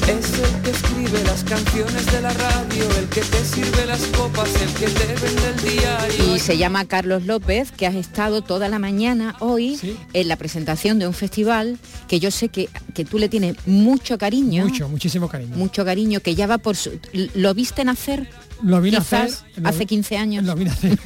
Es 0.08 0.38
el 0.38 0.62
que 0.62 0.70
escribe 0.72 1.24
las 1.24 1.42
canciones 1.44 2.04
de 2.12 2.20
la 2.20 2.34
radio, 2.34 2.84
el 2.98 3.06
que 3.08 3.22
te 3.22 3.44
sirve 3.46 3.86
las 3.86 4.02
copas, 4.08 4.50
el 4.60 4.68
que 4.74 4.88
te 4.88 5.06
vende 5.06 5.48
el 5.48 5.78
diario. 5.78 6.36
Y 6.36 6.38
se 6.38 6.58
llama 6.58 6.84
Carlos 6.84 7.24
López, 7.24 7.72
que 7.72 7.86
has 7.86 7.94
estado 7.94 8.42
toda 8.42 8.68
la 8.68 8.78
mañana 8.78 9.36
hoy 9.38 9.96
en 10.12 10.28
la 10.28 10.36
presentación 10.36 10.98
de 10.98 11.06
un 11.06 11.14
festival 11.14 11.78
que 12.08 12.20
yo 12.20 12.30
sé 12.30 12.50
que, 12.50 12.68
que 12.92 13.06
tú 13.06 13.18
le 13.18 13.30
tienes 13.30 13.56
mucho 13.66 14.18
cariño. 14.18 14.66
Mucho, 14.66 14.86
muchísimo 14.90 15.28
cariño. 15.28 15.56
Mucho 15.56 15.82
cariño, 15.82 16.20
que 16.20 16.34
ya 16.34 16.46
va 16.46 16.58
por 16.58 16.76
su... 16.76 17.00
¿Lo 17.34 17.54
viste 17.54 17.86
nacer? 17.86 18.28
Lo 18.62 18.80
vine 18.80 18.98
a 18.98 19.00
hacer. 19.00 19.30
hace 19.64 19.86
15 19.86 20.16
años. 20.16 20.44
Lo 20.44 20.54
vine 20.54 20.70
a 20.70 20.72
hacer. 20.72 20.98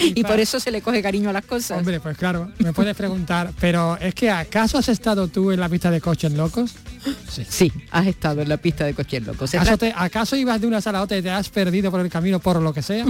y, 0.00 0.22
por 0.22 0.40
eso 0.40 0.60
se 0.60 0.70
le 0.70 0.82
coge 0.82 1.02
cariño 1.02 1.30
a 1.30 1.32
las 1.32 1.44
cosas. 1.44 1.78
Hombre, 1.78 2.00
pues 2.00 2.16
claro, 2.16 2.50
me 2.58 2.72
puedes 2.72 2.96
preguntar, 2.96 3.52
pero 3.60 3.96
es 3.98 4.14
que 4.14 4.30
¿acaso 4.30 4.78
has 4.78 4.88
estado 4.88 5.28
tú 5.28 5.50
en 5.50 5.60
la 5.60 5.68
pista 5.68 5.90
de 5.90 6.00
coches 6.00 6.32
locos? 6.32 6.74
Sí. 7.28 7.46
sí 7.48 7.72
has 7.90 8.06
estado 8.06 8.42
en 8.42 8.48
la 8.48 8.56
pista 8.56 8.84
de 8.84 8.94
coches 8.94 9.24
locos. 9.24 9.54
¿Acaso, 9.54 10.36
ibas 10.36 10.60
de 10.60 10.66
una 10.66 10.80
sala 10.80 10.98
a 10.98 11.02
otra 11.02 11.18
y 11.18 11.22
te 11.22 11.30
has 11.30 11.48
perdido 11.48 11.90
por 11.90 12.00
el 12.00 12.10
camino 12.10 12.38
por 12.38 12.60
lo 12.60 12.72
que 12.72 12.82
sea? 12.82 13.06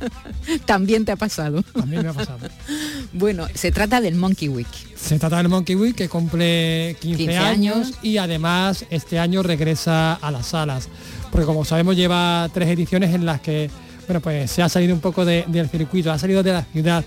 También 0.66 1.04
te 1.04 1.12
ha 1.12 1.16
pasado. 1.16 1.62
También 1.62 2.02
me 2.02 2.08
ha 2.08 2.12
pasado. 2.12 2.48
bueno, 3.12 3.46
se 3.54 3.72
trata 3.72 4.00
del 4.00 4.14
Monkey 4.14 4.48
Week. 4.48 4.66
Se 4.96 5.18
trata 5.18 5.36
del 5.36 5.48
Monkey 5.48 5.76
Week 5.76 5.94
que 5.94 6.08
cumple 6.08 6.96
15, 7.00 7.36
años 7.36 7.92
y 8.02 8.16
además 8.16 8.86
este 8.90 9.18
año 9.18 9.42
regresa 9.42 10.14
a 10.14 10.30
las 10.30 10.46
salas 10.46 10.88
porque 11.30 11.46
como 11.46 11.64
sabemos 11.64 11.96
lleva 11.96 12.48
tres 12.52 12.68
ediciones 12.68 13.14
en 13.14 13.26
las 13.26 13.40
que 13.40 13.70
bueno, 14.06 14.20
pues 14.20 14.50
se 14.50 14.62
ha 14.62 14.68
salido 14.68 14.94
un 14.94 15.00
poco 15.00 15.24
del 15.24 15.68
circuito, 15.68 16.12
ha 16.12 16.18
salido 16.18 16.42
de 16.42 16.52
la 16.52 16.62
ciudad. 16.62 17.04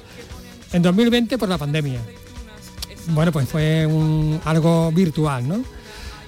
En 0.73 0.81
2020 0.81 1.37
por 1.37 1.49
la 1.49 1.57
pandemia. 1.57 1.99
Bueno, 3.07 3.31
pues 3.31 3.47
fue 3.47 3.85
un, 3.85 4.39
algo 4.43 4.91
virtual, 4.91 5.47
¿no? 5.47 5.63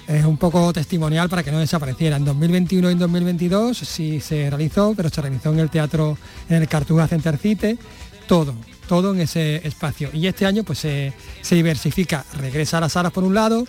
Es 0.08 0.24
un 0.24 0.36
poco 0.36 0.72
testimonial 0.72 1.28
para 1.28 1.42
que 1.42 1.52
no 1.52 1.58
desapareciera. 1.58 2.16
En 2.16 2.24
2021 2.24 2.88
y 2.88 2.92
en 2.92 2.98
2022 2.98 3.78
sí 3.78 4.20
se 4.20 4.50
realizó, 4.50 4.94
pero 4.96 5.10
se 5.10 5.20
realizó 5.20 5.52
en 5.52 5.60
el 5.60 5.70
teatro, 5.70 6.16
en 6.48 6.56
el 6.56 6.68
Cartuja 6.68 7.06
Center 7.06 7.38
City, 7.38 7.78
todo, 8.26 8.54
todo 8.86 9.14
en 9.14 9.20
ese 9.20 9.66
espacio. 9.66 10.10
Y 10.12 10.26
este 10.26 10.46
año 10.46 10.64
pues 10.64 10.80
se, 10.80 11.12
diversifica, 11.50 12.24
regresa 12.38 12.78
a 12.78 12.80
las 12.80 12.92
salas 12.92 13.12
por 13.12 13.24
un 13.24 13.34
lado, 13.34 13.66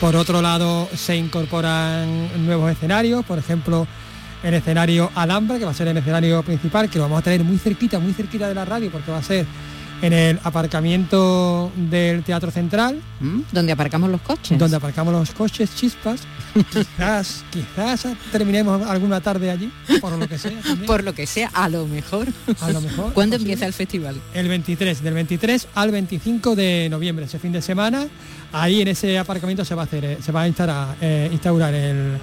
por 0.00 0.16
otro 0.16 0.42
lado 0.42 0.88
se 0.94 1.16
incorporan 1.16 2.46
nuevos 2.46 2.70
escenarios, 2.70 3.24
por 3.24 3.38
ejemplo 3.38 3.86
el 4.42 4.54
escenario 4.54 5.10
Alhambra, 5.14 5.58
que 5.58 5.64
va 5.64 5.70
a 5.70 5.74
ser 5.74 5.88
el 5.88 5.96
escenario 5.96 6.42
principal, 6.42 6.88
que 6.88 6.98
lo 6.98 7.04
vamos 7.04 7.18
a 7.18 7.22
tener 7.22 7.42
muy 7.42 7.58
cerquita, 7.58 7.98
muy 7.98 8.12
cerquita 8.12 8.46
de 8.48 8.54
la 8.54 8.64
radio, 8.64 8.90
porque 8.90 9.10
va 9.10 9.18
a 9.18 9.22
ser 9.22 9.46
en 10.02 10.12
el 10.12 10.40
aparcamiento 10.44 11.70
del 11.76 12.22
Teatro 12.22 12.50
Central. 12.50 13.00
¿Mm? 13.20 13.40
Donde 13.52 13.72
aparcamos 13.72 14.10
los 14.10 14.20
coches. 14.20 14.58
Donde 14.58 14.76
aparcamos 14.76 15.12
los 15.12 15.30
coches, 15.30 15.74
chispas. 15.74 16.22
quizás, 16.72 17.44
quizás 17.50 18.06
terminemos 18.32 18.86
alguna 18.86 19.20
tarde 19.20 19.50
allí, 19.50 19.70
por 20.00 20.12
lo 20.12 20.28
que 20.28 20.38
sea. 20.38 20.60
Por 20.86 21.04
lo 21.04 21.14
que 21.14 21.26
sea, 21.26 21.50
a 21.52 21.68
lo 21.68 21.86
mejor. 21.86 22.28
A 22.60 22.70
lo 22.70 22.80
mejor. 22.80 23.12
¿Cuándo 23.12 23.36
empieza 23.36 23.66
el 23.66 23.72
festival? 23.72 24.20
El 24.34 24.48
23, 24.48 25.02
del 25.02 25.14
23 25.14 25.68
al 25.74 25.90
25 25.90 26.56
de 26.56 26.88
noviembre, 26.90 27.26
ese 27.26 27.38
fin 27.38 27.52
de 27.52 27.62
semana. 27.62 28.06
Ahí 28.52 28.80
en 28.80 28.88
ese 28.88 29.18
aparcamiento 29.18 29.64
se 29.64 29.74
va 29.74 29.82
a 29.82 29.84
hacer, 29.84 30.04
eh, 30.04 30.18
se 30.22 30.32
va 30.32 30.42
a 30.42 30.48
instaurar, 30.48 30.96
eh, 31.00 31.28
instaurar 31.32 31.74
el, 31.74 32.18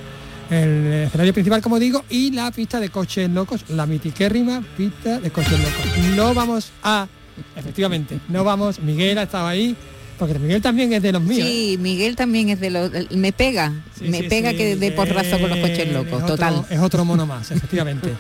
el 0.49 0.93
escenario 1.05 1.34
principal, 1.34 1.61
como 1.61 1.80
digo, 1.80 2.03
y 2.09 2.32
la 2.32 2.49
pista 2.51 2.80
de 2.80 2.89
coches 2.89 3.30
locos, 3.30 3.65
la 3.69 3.86
mitiquérrima 3.86 4.63
pista 4.76 5.19
de 5.19 5.30
coches 5.32 5.59
locos. 5.59 6.15
No 6.15 6.34
vamos 6.34 6.71
a 6.84 7.07
Efectivamente, 7.55 8.19
no 8.29 8.43
vamos, 8.43 8.79
Miguel 8.79 9.17
ha 9.17 9.23
estado 9.23 9.47
ahí, 9.47 9.75
porque 10.17 10.38
Miguel 10.38 10.61
también 10.61 10.93
es 10.93 11.01
de 11.01 11.11
los 11.11 11.21
míos. 11.21 11.47
Sí, 11.47 11.77
Miguel 11.79 12.15
también 12.15 12.49
es 12.49 12.59
de 12.59 12.69
los... 12.69 12.91
Me 13.11 13.34
pega, 13.34 13.73
me 14.01 14.23
pega 14.23 14.53
que 14.53 14.75
de 14.75 14.91
porrazo 14.91 15.39
con 15.39 15.49
los 15.49 15.59
coches 15.59 15.91
locos, 15.91 16.25
total. 16.25 16.65
es 16.69 16.79
otro 16.79 17.03
mono 17.03 17.25
más, 17.25 17.51
efectivamente. 17.51 18.13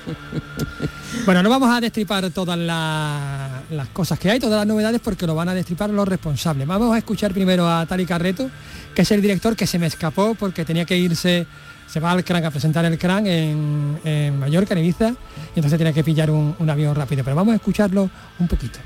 bueno, 1.25 1.43
no 1.43 1.49
vamos 1.49 1.69
a 1.69 1.79
destripar 1.79 2.29
todas 2.31 2.57
las 2.57 3.87
cosas 3.89 4.17
que 4.19 4.31
hay, 4.31 4.39
todas 4.39 4.59
las 4.59 4.67
novedades, 4.67 5.01
porque 5.01 5.27
lo 5.27 5.35
van 5.35 5.49
a 5.49 5.53
destripar 5.53 5.89
los 5.91 6.07
responsables. 6.07 6.67
Vamos 6.67 6.93
a 6.93 6.97
escuchar 6.97 7.31
primero 7.31 7.69
a 7.69 7.85
Tali 7.85 8.05
Carreto, 8.05 8.49
que 8.95 9.03
es 9.03 9.11
el 9.11 9.21
director 9.21 9.55
que 9.55 9.67
se 9.67 9.77
me 9.77 9.87
escapó 9.87 10.35
porque 10.35 10.65
tenía 10.65 10.85
que 10.85 10.97
irse 10.97 11.47
se 11.87 11.99
va 11.99 12.11
al 12.11 12.23
CRAN 12.23 12.43
a 12.43 12.49
presentar 12.49 12.83
el 12.85 12.97
CRAN 12.97 13.27
en, 13.27 14.39
Mallorca, 14.39 14.73
en 14.73 14.79
Ibiza, 14.79 15.09
y 15.09 15.59
entonces 15.59 15.77
tiene 15.77 15.93
que 15.93 16.03
pillar 16.03 16.31
un 16.31 16.69
avión 16.69 16.95
rápido. 16.95 17.23
Pero 17.23 17.35
vamos 17.35 17.53
a 17.53 17.55
escucharlo 17.57 18.09
un 18.39 18.47
poquito 18.47 18.79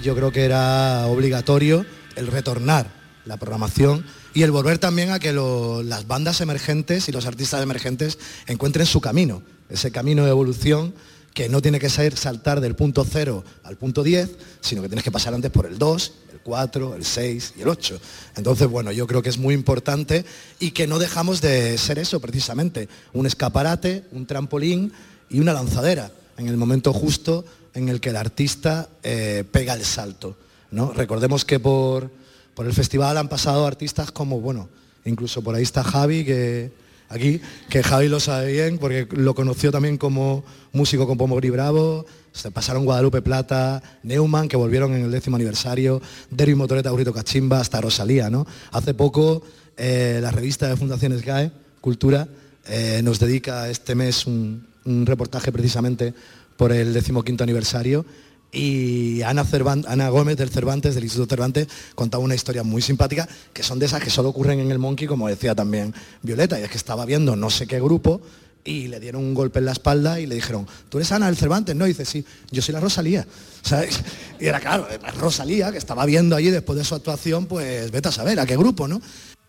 yo 0.00 0.14
creo 0.14 0.32
que 0.32 0.44
era 0.44 1.06
obligatorio 1.06 1.84
el 2.16 2.26
retornar 2.26 2.86
la 3.24 3.36
programación 3.36 4.04
y 4.34 4.42
el 4.42 4.50
volver 4.50 4.78
también 4.78 5.10
a 5.10 5.18
que 5.18 5.32
las 5.32 6.06
bandas 6.06 6.40
emergentes 6.40 7.08
y 7.08 7.12
los 7.12 7.26
artistas 7.26 7.62
emergentes 7.62 8.18
encuentren 8.46 8.86
su 8.86 9.00
camino, 9.00 9.42
ese 9.68 9.90
camino 9.90 10.24
de 10.24 10.30
evolución 10.30 10.94
que 11.34 11.48
no 11.48 11.62
tiene 11.62 11.78
que 11.78 11.88
ser 11.88 12.16
saltar 12.16 12.60
del 12.60 12.74
punto 12.74 13.06
cero 13.08 13.44
al 13.64 13.76
punto 13.76 14.02
10, 14.02 14.30
sino 14.60 14.82
que 14.82 14.88
tienes 14.88 15.04
que 15.04 15.10
pasar 15.10 15.34
antes 15.34 15.50
por 15.50 15.66
el 15.66 15.78
2, 15.78 16.12
el 16.32 16.40
4, 16.40 16.96
el 16.96 17.04
6 17.04 17.54
y 17.58 17.62
el 17.62 17.68
8. 17.68 18.00
Entonces, 18.36 18.68
bueno, 18.68 18.92
yo 18.92 19.06
creo 19.06 19.22
que 19.22 19.30
es 19.30 19.38
muy 19.38 19.54
importante 19.54 20.24
y 20.58 20.72
que 20.72 20.86
no 20.86 20.98
dejamos 20.98 21.40
de 21.40 21.78
ser 21.78 21.98
eso 21.98 22.20
precisamente, 22.20 22.88
un 23.12 23.26
escaparate, 23.26 24.04
un 24.12 24.26
trampolín 24.26 24.92
y 25.30 25.40
una 25.40 25.52
lanzadera 25.52 26.10
en 26.36 26.48
el 26.48 26.56
momento 26.56 26.92
justo 26.92 27.44
en 27.74 27.88
el 27.88 28.00
que 28.00 28.10
el 28.10 28.16
artista 28.16 28.88
eh, 29.02 29.44
pega 29.50 29.74
el 29.74 29.84
salto. 29.84 30.36
¿no? 30.70 30.92
Recordemos 30.92 31.44
que 31.44 31.60
por, 31.60 32.10
por 32.54 32.66
el 32.66 32.72
festival 32.72 33.16
han 33.18 33.28
pasado 33.28 33.66
artistas 33.66 34.10
como, 34.10 34.40
bueno, 34.40 34.68
incluso 35.04 35.42
por 35.42 35.54
ahí 35.54 35.62
está 35.62 35.82
Javi, 35.82 36.24
que 36.24 36.72
aquí, 37.08 37.40
que 37.68 37.82
Javi 37.82 38.08
lo 38.08 38.20
sabe 38.20 38.52
bien, 38.52 38.78
porque 38.78 39.06
lo 39.10 39.34
conoció 39.34 39.70
también 39.70 39.98
como 39.98 40.44
músico 40.72 41.06
con 41.06 41.18
Pomogri 41.18 41.50
Bravo, 41.50 42.06
se 42.32 42.50
pasaron 42.50 42.84
Guadalupe 42.84 43.20
Plata, 43.20 43.82
Neumann, 44.02 44.48
que 44.48 44.56
volvieron 44.56 44.94
en 44.94 45.04
el 45.04 45.10
décimo 45.10 45.36
aniversario, 45.36 46.00
Derby 46.30 46.54
Motoreta, 46.54 46.90
Burrito 46.90 47.12
Cachimba, 47.12 47.60
hasta 47.60 47.80
Rosalía, 47.80 48.30
¿no? 48.30 48.46
Hace 48.70 48.94
poco 48.94 49.42
eh, 49.76 50.18
la 50.22 50.30
revista 50.30 50.68
de 50.68 50.76
Fundaciones 50.76 51.22
GAE, 51.22 51.52
Cultura, 51.82 52.26
eh, 52.68 53.00
nos 53.04 53.18
dedica 53.18 53.68
este 53.68 53.94
mes 53.94 54.26
un 54.26 54.66
reportaje 55.04 55.52
precisamente 55.52 56.14
por 56.56 56.72
el 56.72 56.92
decimoquinto 56.92 57.44
aniversario 57.44 58.04
y 58.52 59.22
Ana, 59.22 59.46
Ana, 59.86 60.10
Gómez 60.10 60.36
del 60.36 60.50
Cervantes, 60.50 60.94
del 60.94 61.04
Instituto 61.04 61.30
Cervantes, 61.30 61.68
contaba 61.94 62.22
una 62.22 62.34
historia 62.34 62.62
muy 62.62 62.82
simpática, 62.82 63.26
que 63.54 63.62
son 63.62 63.78
de 63.78 63.86
esas 63.86 64.02
que 64.02 64.10
solo 64.10 64.28
ocurren 64.28 64.60
en 64.60 64.70
el 64.70 64.78
Monkey, 64.78 65.06
como 65.06 65.26
decía 65.26 65.54
también 65.54 65.94
Violeta, 66.20 66.60
y 66.60 66.62
es 66.62 66.70
que 66.70 66.76
estaba 66.76 67.06
viendo 67.06 67.34
no 67.34 67.48
sé 67.48 67.66
qué 67.66 67.80
grupo 67.80 68.20
y 68.64 68.88
le 68.88 69.00
dieron 69.00 69.24
un 69.24 69.34
golpe 69.34 69.58
en 69.58 69.64
la 69.64 69.72
espalda 69.72 70.20
y 70.20 70.26
le 70.26 70.34
dijeron, 70.34 70.66
¿tú 70.90 70.98
eres 70.98 71.10
Ana 71.12 71.26
del 71.26 71.36
Cervantes? 71.36 71.74
No, 71.74 71.86
y 71.86 71.88
dice, 71.88 72.04
sí, 72.04 72.24
yo 72.50 72.60
soy 72.60 72.74
la 72.74 72.80
Rosalía. 72.80 73.26
Y 74.38 74.46
era 74.46 74.60
claro, 74.60 74.86
la 75.00 75.10
Rosalía, 75.12 75.70
que 75.70 75.78
estaba 75.78 76.04
viendo 76.04 76.34
allí 76.34 76.50
después 76.50 76.76
de 76.76 76.84
su 76.84 76.94
actuación, 76.94 77.46
pues 77.46 77.90
vete 77.90 78.08
a 78.08 78.12
saber 78.12 78.38
a 78.40 78.46
qué 78.46 78.56
grupo, 78.56 78.88
¿no? 78.88 79.00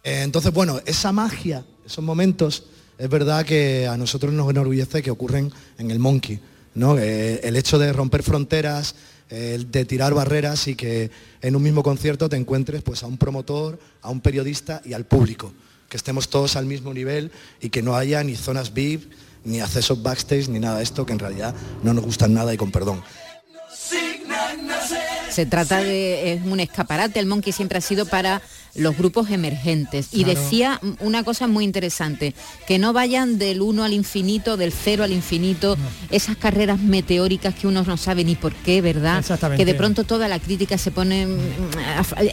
Eh, 0.04 0.22
entonces, 0.22 0.54
bueno, 0.54 0.80
esa 0.86 1.12
magia, 1.12 1.66
esos 1.84 2.04
momentos, 2.04 2.66
es 2.98 3.10
verdad 3.10 3.44
que 3.44 3.88
a 3.88 3.98
nosotros 3.98 4.32
nos 4.34 4.50
enorgullece 4.50 5.02
que 5.02 5.10
ocurren 5.10 5.52
en 5.80 5.90
el 5.90 5.98
Monkey 5.98 6.40
eh, 6.76 7.42
el 7.44 7.56
hecho 7.56 7.80
de 7.80 7.94
romper 7.94 8.24
fronteras, 8.24 8.96
de 9.30 9.86
tirar 9.86 10.14
barreras 10.14 10.68
y 10.68 10.76
que 10.76 11.10
en 11.42 11.56
un 11.56 11.64
mismo 11.64 11.82
concierto 11.82 12.30
te 12.30 12.36
encuentres 12.36 12.84
pues, 12.84 13.02
a 13.02 13.08
un 13.08 13.18
promotor, 13.18 13.80
a 14.04 14.12
un 14.12 14.22
periodista 14.22 14.80
y 14.86 14.94
al 14.94 15.06
público, 15.06 15.52
que 15.90 15.98
estemos 15.98 16.30
todos 16.30 16.56
al 16.56 16.68
mismo 16.68 16.94
nivel 16.94 17.32
y 17.60 17.70
que 17.70 17.82
no 17.82 17.96
haya 17.96 18.24
ni 18.24 18.36
zonas 18.36 18.76
VIP, 18.76 19.12
ni 19.44 19.60
accesos 19.60 20.04
backstage, 20.04 20.50
ni 20.50 20.60
nada 20.60 20.78
de 20.78 20.84
esto 20.84 21.06
que 21.06 21.14
en 21.14 21.20
realidad 21.20 21.56
no 21.82 21.96
nos 21.96 22.06
gustan 22.06 22.34
nada 22.34 22.54
y 22.54 22.58
con 22.58 22.72
perdón. 22.72 23.02
Se 25.34 25.46
trata 25.46 25.78
de 25.84 26.40
un 26.46 26.60
escaparate, 26.60 27.20
el 27.20 27.26
Monkey 27.26 27.52
siempre 27.52 27.80
ha 27.80 27.82
sido 27.82 28.06
para 28.06 28.42
los 28.76 28.98
grupos 28.98 29.30
emergentes. 29.30 30.10
Y 30.12 30.24
decía 30.24 30.80
una 31.00 31.24
cosa 31.24 31.48
muy 31.48 31.64
interesante, 31.64 32.34
que 32.68 32.80
no 32.80 32.94
vayan 32.94 33.38
del 33.38 33.62
1 33.62 33.84
al 33.84 33.94
infinito, 33.94 34.58
del 34.58 34.72
0 34.72 35.04
al 35.04 35.12
infinito, 35.12 35.78
esas 36.10 36.38
carreras 36.38 36.80
meteóricas 36.80 37.54
que 37.54 37.68
uno 37.68 37.84
no 37.84 37.98
sabe 37.98 38.24
ni 38.24 38.36
por 38.36 38.54
qué, 38.54 38.82
¿verdad? 38.82 39.24
Que 39.56 39.66
de 39.66 39.74
pronto 39.74 40.04
toda 40.04 40.28
la 40.28 40.40
crítica 40.40 40.78
se 40.78 40.92
pone, 40.92 41.26
mm, 41.28 41.40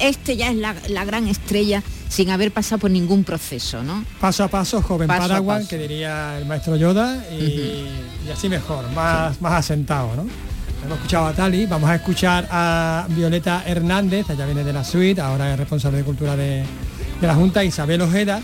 este 0.01 0.37
ya 0.37 0.51
es 0.51 0.57
la, 0.57 1.05
gran 1.05 1.29
estrella 1.29 1.83
sin 2.09 2.31
haber 2.31 2.53
pasado 2.53 2.81
por 2.81 2.91
ningún 2.91 3.25
proceso, 3.25 3.83
¿no? 3.83 4.05
Paso 4.21 4.45
a 4.45 4.49
paso, 4.49 4.83
joven 4.83 5.09
Paraguay, 5.09 5.67
que 5.67 5.79
diría 5.79 6.37
el 6.39 6.45
maestro 6.45 6.77
Yoda, 6.77 7.25
y, 7.33 7.89
así 8.33 8.49
mejor, 8.49 8.91
más, 8.93 9.41
más 9.41 9.55
asentado, 9.55 10.15
¿no? 10.15 10.50
Hemos 10.83 10.97
escuchado 10.97 11.27
a 11.27 11.33
Tali, 11.35 11.67
vamos 11.67 11.91
a 11.91 11.97
escuchar 11.97 12.49
a 12.51 13.07
Violeta 13.11 13.63
Hernández, 13.67 14.31
ella 14.31 14.47
viene 14.47 14.65
de 14.65 14.73
la 14.73 14.83
suite, 14.83 15.21
ahora 15.21 15.53
es 15.53 15.59
responsable 15.59 15.99
de 15.99 16.05
cultura 16.05 16.37
de, 16.37 16.65
la 17.21 17.35
Junta, 17.35 17.63
Isabel 17.63 18.01
Ojeda, 18.01 18.41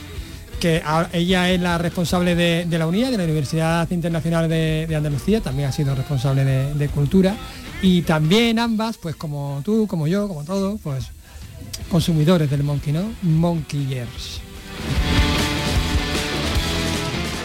que 0.60 0.82
ella 1.12 1.50
es 1.50 1.60
la 1.60 1.78
responsable 1.78 2.34
de, 2.34 2.78
la 2.78 2.86
UNIA, 2.86 3.10
de 3.10 3.16
la 3.16 3.24
Universidad 3.24 3.90
Internacional 3.90 4.48
de, 4.48 4.94
Andalucía, 4.94 5.40
también 5.40 5.68
ha 5.68 5.72
sido 5.72 5.94
responsable 5.94 6.44
de, 6.44 6.88
cultura, 6.88 7.34
y 7.80 8.02
también 8.02 8.58
ambas, 8.58 8.98
pues 8.98 9.16
como 9.16 9.62
tú, 9.64 9.86
como 9.86 10.06
yo, 10.06 10.28
como 10.28 10.44
todos, 10.44 10.78
pues 10.82 11.06
consumidores 11.90 12.50
del 12.50 12.62
Monkey, 12.62 12.92
¿no? 12.92 13.12
Monkey 13.22 13.86
Years. 13.86 14.40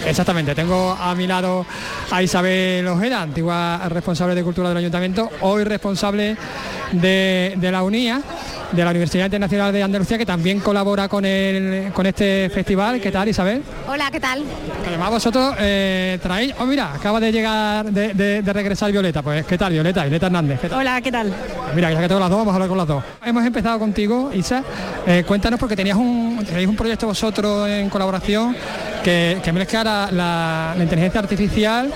Exactamente, 0.05 0.55
tengo 0.55 0.91
a 0.99 1.13
mi 1.15 1.27
lado 1.27 1.65
a 2.09 2.23
Isabel 2.23 2.87
Ojeda, 2.87 3.21
antigua 3.21 3.81
responsable 3.87 4.35
de 4.35 4.43
Cultura 4.43 4.69
del 4.69 4.77
Ayuntamiento, 4.77 5.29
hoy 5.41 5.63
responsable 5.63 6.35
de, 6.91 7.69
la 7.71 7.83
UNIA, 7.83 8.21
de 8.71 8.83
la 8.83 8.89
Universidad 8.89 9.25
Internacional 9.25 9.71
de 9.71 9.83
Andalucía, 9.83 10.17
que 10.17 10.25
también 10.25 10.59
colabora 10.59 11.07
con, 11.07 11.23
el, 11.23 11.91
con 11.93 12.05
este 12.05 12.49
festival. 12.49 12.99
¿Qué 12.99 13.11
tal, 13.11 13.29
Isabel? 13.29 13.61
Hola, 13.87 14.09
¿qué 14.11 14.19
tal? 14.19 14.43
Además 14.85 15.11
vosotros 15.11 15.55
eh, 15.59 16.17
traéis... 16.21 16.55
Oh, 16.59 16.65
mira, 16.65 16.93
acaba 16.93 17.19
de 17.19 17.31
llegar, 17.31 17.85
de, 17.85 18.41
regresar 18.41 18.91
Violeta. 18.91 19.21
Pues, 19.21 19.45
¿qué 19.45 19.57
tal, 19.57 19.71
Violeta? 19.71 20.01
Violeta 20.01 20.25
Hernández. 20.25 20.59
Hola, 20.73 20.99
¿qué 21.01 21.11
tal? 21.11 21.33
mira, 21.75 21.91
ya 21.91 22.01
que 22.01 22.07
tengo 22.07 22.19
las 22.19 22.29
dos, 22.29 22.39
vamos 22.39 22.51
a 22.51 22.55
hablar 22.55 22.69
con 22.69 22.77
las 22.77 22.87
dos. 22.87 23.03
Hemos 23.23 23.45
empezado 23.45 23.79
contigo, 23.79 24.31
Isa. 24.33 24.63
Eh, 25.05 25.23
cuéntanos, 25.25 25.59
porque 25.59 25.75
tenías 25.75 25.97
un, 25.97 26.43
tenéis 26.45 26.67
un 26.67 26.75
proyecto 26.75 27.07
vosotros 27.07 27.69
en 27.69 27.89
colaboración 27.89 28.55
que, 29.03 29.39
que 29.43 29.51
mezcla 29.51 29.83
la, 29.83 30.73
la 30.77 30.83
inteligencia 30.83 31.19
artificial 31.19 31.91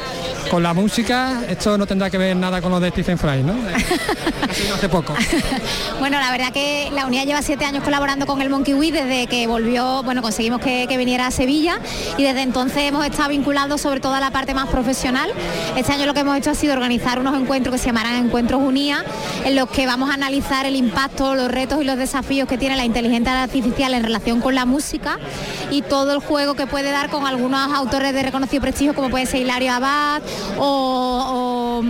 con 0.50 0.64
la 0.64 0.74
música, 0.74 1.44
esto 1.48 1.78
no 1.78 1.86
tendrá 1.86 2.10
que 2.10 2.18
ver 2.18 2.36
nada 2.36 2.62
con 2.62 2.72
lo 2.72 2.80
de 2.80 2.90
Stephen 2.90 3.18
Fry, 3.18 3.44
¿no? 3.44 3.54
hace 4.74 4.90
poco. 4.90 5.14
bueno, 6.00 6.20
la 6.20 6.32
verdad 6.32 6.52
que 6.52 6.90
la 6.94 7.06
unidad 7.06 7.26
lleva 7.26 7.42
siete 7.42 7.66
años 7.66 7.84
colaborando 7.84 8.26
con 8.26 8.42
el 8.42 8.50
Monkey 8.50 8.74
Week 8.74 8.94
desde 8.94 9.28
que 9.28 9.48
volvió, 9.48 10.04
bueno, 10.04 10.22
conseguimos 10.22 10.62
que, 10.62 10.96
viniera 10.96 11.28
a 11.28 11.32
Sevilla 11.32 11.80
y 12.18 12.24
desde 12.24 12.42
entonces 12.42 12.84
hemos 12.84 13.06
estado 13.06 13.30
vinculados 13.30 13.82
sobre 13.82 14.00
todo 14.00 14.14
a 14.14 14.22
la 14.22 14.32
parte 14.32 14.54
más 14.54 14.70
profesional. 14.70 15.30
Este 15.76 15.92
año 15.92 16.06
lo 16.06 16.14
que 16.14 16.22
hemos 16.22 16.38
hecho 16.38 16.52
ha 16.52 16.56
sido 16.56 16.74
organizar 16.74 17.20
unos 17.20 17.38
encuentros 17.38 17.74
que 17.74 17.80
se 17.80 17.88
llamarán 17.88 18.26
Encuentros 18.26 18.62
Unía, 18.62 19.04
en 19.44 19.56
los 19.56 19.70
que 19.70 19.86
vamos 19.86 20.10
a 20.10 20.14
analizar 20.14 20.66
el 20.66 20.78
impacto, 20.78 21.36
los 21.36 21.52
retos 21.52 21.82
y 21.82 21.84
los 21.84 21.98
desafíos 21.98 22.48
que 22.48 22.58
tiene 22.58 22.78
la 22.78 22.86
inteligencia 22.86 23.44
artificial 23.44 23.94
en 23.94 24.04
relación 24.04 24.40
con 24.40 24.56
la 24.56 24.66
música 24.66 25.20
y 25.70 25.82
todo 25.82 26.14
el 26.14 26.20
juego 26.20 26.54
que 26.54 26.66
puede 26.66 26.92
con 27.10 27.28
algunos 27.28 27.74
autores 27.74 28.14
de 28.14 28.24
reconocido 28.24 28.62
prestigio 28.62 28.96
como 28.96 29.10
puede 29.10 29.26
ser 29.26 29.42
Hilario 29.42 29.74
Abad 29.74 30.22
o 30.58 31.84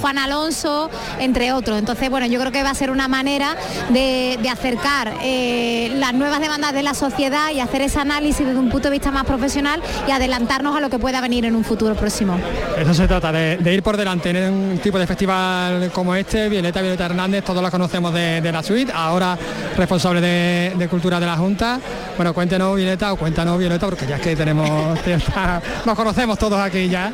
Juan 0.00 0.18
Alonso, 0.18 0.90
entre 1.18 1.52
otros. 1.52 1.78
Entonces, 1.78 2.10
bueno, 2.10 2.26
yo 2.26 2.40
creo 2.40 2.52
que 2.52 2.62
va 2.62 2.70
a 2.70 2.74
ser 2.74 2.90
una 2.90 3.08
manera 3.08 3.56
de, 3.90 4.38
acercar 4.50 5.12
eh, 5.22 5.92
las 5.96 6.14
nuevas 6.14 6.40
demandas 6.40 6.72
de 6.72 6.82
la 6.82 6.94
sociedad 6.94 7.50
y 7.52 7.60
hacer 7.60 7.82
ese 7.82 7.98
análisis 7.98 8.46
desde 8.46 8.58
un 8.58 8.70
punto 8.70 8.88
de 8.88 8.92
vista 8.92 9.10
más 9.10 9.24
profesional 9.24 9.82
y 10.08 10.12
adelantarnos 10.12 10.74
a 10.76 10.80
lo 10.80 10.88
que 10.88 10.98
pueda 10.98 11.20
venir 11.20 11.44
en 11.44 11.54
un 11.54 11.64
futuro 11.64 11.94
próximo. 11.94 12.38
Eso 12.78 12.94
se 12.94 13.06
trata, 13.06 13.32
de, 13.32 13.74
ir 13.74 13.82
por 13.82 13.96
delante 13.96 14.30
en 14.30 14.52
un 14.52 14.78
tipo 14.78 14.98
de 14.98 15.06
festival 15.06 15.90
como 15.92 16.14
este, 16.14 16.48
Violeta, 16.48 16.80
Violeta 16.80 17.06
Hernández, 17.06 17.44
todos 17.44 17.62
la 17.62 17.70
conocemos 17.70 18.14
de, 18.14 18.40
la 18.52 18.62
suite, 18.62 18.92
ahora 18.94 19.36
responsable 19.76 20.20
de, 20.20 20.88
Cultura 20.88 21.18
de 21.18 21.26
la 21.26 21.36
Junta. 21.36 21.80
Bueno, 22.16 22.32
cuéntenos 22.32 22.76
Violeta 22.76 23.12
o 23.12 23.16
cuéntanos 23.16 23.58
Violeta, 23.58 23.86
porque 23.86 24.06
ya 24.06 24.16
es 24.16 24.22
que 24.22 24.36
nos 24.54 25.96
conocemos 25.96 26.38
todos 26.38 26.58
aquí 26.58 26.88
ya, 26.88 27.12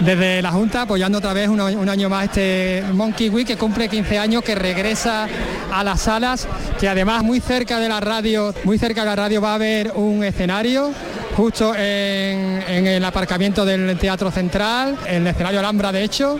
desde 0.00 0.42
la 0.42 0.50
Junta, 0.52 0.82
apoyando 0.82 1.18
otra 1.18 1.32
vez 1.32 1.48
un, 1.48 1.60
año 1.60 2.08
más 2.08 2.24
este 2.24 2.84
Monkey 2.92 3.28
Week 3.28 3.46
que 3.46 3.56
cumple 3.56 3.88
15 3.88 4.18
años, 4.18 4.42
que 4.42 4.54
regresa 4.54 5.26
a 5.72 5.84
las 5.84 6.02
salas, 6.02 6.46
que 6.78 6.88
además 6.88 7.22
muy 7.22 7.40
cerca 7.40 7.78
de 7.78 7.88
la 7.88 8.00
radio, 8.00 8.54
muy 8.64 8.78
cerca 8.78 9.00
de 9.00 9.06
la 9.06 9.16
radio 9.16 9.40
va 9.40 9.52
a 9.52 9.54
haber 9.54 9.92
un 9.94 10.24
escenario 10.24 10.92
justo 11.36 11.74
en, 11.74 12.62
en 12.66 12.86
el 12.86 13.04
aparcamiento 13.04 13.64
del 13.64 13.98
Teatro 13.98 14.30
Central, 14.30 14.96
en 15.06 15.22
el 15.22 15.26
escenario 15.28 15.60
Alhambra 15.60 15.92
de 15.92 16.02
hecho, 16.02 16.38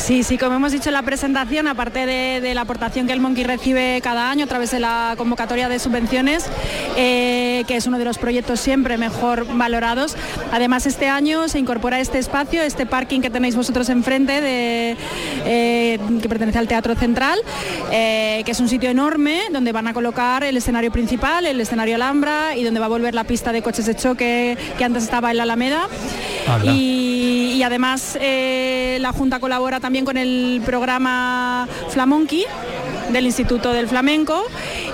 Sí, 0.00 0.22
sí, 0.22 0.38
como 0.38 0.56
hemos 0.56 0.72
dicho 0.72 0.88
en 0.88 0.94
la 0.94 1.02
presentación, 1.02 1.68
aparte 1.68 2.06
de, 2.06 2.54
la 2.54 2.62
aportación 2.62 3.06
que 3.06 3.12
el 3.12 3.20
Monkey 3.20 3.44
recibe 3.44 4.00
cada 4.02 4.30
año 4.30 4.46
a 4.46 4.48
través 4.48 4.70
de 4.70 4.80
la 4.80 5.14
convocatoria 5.16 5.68
de 5.68 5.78
subvenciones, 5.78 6.46
eh, 6.96 7.64
que 7.68 7.76
es 7.76 7.86
uno 7.86 7.98
de 7.98 8.06
los 8.06 8.16
proyectos 8.16 8.60
siempre 8.60 8.96
mejor 8.96 9.46
valorados, 9.56 10.16
además 10.52 10.86
este 10.86 11.08
año 11.08 11.48
se 11.48 11.58
incorpora 11.58 12.00
este 12.00 12.18
espacio, 12.18 12.62
este 12.62 12.86
parking 12.86 13.20
que 13.20 13.28
tenéis 13.30 13.54
vosotros 13.54 13.88
enfrente, 13.90 14.40
de, 14.40 14.96
eh, 15.44 15.98
que 16.20 16.28
pertenece 16.28 16.58
al 16.58 16.66
Teatro 16.66 16.96
Central, 16.96 17.38
eh, 17.92 18.42
que 18.44 18.52
es 18.52 18.58
un 18.58 18.68
sitio 18.68 18.88
enorme 18.88 19.42
donde 19.52 19.70
van 19.70 19.86
a 19.86 19.92
colocar 19.92 20.42
el 20.44 20.56
escenario 20.56 20.90
principal, 20.90 21.44
el 21.46 21.60
escenario 21.60 21.96
Alhambra 21.96 22.56
y 22.56 22.64
donde 22.64 22.80
va 22.80 22.86
a 22.86 22.90
volver 22.90 23.14
la 23.14 23.24
pista 23.24 23.52
de 23.52 23.62
coches 23.62 23.84
de 23.86 23.94
choque 23.94 24.56
que 24.78 24.84
antes 24.84 25.04
estaba 25.04 25.30
en 25.30 25.36
la 25.36 25.42
Alameda. 25.42 25.88
Y, 26.64 27.62
además 27.62 28.18
la 28.18 29.12
Junta 29.12 29.38
colabora 29.38 29.80
también 29.80 29.89
también 29.90 30.04
con 30.04 30.16
el 30.16 30.62
programa 30.64 31.66
Flamonqui 31.88 32.44
del 33.12 33.26
Instituto 33.26 33.72
del 33.72 33.88
Flamenco 33.88 34.40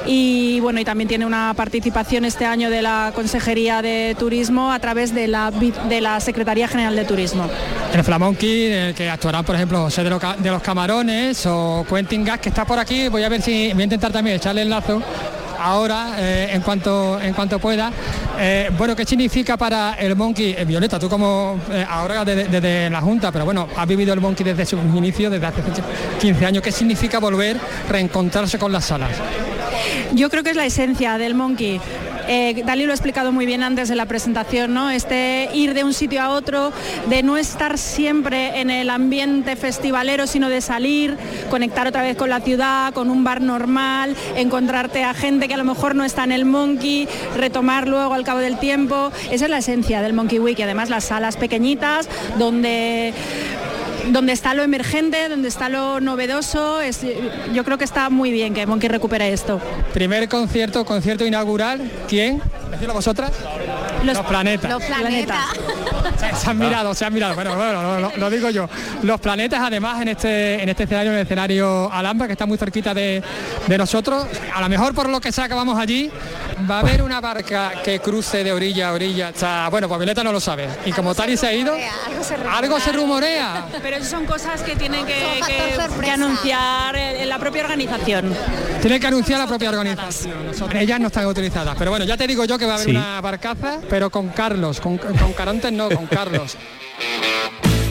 y 0.07 0.59
bueno 0.61 0.81
y 0.81 0.87
también 0.87 1.07
tiene 1.07 1.27
una 1.27 1.53
participación 1.55 2.25
este 2.25 2.47
año 2.47 2.71
de 2.71 2.81
la 2.81 3.13
Consejería 3.15 3.83
de 3.83 4.17
Turismo 4.19 4.73
a 4.73 4.79
través 4.79 5.15
de 5.15 5.29
la, 5.29 5.51
de 5.51 6.01
la 6.01 6.19
Secretaría 6.21 6.67
General 6.67 6.97
de 6.97 7.05
Turismo. 7.05 7.47
El 7.93 8.05
Flamonqui, 8.05 8.95
que 8.97 9.11
actuarán 9.11 9.45
por 9.45 9.55
ejemplo 9.57 9.83
José 9.83 10.03
de, 10.03 10.19
de 10.39 10.51
los 10.51 10.63
Camarones 10.63 11.45
o 11.45 11.85
Quentin 11.87 12.25
Gas 12.25 12.41
que 12.41 12.49
está 12.49 12.65
por 12.65 12.79
aquí, 12.79 13.09
voy 13.09 13.23
a 13.23 13.29
ver 13.29 13.43
si 13.43 13.75
voy 13.75 13.83
a 13.83 13.85
intentar 13.85 14.13
también 14.13 14.37
echarle 14.37 14.63
el 14.63 14.71
lazo 14.71 15.03
ahora 15.59 16.17
eh, 16.19 16.51
en 16.53 16.63
cuanto 16.63 17.21
en 17.21 17.35
cuanto 17.35 17.59
pueda. 17.59 17.91
Eh, 18.39 18.71
bueno, 18.77 18.95
¿qué 18.95 19.05
significa 19.05 19.57
para 19.57 19.95
el 19.95 20.17
Monkey? 20.17 20.55
Eh, 20.57 20.65
Violeta, 20.65 20.99
tú 20.99 21.09
como 21.09 21.59
ahora 21.89 22.25
desde, 22.25 22.91
la 22.91 23.01
Junta, 23.01 23.33
pero 23.33 23.45
bueno, 23.45 23.69
has 23.77 23.87
vivido 23.87 24.13
el 24.13 24.21
Monkey 24.21 24.45
desde 24.45 24.67
su 24.67 24.77
inicio, 24.77 25.31
desde 25.31 25.47
hace 25.47 25.63
15 26.21 26.47
años. 26.47 26.63
¿Qué 26.63 26.73
significa 26.73 27.19
volver, 27.19 27.57
reencontrarse 27.89 28.59
con 28.59 28.73
las 28.73 28.85
salas? 28.85 29.11
Yo 30.13 30.31
creo 30.31 30.43
que 30.43 30.51
es 30.51 30.57
la 30.57 30.67
esencia 30.67 31.19
del 31.19 31.35
Monkey. 31.35 31.81
Eh, 32.29 32.63
Dali 32.67 32.85
lo 32.85 32.93
ha 32.93 32.95
explicado 32.95 33.33
muy 33.33 33.47
bien 33.47 33.63
antes 33.63 33.89
de 33.89 33.95
la 33.95 34.07
presentación, 34.07 34.75
¿no? 34.75 34.91
Este 34.91 35.49
ir 35.55 35.75
de 35.75 35.85
un 35.85 35.95
sitio 35.95 36.21
a 36.21 36.31
otro, 36.31 36.73
de 37.09 37.23
no 37.23 37.37
estar 37.37 37.79
siempre 37.79 38.61
en 38.61 38.71
el 38.71 38.91
ambiente 38.91 39.57
festivalero, 39.57 40.27
sino 40.27 40.49
de 40.49 40.61
salir, 40.61 41.17
conectar 41.51 41.87
otra 41.87 42.03
vez 42.03 42.17
con 42.17 42.29
la 42.29 42.41
ciudad, 42.41 42.93
con 42.93 43.11
un 43.11 43.25
bar 43.25 43.41
normal, 43.41 44.15
encontrarte 44.37 45.05
a 45.05 45.15
gente 45.15 45.49
que 45.49 45.55
a 45.55 45.59
lo 45.59 45.65
mejor 45.65 45.95
no 45.95 46.05
está 46.05 46.25
en 46.25 46.33
el 46.33 46.45
Monkey, 46.45 47.09
retomar 47.37 47.89
luego 47.89 48.13
al 48.15 48.25
cabo 48.25 48.41
del 48.41 48.59
tiempo. 48.59 49.11
Esa 49.31 49.45
es 49.45 49.51
la 49.51 49.59
esencia 49.59 50.03
del 50.03 50.13
Monkey 50.13 50.39
Week 50.39 50.57
además 50.67 50.91
las 50.91 51.05
salas 51.05 51.37
pequeñitas 51.37 52.09
donde 52.39 53.15
donde 54.13 54.33
está 54.33 54.55
lo 54.55 54.63
emergente, 54.63 55.29
donde 55.29 55.49
está 55.49 55.69
lo 55.69 56.01
novedoso, 56.01 56.81
es, 56.81 57.01
yo 57.53 57.65
creo 57.65 57.79
que 57.79 57.85
está 57.85 58.11
muy 58.11 58.31
bien 58.31 58.55
que 58.55 58.67
Monkey 58.67 58.89
recupere 58.89 59.33
esto. 59.33 59.61
Primer 59.93 60.29
concierto, 60.29 60.85
concierto 60.85 61.27
inaugural, 61.27 61.91
¿quién? 62.09 62.41
¿Decirlo 62.71 62.95
vosotras? 62.95 63.33
Los, 64.15 64.27
planetas. 64.27 64.71
Los 64.71 64.83
planetas. 64.85 65.47
Se, 66.37 66.51
han 66.51 66.59
mirado, 66.59 66.95
se 66.95 67.05
han 67.05 67.13
mirado. 67.13 67.35
Bueno, 67.35 67.57
bueno, 67.57 68.13
lo, 68.17 68.31
digo 68.31 68.51
yo. 68.51 68.69
Los 69.03 69.21
planetas, 69.21 69.61
además, 69.61 70.01
en 70.03 70.09
este, 70.09 70.63
en 70.63 70.69
este 70.69 70.85
escenario, 70.85 71.13
en 71.13 71.19
el 71.19 71.23
escenario 71.25 71.93
Alhambra, 71.93 72.27
que 72.27 72.33
está 72.33 72.47
muy 72.47 72.59
cerquita 72.59 72.95
de, 72.95 73.23
nosotros, 73.77 74.27
a 74.55 74.61
lo 74.61 74.69
mejor 74.69 74.95
por 74.95 75.09
lo 75.09 75.21
que 75.21 75.33
sea 75.33 75.49
que 75.49 75.55
vamos 75.55 75.79
allí, 75.79 76.11
va 76.71 76.77
a 76.77 76.81
haber 76.81 77.03
una 77.03 77.21
barca 77.21 77.73
que 77.85 78.01
cruce 78.01 78.43
de 78.43 78.53
orilla 78.53 78.89
a 78.89 78.93
orilla. 78.93 79.33
O 79.35 79.39
sea, 79.39 79.69
bueno, 79.71 79.89
pues 79.89 79.99
Violeta 79.99 80.23
no 80.25 80.33
lo 80.33 80.41
sabe. 80.41 80.69
Y 80.85 80.93
como 80.93 81.15
tal 81.15 81.31
y 81.31 81.37
se 81.37 81.47
ha 81.47 81.53
ido, 81.53 81.75
algo 82.51 82.81
se 82.81 82.93
rumorea. 82.93 83.67
Pero 83.83 83.97
eso 83.97 84.11
son 84.11 84.27
cosas 84.27 84.63
que 84.63 84.77
tienen 84.77 85.05
que, 85.07 86.11
anunciar 86.11 86.97
en 86.97 87.29
la 87.29 87.39
propia 87.39 87.63
organización. 87.63 88.35
Tiene 88.81 89.01
que 89.01 89.07
anunciar 89.07 89.39
la 89.39 89.47
propia 89.47 89.71
organización. 89.71 90.35
Ellas 90.75 91.01
no 91.01 91.09
están 91.09 91.25
autorizadas. 91.25 91.75
Pero 91.79 91.91
bueno, 91.91 92.05
ya 92.05 92.17
te 92.17 92.27
digo 92.27 92.45
yo 92.45 92.59
que 92.59 92.67
va 92.67 92.75
a 92.75 92.77
haber 92.77 92.91
una 92.91 93.21
barcaza, 93.21 93.79
pero 93.89 93.96
con 94.11 94.29
Carlos, 94.29 94.81
con, 94.81 94.99
con 94.99 95.33
no, 95.73 95.89
con 95.89 96.07
Carlos. 96.07 96.57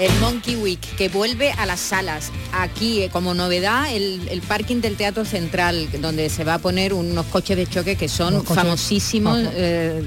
el 0.00 0.10
Monkey 0.18 0.56
Week, 0.56 0.80
que 0.96 1.08
vuelve 1.10 1.52
a 1.52 1.66
las 1.66 1.78
salas. 1.78 2.32
Aquí, 2.52 3.02
eh, 3.02 3.10
como 3.10 3.34
novedad, 3.34 3.94
el, 3.94 4.42
parking 4.48 4.80
del 4.80 4.96
Teatro 4.96 5.24
Central, 5.26 5.88
donde 6.00 6.30
se 6.30 6.42
va 6.42 6.54
a 6.54 6.58
poner 6.58 6.94
unos 6.94 7.26
coches 7.26 7.56
de 7.56 7.66
choque 7.66 7.96
que 7.96 8.08
son 8.08 8.42
famosísimos, 8.44 9.38
eh, 9.52 10.02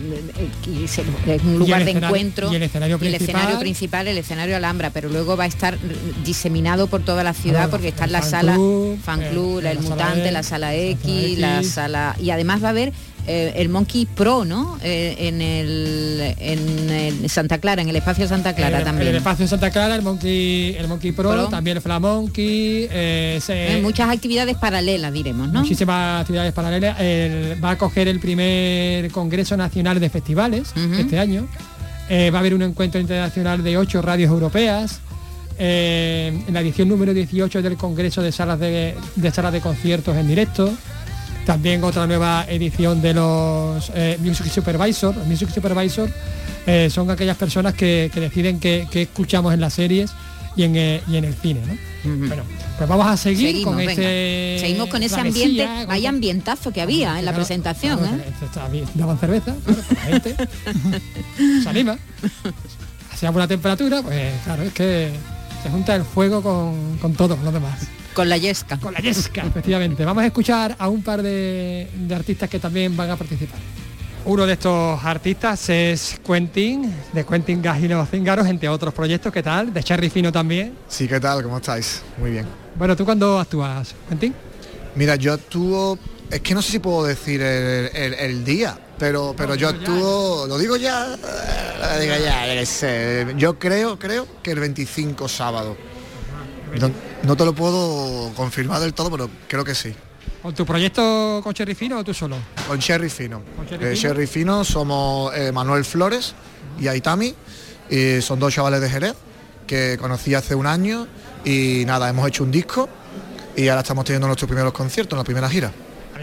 y 0.68 0.86
es 0.86 0.98
un 1.44 1.60
lugar 1.60 1.86
de 1.86 1.92
encuentro. 1.92 2.52
Y 2.52 2.56
el, 2.56 2.64
escenario 2.64 2.98
principal, 2.98 3.22
el 3.22 3.30
escenario 3.30 3.60
principal, 3.60 4.08
el 4.08 4.18
escenario 4.18 4.58
Alhambra, 4.58 4.90
pero 4.90 5.10
luego 5.10 5.38
va 5.38 5.44
a 5.44 5.48
estar 5.48 5.78
diseminado 6.26 6.88
por 6.88 7.04
toda 7.04 7.24
la 7.24 7.34
ciudad 7.34 7.70
porque 7.70 7.90
está 7.90 8.06
en 8.06 8.12
la 8.14 8.22
sala 8.24 8.58
Fan 9.04 9.22
Club, 9.30 9.64
el, 9.64 9.80
Mutante, 9.80 10.32
la 10.32 10.44
sala 10.44 10.74
X, 10.76 11.38
la 11.38 11.64
sala... 11.64 12.16
Y 12.20 12.32
además 12.32 12.64
va 12.64 12.68
a 12.68 12.72
haber 12.72 12.94
eh, 13.26 13.54
el 13.56 13.70
Monkey 13.70 14.06
Pro, 14.06 14.44
¿no? 14.44 14.78
Eh, 14.84 15.16
en, 15.18 15.42
el, 15.42 16.36
en, 16.40 17.30
Santa 17.30 17.58
Clara, 17.58 17.82
en 17.82 17.88
el 17.88 17.96
espacio 17.96 18.28
Santa 18.28 18.54
Clara 18.54 18.84
también. 18.84 19.08
En 19.08 19.14
el 19.14 19.18
espacio 19.18 19.48
Santa 19.48 19.72
Clara, 19.72 19.96
el 19.96 20.02
Monkey, 20.02 20.76
el 20.76 20.90
Monkey 20.90 21.14
Pro, 21.14 21.48
también 21.48 21.78
el 21.78 21.84
Flamonkey. 21.84 22.88
Eh, 22.92 23.80
muchas 23.82 24.10
actividades 24.10 24.58
paralelas, 24.58 25.14
diremos, 25.14 25.50
¿no? 25.50 25.62
Muchísimas 25.62 26.22
actividades 26.22 26.52
paralelas. 26.52 26.98
va 27.64 27.72
a 27.72 27.78
coger 27.78 28.10
el 28.10 28.20
primer 28.20 29.10
Congreso 29.12 29.56
Nacional 29.56 30.02
de 30.02 30.10
Festivales 30.10 30.74
este 30.98 31.18
año. 31.18 31.48
va 32.10 32.38
a 32.38 32.40
haber 32.40 32.54
un 32.54 32.64
encuentro 32.64 33.00
internacional 33.00 33.64
de 33.64 33.78
ocho 33.78 34.02
radios 34.02 34.32
europeas. 34.32 35.00
en 35.58 36.54
la 36.54 36.60
edición 36.60 36.90
número 36.90 37.14
18 37.14 37.62
del 37.62 37.78
Congreso 37.78 38.22
de 38.22 38.34
Salas 38.34 38.60
de, 38.60 38.96
de 39.16 39.32
Salas 39.32 39.54
de 39.54 39.62
Conciertos 39.62 40.18
en 40.18 40.28
directo. 40.28 40.74
También 41.46 41.84
otra 41.84 42.08
nueva 42.08 42.46
edición 42.48 43.02
de 43.02 43.14
los 43.14 43.92
eh, 43.94 44.18
Music 44.22 44.48
Supervisor. 44.48 45.16
Music 45.26 45.50
Supervisor 45.50 46.10
eh, 46.66 46.90
son 46.90 47.12
aquellas 47.12 47.36
personas 47.36 47.74
que, 47.74 48.10
deciden 48.16 48.60
qué, 48.60 48.88
escuchamos 48.94 49.54
en 49.54 49.60
las 49.60 49.74
series 49.74 50.12
y 50.56 50.64
en, 50.64 50.78
eh, 50.78 51.02
y 51.08 51.18
en 51.18 51.26
el 51.26 51.34
cine. 51.34 51.60
Bueno, 52.06 52.44
pues 52.78 52.90
vamos 52.90 53.08
a 53.08 53.18
seguir 53.18 53.64
con 53.64 53.80
este... 53.80 54.58
Seguimos 54.60 54.88
con 54.88 55.04
ese 55.04 55.20
ambiente, 55.20 55.68
vaya 55.86 56.10
ambientazo 56.10 56.72
que 56.72 56.82
había 56.82 57.20
en 57.20 57.26
la 57.26 57.34
presentación. 57.34 58.00
daban 58.94 59.20
cerveza, 59.20 59.54
gente 60.06 60.36
se 61.64 61.70
anima. 61.70 61.98
Hacía 63.12 63.32
buena 63.32 63.48
temperatura, 63.48 64.02
pues 64.02 64.34
claro, 64.46 64.64
es 64.64 64.74
que 64.74 65.12
se 65.62 65.70
junta 65.70 65.96
el 65.96 66.04
fuego 66.04 66.42
con, 66.42 66.98
con 67.00 67.14
todo, 67.14 67.36
con 67.36 67.46
los 67.46 67.54
demás. 67.54 67.80
Con 68.14 68.30
la 68.30 68.38
yesca. 68.38 68.78
Con 68.78 68.94
la 68.94 69.00
yesca, 69.00 69.44
efectivamente. 69.46 70.06
Vamos 70.06 70.24
a 70.24 70.28
escuchar 70.28 70.76
a 70.78 70.88
un 70.88 71.02
par 71.02 71.24
de, 71.24 71.88
artistas 72.16 72.50
que 72.50 72.60
también 72.60 72.96
van 72.96 73.10
a 73.10 73.16
participar. 73.16 73.60
Uno 74.26 74.46
de 74.46 74.54
estos 74.54 75.04
artistas 75.04 75.68
es 75.70 76.20
Quentin, 76.26 76.94
de 77.12 77.26
Quentin 77.26 77.62
Gagino 77.62 78.06
Cíngaros, 78.06 78.48
entre 78.48 78.70
otros 78.70 78.94
proyectos. 78.94 79.34
¿Qué 79.34 79.44
tal? 79.44 79.74
De 79.74 79.84
Cherry 79.84 80.10
Fino 80.10 80.32
también. 80.32 80.78
Sí, 80.88 81.08
¿qué 81.08 81.20
tal? 81.20 81.44
¿Cómo 81.44 81.58
estáis? 81.58 82.02
Muy 82.20 82.32
bien. 82.32 82.46
Bueno, 82.76 82.96
¿tú 82.96 83.04
cuándo 83.04 83.40
actúas, 83.40 83.96
Quentin? 84.08 84.34
Mira, 84.96 85.16
yo 85.16 85.34
actúo... 85.34 85.98
Es 86.30 86.42
que 86.42 86.54
no 86.54 86.62
sé 86.62 86.72
si 86.72 86.80
puedo 86.80 87.06
decir 87.06 87.42
el, 87.42 88.46
día, 88.46 88.78
pero, 88.98 89.34
pero 89.36 89.56
yo 89.56 89.70
actúo... 89.70 90.48
Lo 90.48 90.58
digo 90.58 90.78
ya... 90.78 91.08
Lo 91.08 92.00
digo 92.00 92.14
ya, 92.24 93.34
Yo 93.34 93.60
creo, 93.60 94.00
creo 94.00 94.28
que 94.42 94.52
el 94.52 94.60
25 94.60 95.28
sábado. 95.28 95.76
No, 97.24 97.38
te 97.38 97.46
lo 97.46 97.54
puedo 97.54 98.34
confirmar 98.36 98.82
del 98.82 98.94
todo, 98.94 99.10
pero 99.10 99.30
creo 99.48 99.64
que 99.64 99.74
sí. 99.74 99.94
¿Con 100.42 100.54
tu 100.54 100.66
proyecto 100.66 101.40
con 101.42 101.54
Cherry 101.54 101.74
Fino 101.74 101.98
o 101.98 102.04
tú 102.04 102.14
solo? 102.14 102.36
Con 102.68 102.80
Cherry 102.80 103.10
Fino. 103.10 103.42
¿Con 103.56 103.66
Cherry, 103.96 104.24
eh, 104.24 104.28
Fino? 104.28 104.64
somos 104.66 105.34
eh, 105.36 105.52
Manuel 105.54 105.86
Flores 105.86 106.34
y 106.80 106.88
Aitami 106.88 107.34
Y 107.90 108.22
son 108.22 108.40
dos 108.40 108.54
chavales 108.54 108.82
de 108.82 108.90
Jerez 108.90 109.16
que 109.68 109.98
conocí 109.98 110.36
hace 110.36 110.56
un 110.56 110.68
año 110.68 111.08
y 111.46 111.84
nada, 111.86 112.10
hemos 112.10 112.28
hecho 112.28 112.44
un 112.44 112.52
disco 112.52 112.90
y 113.56 113.68
ahora 113.68 113.82
estamos 113.82 114.06
teniendo 114.06 114.28
nuestros 114.28 114.48
primeros 114.48 114.74
conciertos, 114.74 115.18
la 115.18 115.24
primera 115.24 115.50
gira. 115.50 115.72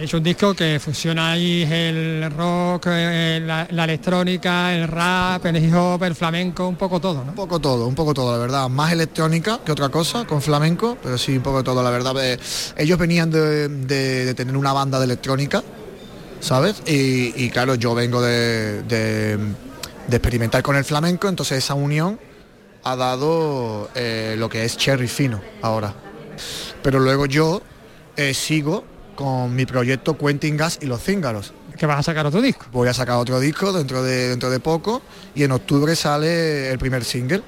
Es 0.01 0.15
un 0.15 0.23
disco 0.23 0.55
que 0.55 0.81
fusiona 0.81 1.33
ahí 1.33 1.69
el 1.71 2.31
rock, 2.35 2.87
eh, 2.89 3.39
la, 3.45 3.85
electrónica, 3.85 4.75
el 4.75 4.89
rap, 4.89 5.45
el 5.45 5.63
hip 5.63 5.75
hop, 5.75 6.03
el 6.05 6.15
flamenco, 6.15 6.67
un 6.67 6.77
poco 6.77 6.99
todo, 6.99 7.23
¿no? 7.23 7.33
Un 7.33 7.35
poco 7.35 7.61
todo, 7.61 7.87
un 7.87 7.95
poco 7.95 8.15
todo, 8.15 8.33
la 8.33 8.39
verdad. 8.39 8.71
Más 8.71 8.93
electrónica 8.93 9.61
que 9.63 9.73
otra 9.73 9.91
cosa, 9.91 10.25
con 10.25 10.41
flamenco, 10.41 10.97
pero 11.03 11.19
sí 11.19 11.37
un 11.37 11.43
poco 11.43 11.63
todo, 11.63 11.83
la 11.83 11.91
verdad. 11.91 12.15
Eh, 12.25 12.39
ellos 12.79 12.99
venían 12.99 13.31
de, 13.31 14.33
tener 14.35 14.57
una 14.57 14.73
banda 14.73 14.99
de 14.99 15.05
electrónica, 15.05 15.63
¿sabes? 16.41 16.83
Y, 16.87 17.51
claro, 17.51 17.75
yo 17.75 17.95
vengo 17.95 18.23
de, 18.23 19.39
experimentar 20.11 20.63
con 20.63 20.77
el 20.77 20.85
flamenco, 20.85 21.29
entonces 21.29 21.59
esa 21.59 21.75
unión 21.75 22.19
ha 22.85 22.97
dado 22.97 23.91
eh, 23.95 24.35
lo 24.39 24.49
que 24.49 24.65
es 24.65 24.79
Cherry 24.79 25.09
Fino 25.09 25.43
ahora. 25.61 25.93
Pero 26.83 27.01
luego 27.01 27.27
yo 27.27 27.61
sigo 28.33 28.85
con 29.21 29.55
mi 29.55 29.67
proyecto 29.67 30.17
Quentin 30.17 30.57
Gas 30.57 30.79
y 30.81 30.87
los 30.87 31.03
Cíngaros. 31.03 31.53
¿Que 31.77 31.85
vas 31.85 31.99
a 31.99 32.03
sacar 32.03 32.25
otro 32.25 32.41
disco? 32.41 32.65
Voy 32.73 32.89
a 32.89 32.95
sacar 32.95 33.17
otro 33.17 33.39
disco 33.39 33.71
dentro 33.71 34.03
de, 34.03 34.31
dentro 34.31 34.49
de 34.49 34.61
poco 34.61 35.03
y 35.35 35.43
en 35.43 35.53
octubre 35.53 35.95
sale 35.95 36.71
el 36.71 36.79
primer 36.79 37.05
single. 37.05 37.43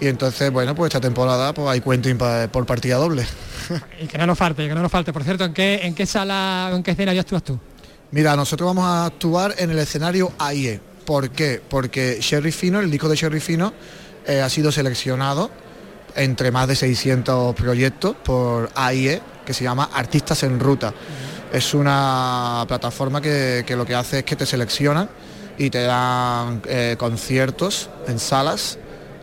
Y 0.00 0.08
entonces, 0.08 0.50
bueno, 0.50 0.74
pues 0.74 0.88
esta 0.88 1.00
temporada 1.00 1.54
pues 1.54 1.68
hay 1.68 1.80
Quentin 1.80 2.18
por 2.18 2.66
partida 2.66 2.96
doble. 2.96 3.24
y 4.02 4.08
que 4.08 4.18
no 4.18 4.26
nos 4.26 4.36
falte, 4.36 4.66
que 4.66 4.74
no 4.74 4.82
nos 4.82 4.90
falte. 4.90 5.12
Por 5.12 5.22
cierto, 5.22 5.44
¿en 5.44 5.54
qué, 5.54 5.78
en 5.84 5.94
qué 5.94 6.06
sala, 6.06 6.72
en 6.74 6.82
qué 6.82 6.90
escena 6.90 7.14
ya 7.14 7.20
actúas 7.20 7.44
tú? 7.44 7.56
Mira, 8.10 8.34
nosotros 8.34 8.66
vamos 8.66 8.86
a 8.86 9.06
actuar 9.06 9.54
en 9.58 9.70
el 9.70 9.78
escenario 9.78 10.32
AIE. 10.38 10.80
¿Por 11.04 11.30
qué? 11.30 11.62
Porque 11.68 12.18
Sherry 12.20 12.50
Fino, 12.50 12.80
el 12.80 12.90
disco 12.90 13.08
de 13.08 13.14
Sherry 13.14 13.38
Fino, 13.38 13.72
eh, 14.26 14.40
ha 14.40 14.48
sido 14.48 14.72
seleccionado 14.72 15.52
entre 16.16 16.50
más 16.50 16.66
de 16.66 16.74
600 16.74 17.54
proyectos 17.54 18.16
por 18.24 18.70
AIE, 18.74 19.22
que 19.46 19.54
se 19.54 19.64
llama 19.64 19.88
Artistas 19.94 20.42
en 20.42 20.60
Ruta. 20.60 20.92
Es 21.50 21.72
una 21.72 22.64
plataforma 22.68 23.22
que, 23.22 23.64
lo 23.70 23.86
que 23.86 23.94
hace 23.94 24.18
es 24.18 24.24
que 24.24 24.36
te 24.36 24.44
seleccionan 24.44 25.08
y 25.56 25.70
te 25.70 25.84
dan 25.84 26.60
eh, 26.68 26.96
conciertos 26.98 27.88
en 28.06 28.18
salas 28.18 28.78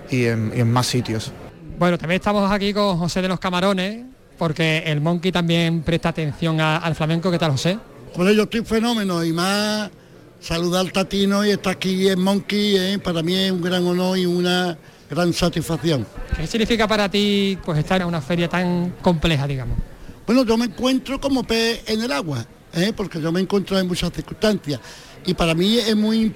y 0.10 0.26
en, 0.26 0.72
más 0.72 0.88
sitios. 0.88 1.32
Bueno, 1.78 1.98
también 1.98 2.20
estamos 2.20 2.50
aquí 2.52 2.74
con 2.74 2.98
José 2.98 3.22
de 3.22 3.28
los 3.28 3.40
Camarones, 3.40 4.06
porque 4.38 4.84
el 4.86 5.02
Monkey 5.02 5.32
también 5.32 5.84
presta 5.84 6.10
atención 6.10 6.60
al 6.60 6.96
flamenco. 6.96 7.30
¿Qué 7.30 7.38
tal, 7.38 7.52
José? 7.52 7.78
Bueno, 8.16 8.32
yo 8.32 8.44
estoy 8.44 8.64
fenómeno 8.64 9.24
y 9.24 9.34
más 9.34 9.92
saludar 10.40 10.82
al 10.82 10.92
Tatino 10.92 11.46
y 11.46 11.52
estar 11.52 11.74
aquí 11.74 12.08
en 12.08 12.22
Monkey, 12.22 12.78
eh, 12.78 13.00
para 13.00 13.22
mí 13.22 13.36
es 13.36 13.52
un 13.52 13.62
gran 13.62 13.86
honor 13.86 14.18
y 14.18 14.26
una 14.26 14.78
gran 15.10 15.34
satisfacción. 15.34 16.06
¿Qué 16.36 16.48
significa 16.48 16.88
para 16.88 17.10
ti 17.10 17.58
pues 17.64 17.80
estar 17.80 18.02
en 18.02 18.08
una 18.08 18.22
feria 18.22 18.48
tan 18.48 18.96
compleja, 19.02 19.48
digamos? 19.48 19.78
Bueno, 20.26 20.46
yo 20.46 20.58
me 20.58 20.66
encuentro 20.66 21.20
como 21.20 21.44
pez 21.44 21.84
en 21.88 22.02
el 22.02 22.12
agua, 22.12 22.46
¿eh? 22.74 22.94
porque 22.96 23.20
yo 23.22 23.32
me 23.32 23.42
encuentro 23.42 23.78
en 23.78 23.88
muchas 23.88 24.12
circunstancias. 24.14 24.80
Y 25.26 25.34
para 25.34 25.54
mí 25.54 25.78
es 25.78 25.96
muy 25.96 26.34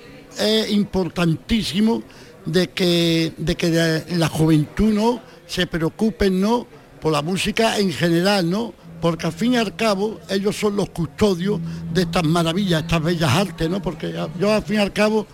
importantísimo 0.69 2.03
de 2.45 2.69
que, 2.69 3.33
de 3.37 3.55
que 3.55 4.03
la 4.09 4.27
juventud 4.27 4.93
no 4.93 5.21
se 5.45 5.67
preocupen 5.67 6.39
¿no? 6.39 6.67
por 7.01 7.11
la 7.11 7.21
música 7.21 7.77
en 7.79 7.91
general, 7.91 8.49
¿no? 8.49 8.73
porque 9.01 9.27
al 9.27 9.33
fin 9.33 9.53
y 9.53 9.57
al 9.57 9.75
cabo 9.75 10.19
ellos 10.29 10.55
son 10.55 10.75
los 10.75 10.89
custodios 10.89 11.59
de 11.93 12.03
estas 12.03 12.23
maravillas, 12.23 12.83
estas 12.83 13.03
bellas 13.03 13.31
artes, 13.31 13.69
¿no? 13.69 13.81
porque 13.81 14.13
yo 14.39 14.53
al 14.53 14.63
fin 14.63 14.77
y 14.77 14.79
al 14.79 14.93
cabo 14.93 15.25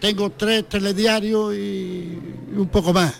tengo 0.00 0.30
tres 0.30 0.68
telediarios 0.68 1.54
y, 1.54 2.18
un 2.56 2.68
poco 2.68 2.92
más. 2.92 3.14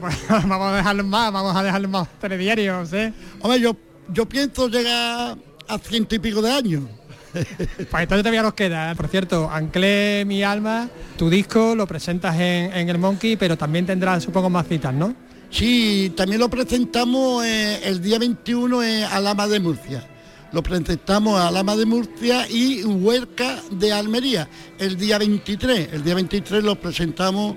Pues, 0.00 0.16
vamos 0.28 0.72
a 0.72 0.76
dejarlo 0.76 1.04
más, 1.04 1.32
vamos 1.32 1.56
a 1.56 1.62
dejarlo 1.62 1.88
más 1.88 2.08
telediarios, 2.20 2.92
¿eh? 2.92 3.12
Hombre, 3.40 3.60
yo 3.60 3.76
yo 4.12 4.26
pienso 4.26 4.68
llegar 4.68 5.36
a 5.68 5.78
ciento 5.78 6.14
y 6.14 6.18
pico 6.18 6.42
de 6.42 6.52
años. 6.52 6.82
Pues 7.36 8.02
entonces 8.02 8.22
todavía 8.22 8.42
nos 8.42 8.54
queda. 8.54 8.92
¿eh? 8.92 8.94
Por 8.94 9.08
cierto, 9.08 9.50
Anclé 9.50 10.24
mi 10.26 10.42
alma, 10.42 10.88
tu 11.18 11.28
disco 11.28 11.74
lo 11.74 11.86
presentas 11.86 12.34
en, 12.38 12.88
el 12.88 12.98
Monkey, 12.98 13.36
pero 13.36 13.58
también 13.58 13.84
tendrás, 13.84 14.24
supongo, 14.24 14.48
más 14.48 14.66
citas, 14.66 14.94
¿no? 14.94 15.14
Sí, 15.50 16.12
también 16.16 16.40
lo 16.40 16.48
presentamos 16.48 17.44
eh, 17.44 17.80
el 17.84 18.00
día 18.00 18.18
21 18.18 18.82
en 18.82 19.04
Alama 19.04 19.46
de 19.46 19.60
Murcia. 19.60 20.08
Lo 20.52 20.62
presentamos 20.62 21.38
a 21.38 21.48
Alama 21.48 21.76
de 21.76 21.84
Murcia 21.84 22.48
y 22.48 22.82
Huerca 22.84 23.60
de 23.70 23.92
Almería. 23.92 24.48
El 24.78 24.96
día 24.96 25.18
23, 25.18 25.90
el 25.92 26.02
día 26.02 26.14
23 26.14 26.64
lo 26.64 26.80
presentamos 26.80 27.56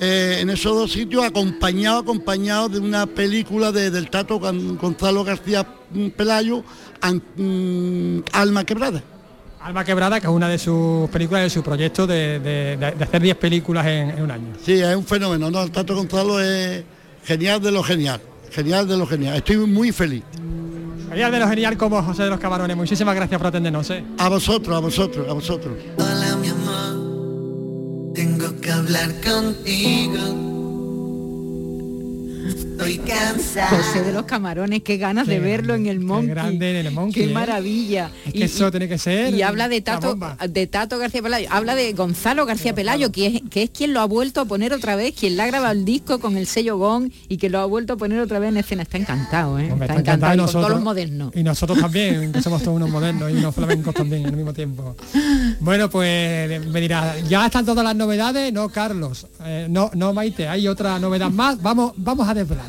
eh, 0.00 0.38
en 0.40 0.50
esos 0.50 0.74
dos 0.74 0.92
sitios 0.92 1.24
acompañado, 1.24 1.98
acompañado 1.98 2.68
de 2.68 2.78
una 2.78 3.06
película 3.06 3.72
de, 3.72 3.90
del 3.90 4.08
Tato 4.10 4.38
Gonzalo 4.38 5.24
García 5.24 5.66
Pelayo, 6.16 6.64
mm, 7.36 8.18
Alma 8.32 8.64
Quebrada. 8.64 9.02
Alma 9.60 9.84
Quebrada, 9.84 10.20
que 10.20 10.26
es 10.26 10.32
una 10.32 10.48
de 10.48 10.58
sus 10.58 11.08
películas, 11.10 11.42
de 11.42 11.50
su 11.50 11.62
proyecto 11.62 12.06
de, 12.06 12.94
hacer 13.00 13.22
10 13.22 13.36
películas 13.36 13.86
en, 13.86 14.22
un 14.22 14.30
año. 14.30 14.54
Sí, 14.64 14.74
es 14.74 14.94
un 14.94 15.04
fenómeno, 15.04 15.50
¿no? 15.50 15.62
El 15.62 15.70
Tato 15.70 15.96
Gonzalo 15.96 16.40
es 16.40 16.84
genial 17.24 17.60
de 17.60 17.72
lo 17.72 17.82
genial, 17.82 18.20
genial 18.50 18.86
de 18.86 18.96
lo 18.96 19.06
genial. 19.06 19.36
Estoy 19.36 19.56
muy 19.56 19.92
feliz. 19.92 20.22
Genial 21.10 21.32
de 21.32 21.38
lo 21.40 21.48
genial 21.48 21.76
como 21.76 22.02
José 22.02 22.24
de 22.24 22.30
los 22.30 22.38
Camarones. 22.38 22.76
Muchísimas 22.76 23.14
gracias 23.14 23.38
por 23.38 23.48
atendernos. 23.48 23.90
¿eh? 23.90 24.04
A 24.18 24.28
vosotros, 24.28 24.76
a 24.76 24.80
vosotros, 24.80 25.28
a 25.28 25.32
vosotros. 25.32 25.74
Hola, 25.96 26.36
mi 26.36 26.48
amor 26.48 27.08
tengo 28.18 28.60
que 28.60 28.72
hablar 28.72 29.14
contigo. 29.20 30.57
Estoy 32.78 32.98
cansada. 32.98 33.70
José 33.70 34.04
de 34.04 34.12
los 34.12 34.24
Camarones, 34.24 34.82
qué 34.82 34.98
ganas 34.98 35.26
de 35.26 35.40
verlo 35.40 35.74
en 35.74 35.86
el 35.86 35.98
Monkey. 35.98 36.28
Qué 36.28 36.34
grande 36.34 36.70
en 36.78 36.86
el 36.86 36.92
Monkey. 36.92 37.24
Qué 37.24 37.30
¿eh? 37.30 37.34
maravilla. 37.34 38.12
y, 38.32 38.42
eso 38.44 38.70
tiene 38.70 38.88
que 38.88 38.98
ser. 38.98 39.34
Y 39.34 39.42
habla 39.42 39.68
de 39.68 39.80
Tato, 39.80 40.16
de 40.48 40.66
Tato 40.68 40.96
García 40.96 41.20
Pelayo, 41.20 41.48
habla 41.50 41.74
de 41.74 41.92
Gonzalo 41.92 42.46
García 42.46 42.76
Pelayo, 42.76 43.10
que 43.10 43.26
es, 43.26 43.42
que 43.50 43.64
es 43.64 43.70
quien 43.70 43.92
lo 43.92 44.00
ha 44.00 44.04
vuelto 44.04 44.42
a 44.42 44.44
poner 44.44 44.72
otra 44.72 44.94
vez, 44.94 45.12
quien 45.18 45.36
le 45.36 45.42
ha 45.42 45.46
grabado 45.48 45.72
el 45.72 45.84
disco 45.84 46.20
con 46.20 46.36
el 46.36 46.46
sello 46.46 46.78
Gong 46.78 47.10
y 47.28 47.36
que 47.36 47.50
lo 47.50 47.58
ha 47.58 47.64
vuelto 47.64 47.94
a 47.94 47.96
poner 47.96 48.20
otra 48.20 48.38
vez 48.38 48.50
en 48.50 48.58
escena. 48.58 48.82
Está 48.82 48.98
encantado, 48.98 49.58
¿eh? 49.58 49.74
está, 49.80 49.96
encantado, 49.96 50.34
y 50.34 50.38
con 50.38 50.52
todos 50.52 50.70
los 50.70 50.80
modernos. 50.80 51.32
Y 51.34 51.42
nosotros 51.42 51.80
también, 51.80 52.30
que 52.30 52.40
somos 52.42 52.62
todos 52.62 52.76
unos 52.76 52.90
modernos 52.90 53.28
y 53.32 53.34
unos 53.34 53.56
flamencos 53.56 53.92
también 53.92 54.24
al 54.24 54.36
mismo 54.36 54.52
tiempo. 54.52 54.96
Bueno, 55.58 55.90
pues 55.90 56.64
me 56.66 56.80
dirá, 56.80 57.18
ya 57.28 57.46
están 57.46 57.66
todas 57.66 57.84
las 57.84 57.96
novedades, 57.96 58.52
no 58.52 58.68
Carlos, 58.68 59.26
eh, 59.44 59.66
no, 59.68 59.90
no 59.94 60.12
Maite, 60.12 60.46
hay 60.46 60.68
otra 60.68 61.00
novedad 61.00 61.30
más, 61.30 61.60
vamos, 61.60 61.92
vamos 61.96 62.28
a 62.28 62.34
desvelarla 62.34 62.67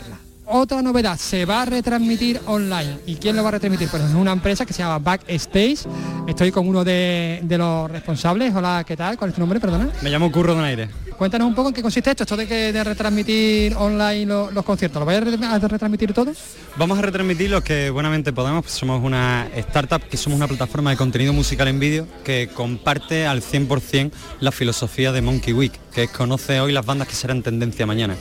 otra 0.49 0.81
novedad, 0.81 1.17
se 1.17 1.45
va 1.45 1.61
a 1.61 1.65
retransmitir 1.65 2.41
online. 2.45 2.97
¿Y 3.05 3.15
quién 3.15 3.35
lo 3.35 3.43
va 3.43 3.49
a 3.49 3.51
retransmitir? 3.53 3.87
Pues 3.89 4.03
es 4.03 4.13
una 4.13 4.31
empresa 4.31 4.65
que 4.65 4.73
se 4.73 4.81
llama 4.81 4.99
Backstage. 4.99 5.79
Estoy 6.27 6.51
con 6.51 6.67
uno 6.67 6.83
de, 6.83 7.41
los 7.49 7.89
responsables. 7.89 8.53
Hola, 8.55 8.83
¿qué 8.85 8.97
tal? 8.97 9.17
¿Cuál 9.17 9.29
es 9.29 9.35
tu 9.35 9.41
nombre, 9.41 9.59
perdona? 9.59 9.89
Me 10.01 10.09
llamo 10.09 10.31
Curro 10.31 10.55
Donaire. 10.55 10.89
Cuéntanos 11.17 11.47
un 11.49 11.55
poco 11.55 11.69
en 11.69 11.75
qué 11.75 11.81
consiste 11.81 12.11
esto, 12.11 12.23
esto 12.23 12.37
de, 12.37 12.47
que, 12.47 12.71
de 12.71 12.83
retransmitir 12.83 13.75
online 13.75 14.25
los 14.25 14.63
conciertos. 14.63 15.01
¿Lo 15.01 15.05
vais 15.05 15.19
a 15.19 15.67
retransmitir 15.67 16.13
todos? 16.13 16.37
Vamos 16.77 16.97
a 16.97 17.01
retransmitir 17.01 17.49
los 17.49 17.61
que 17.61 17.89
buenamente 17.89 18.31
podemos. 18.31 18.63
Pues 18.63 18.73
somos 18.73 19.03
una 19.03 19.49
startup 19.55 20.01
que 20.01 20.17
somos 20.17 20.37
una 20.37 20.47
plataforma 20.47 20.91
de 20.91 20.97
contenido 20.97 21.33
musical 21.33 21.67
en 21.67 21.79
vídeo 21.79 22.07
que 22.23 22.49
comparte 22.53 23.27
al 23.27 23.41
100% 23.41 24.11
la 24.39 24.51
filosofía 24.51 25.11
de 25.11 25.21
Monkey 25.21 25.53
Week, 25.53 25.73
que 25.93 26.07
conoce 26.07 26.61
hoy 26.61 26.71
las 26.71 26.85
bandas 26.85 27.07
que 27.07 27.15
serán 27.15 27.43
tendencia 27.43 27.85
mañana 27.85 28.15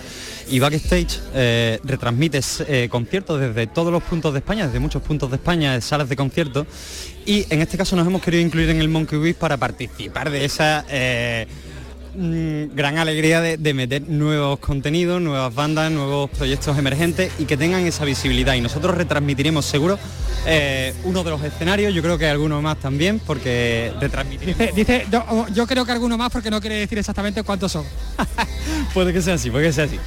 y 0.51 0.59
Backstage 0.59 1.21
eh, 1.35 1.81
retransmite 1.85 2.41
eh, 2.67 2.89
conciertos 2.91 3.41
desde 3.41 3.67
todos 3.67 3.93
los 3.93 4.03
puntos 4.03 4.33
de 4.33 4.39
España, 4.41 4.67
desde 4.67 4.79
muchos 4.79 5.03
puntos 5.03 5.31
de 5.31 5.37
España, 5.37 5.81
salas 5.81 6.09
de 6.09 6.17
conciertos. 6.17 6.67
Y 7.27 7.47
en 7.51 7.61
este 7.61 7.77
caso 7.77 7.97
nos 7.97 8.07
hemos 8.07 8.23
querido 8.23 8.43
incluir 8.43 8.71
en 8.71 8.81
el 8.81 8.89
Monkey 8.89 9.19
Week 9.19 9.37
para 9.37 9.57
participar 9.57 10.31
de 10.31 10.45
esa 10.45 10.85
eh, 10.89 11.47
mm, 12.15 12.75
gran 12.75 12.99
alegría 12.99 13.41
de, 13.41 13.75
meter 13.75 14.09
nuevos 14.09 14.59
contenidos, 14.59 15.21
nuevas 15.21 15.55
bandas, 15.55 15.91
nuevos 15.91 16.31
proyectos 16.31 16.77
emergentes 16.79 17.33
y 17.39 17.45
que 17.45 17.57
tengan 17.57 17.87
esa 17.87 18.05
visibilidad 18.05 18.55
y 18.55 18.61
nosotros 18.61 18.97
retransmitiremos 18.97 19.65
seguro 19.65 19.99
uno 21.05 21.25
de 21.25 21.31
los 21.31 21.43
escenarios, 21.43 21.93
yo 21.93 22.03
creo 22.03 22.17
que 22.17 22.27
algunos 22.27 22.63
más 22.63 22.79
también, 22.79 23.21
porque 23.21 23.93
retransmitiremos... 24.01 24.75
Dice, 24.75 25.07
yo, 25.53 25.67
creo 25.67 25.85
que 25.85 25.93
alguno 25.93 26.17
más 26.17 26.31
porque 26.31 26.51
no 26.51 26.61
quiere 26.61 26.77
decir 26.77 26.99
exactamente 26.99 27.43
cuántos 27.43 27.73
son. 27.73 27.85
puede 28.95 29.13
que 29.13 29.21
sea 29.21 29.35
así, 29.35 29.51
puede 29.51 29.67
que 29.67 29.73
sea 29.73 29.85
así. 29.85 29.99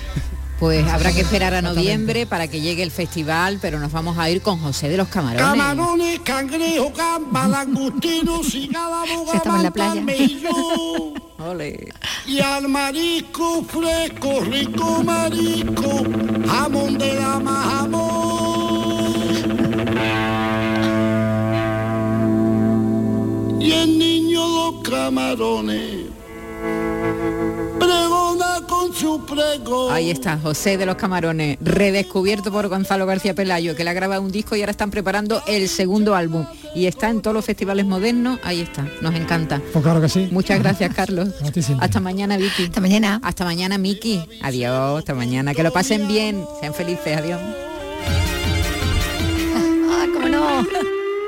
Pues 0.61 0.87
habrá 0.87 1.11
que 1.11 1.21
esperar 1.21 1.55
a 1.55 1.63
noviembre 1.63 2.27
para 2.27 2.47
que 2.47 2.61
llegue 2.61 2.83
el 2.83 2.91
festival, 2.91 3.57
pero 3.59 3.79
nos 3.79 3.91
vamos 3.91 4.19
a 4.19 4.29
ir 4.29 4.43
con 4.43 4.59
José 4.59 4.89
de 4.89 4.97
los 4.97 5.07
Camarones. 5.07 5.43
Camarones, 5.43 6.19
cangrejo, 6.19 6.91
gamba, 6.95 7.47
langostino, 7.65 8.43
Se 8.43 8.65
estaba 8.65 9.57
en 9.57 9.63
la 9.63 9.71
playa. 9.71 10.03
Y 12.27 12.39
al 12.39 12.67
marisco 12.67 13.63
fresco, 13.63 14.41
rico 14.41 15.03
marisco, 15.03 16.03
jamón 16.47 16.99
de 16.99 17.15
la 17.15 17.41
jamón. 17.69 18.01
Y 23.59 23.71
el 23.71 23.97
niño 23.97 24.47
los 24.47 24.87
camarones 24.87 26.11
Ahí 29.91 30.11
está, 30.11 30.37
José 30.37 30.77
de 30.77 30.85
los 30.85 30.95
Camarones, 30.95 31.57
redescubierto 31.61 32.51
por 32.51 32.67
Gonzalo 32.67 33.05
García 33.05 33.33
Pelayo, 33.33 33.75
que 33.75 33.83
le 33.83 33.89
ha 33.89 33.93
grabado 33.93 34.21
un 34.21 34.31
disco 34.31 34.55
y 34.55 34.61
ahora 34.61 34.71
están 34.71 34.91
preparando 34.91 35.41
el 35.47 35.67
segundo 35.69 36.13
álbum. 36.15 36.45
Y 36.75 36.85
está 36.85 37.09
en 37.09 37.21
todos 37.21 37.33
los 37.33 37.43
festivales 37.43 37.85
modernos, 37.85 38.39
ahí 38.43 38.61
está, 38.61 38.87
nos 39.01 39.15
encanta. 39.15 39.61
Pues 39.73 39.83
claro 39.83 40.01
que 40.01 40.09
sí. 40.09 40.29
Muchas 40.31 40.59
gracias, 40.59 40.93
Carlos. 40.93 41.29
Hasta 41.79 41.99
mañana, 41.99 42.37
Vicky. 42.37 42.65
Hasta 42.65 42.81
mañana. 42.81 43.19
Hasta 43.23 43.43
mañana, 43.43 43.77
Miki. 43.77 44.21
Adiós, 44.41 44.99
hasta 44.99 45.13
mañana. 45.15 45.53
Que 45.53 45.63
lo 45.63 45.71
pasen 45.71 46.07
bien, 46.07 46.45
sean 46.59 46.73
felices, 46.73 47.17
adiós. 47.17 47.39
Ah, 49.93 50.05
cómo 50.13 50.27
no. 50.29 50.65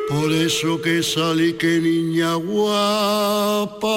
Por 0.09 0.31
eso 0.31 0.81
que 0.81 1.03
salí 1.03 1.53
que 1.53 1.79
niña 1.79 2.35
guapa 2.35 3.93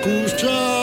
escuchar 0.00 0.79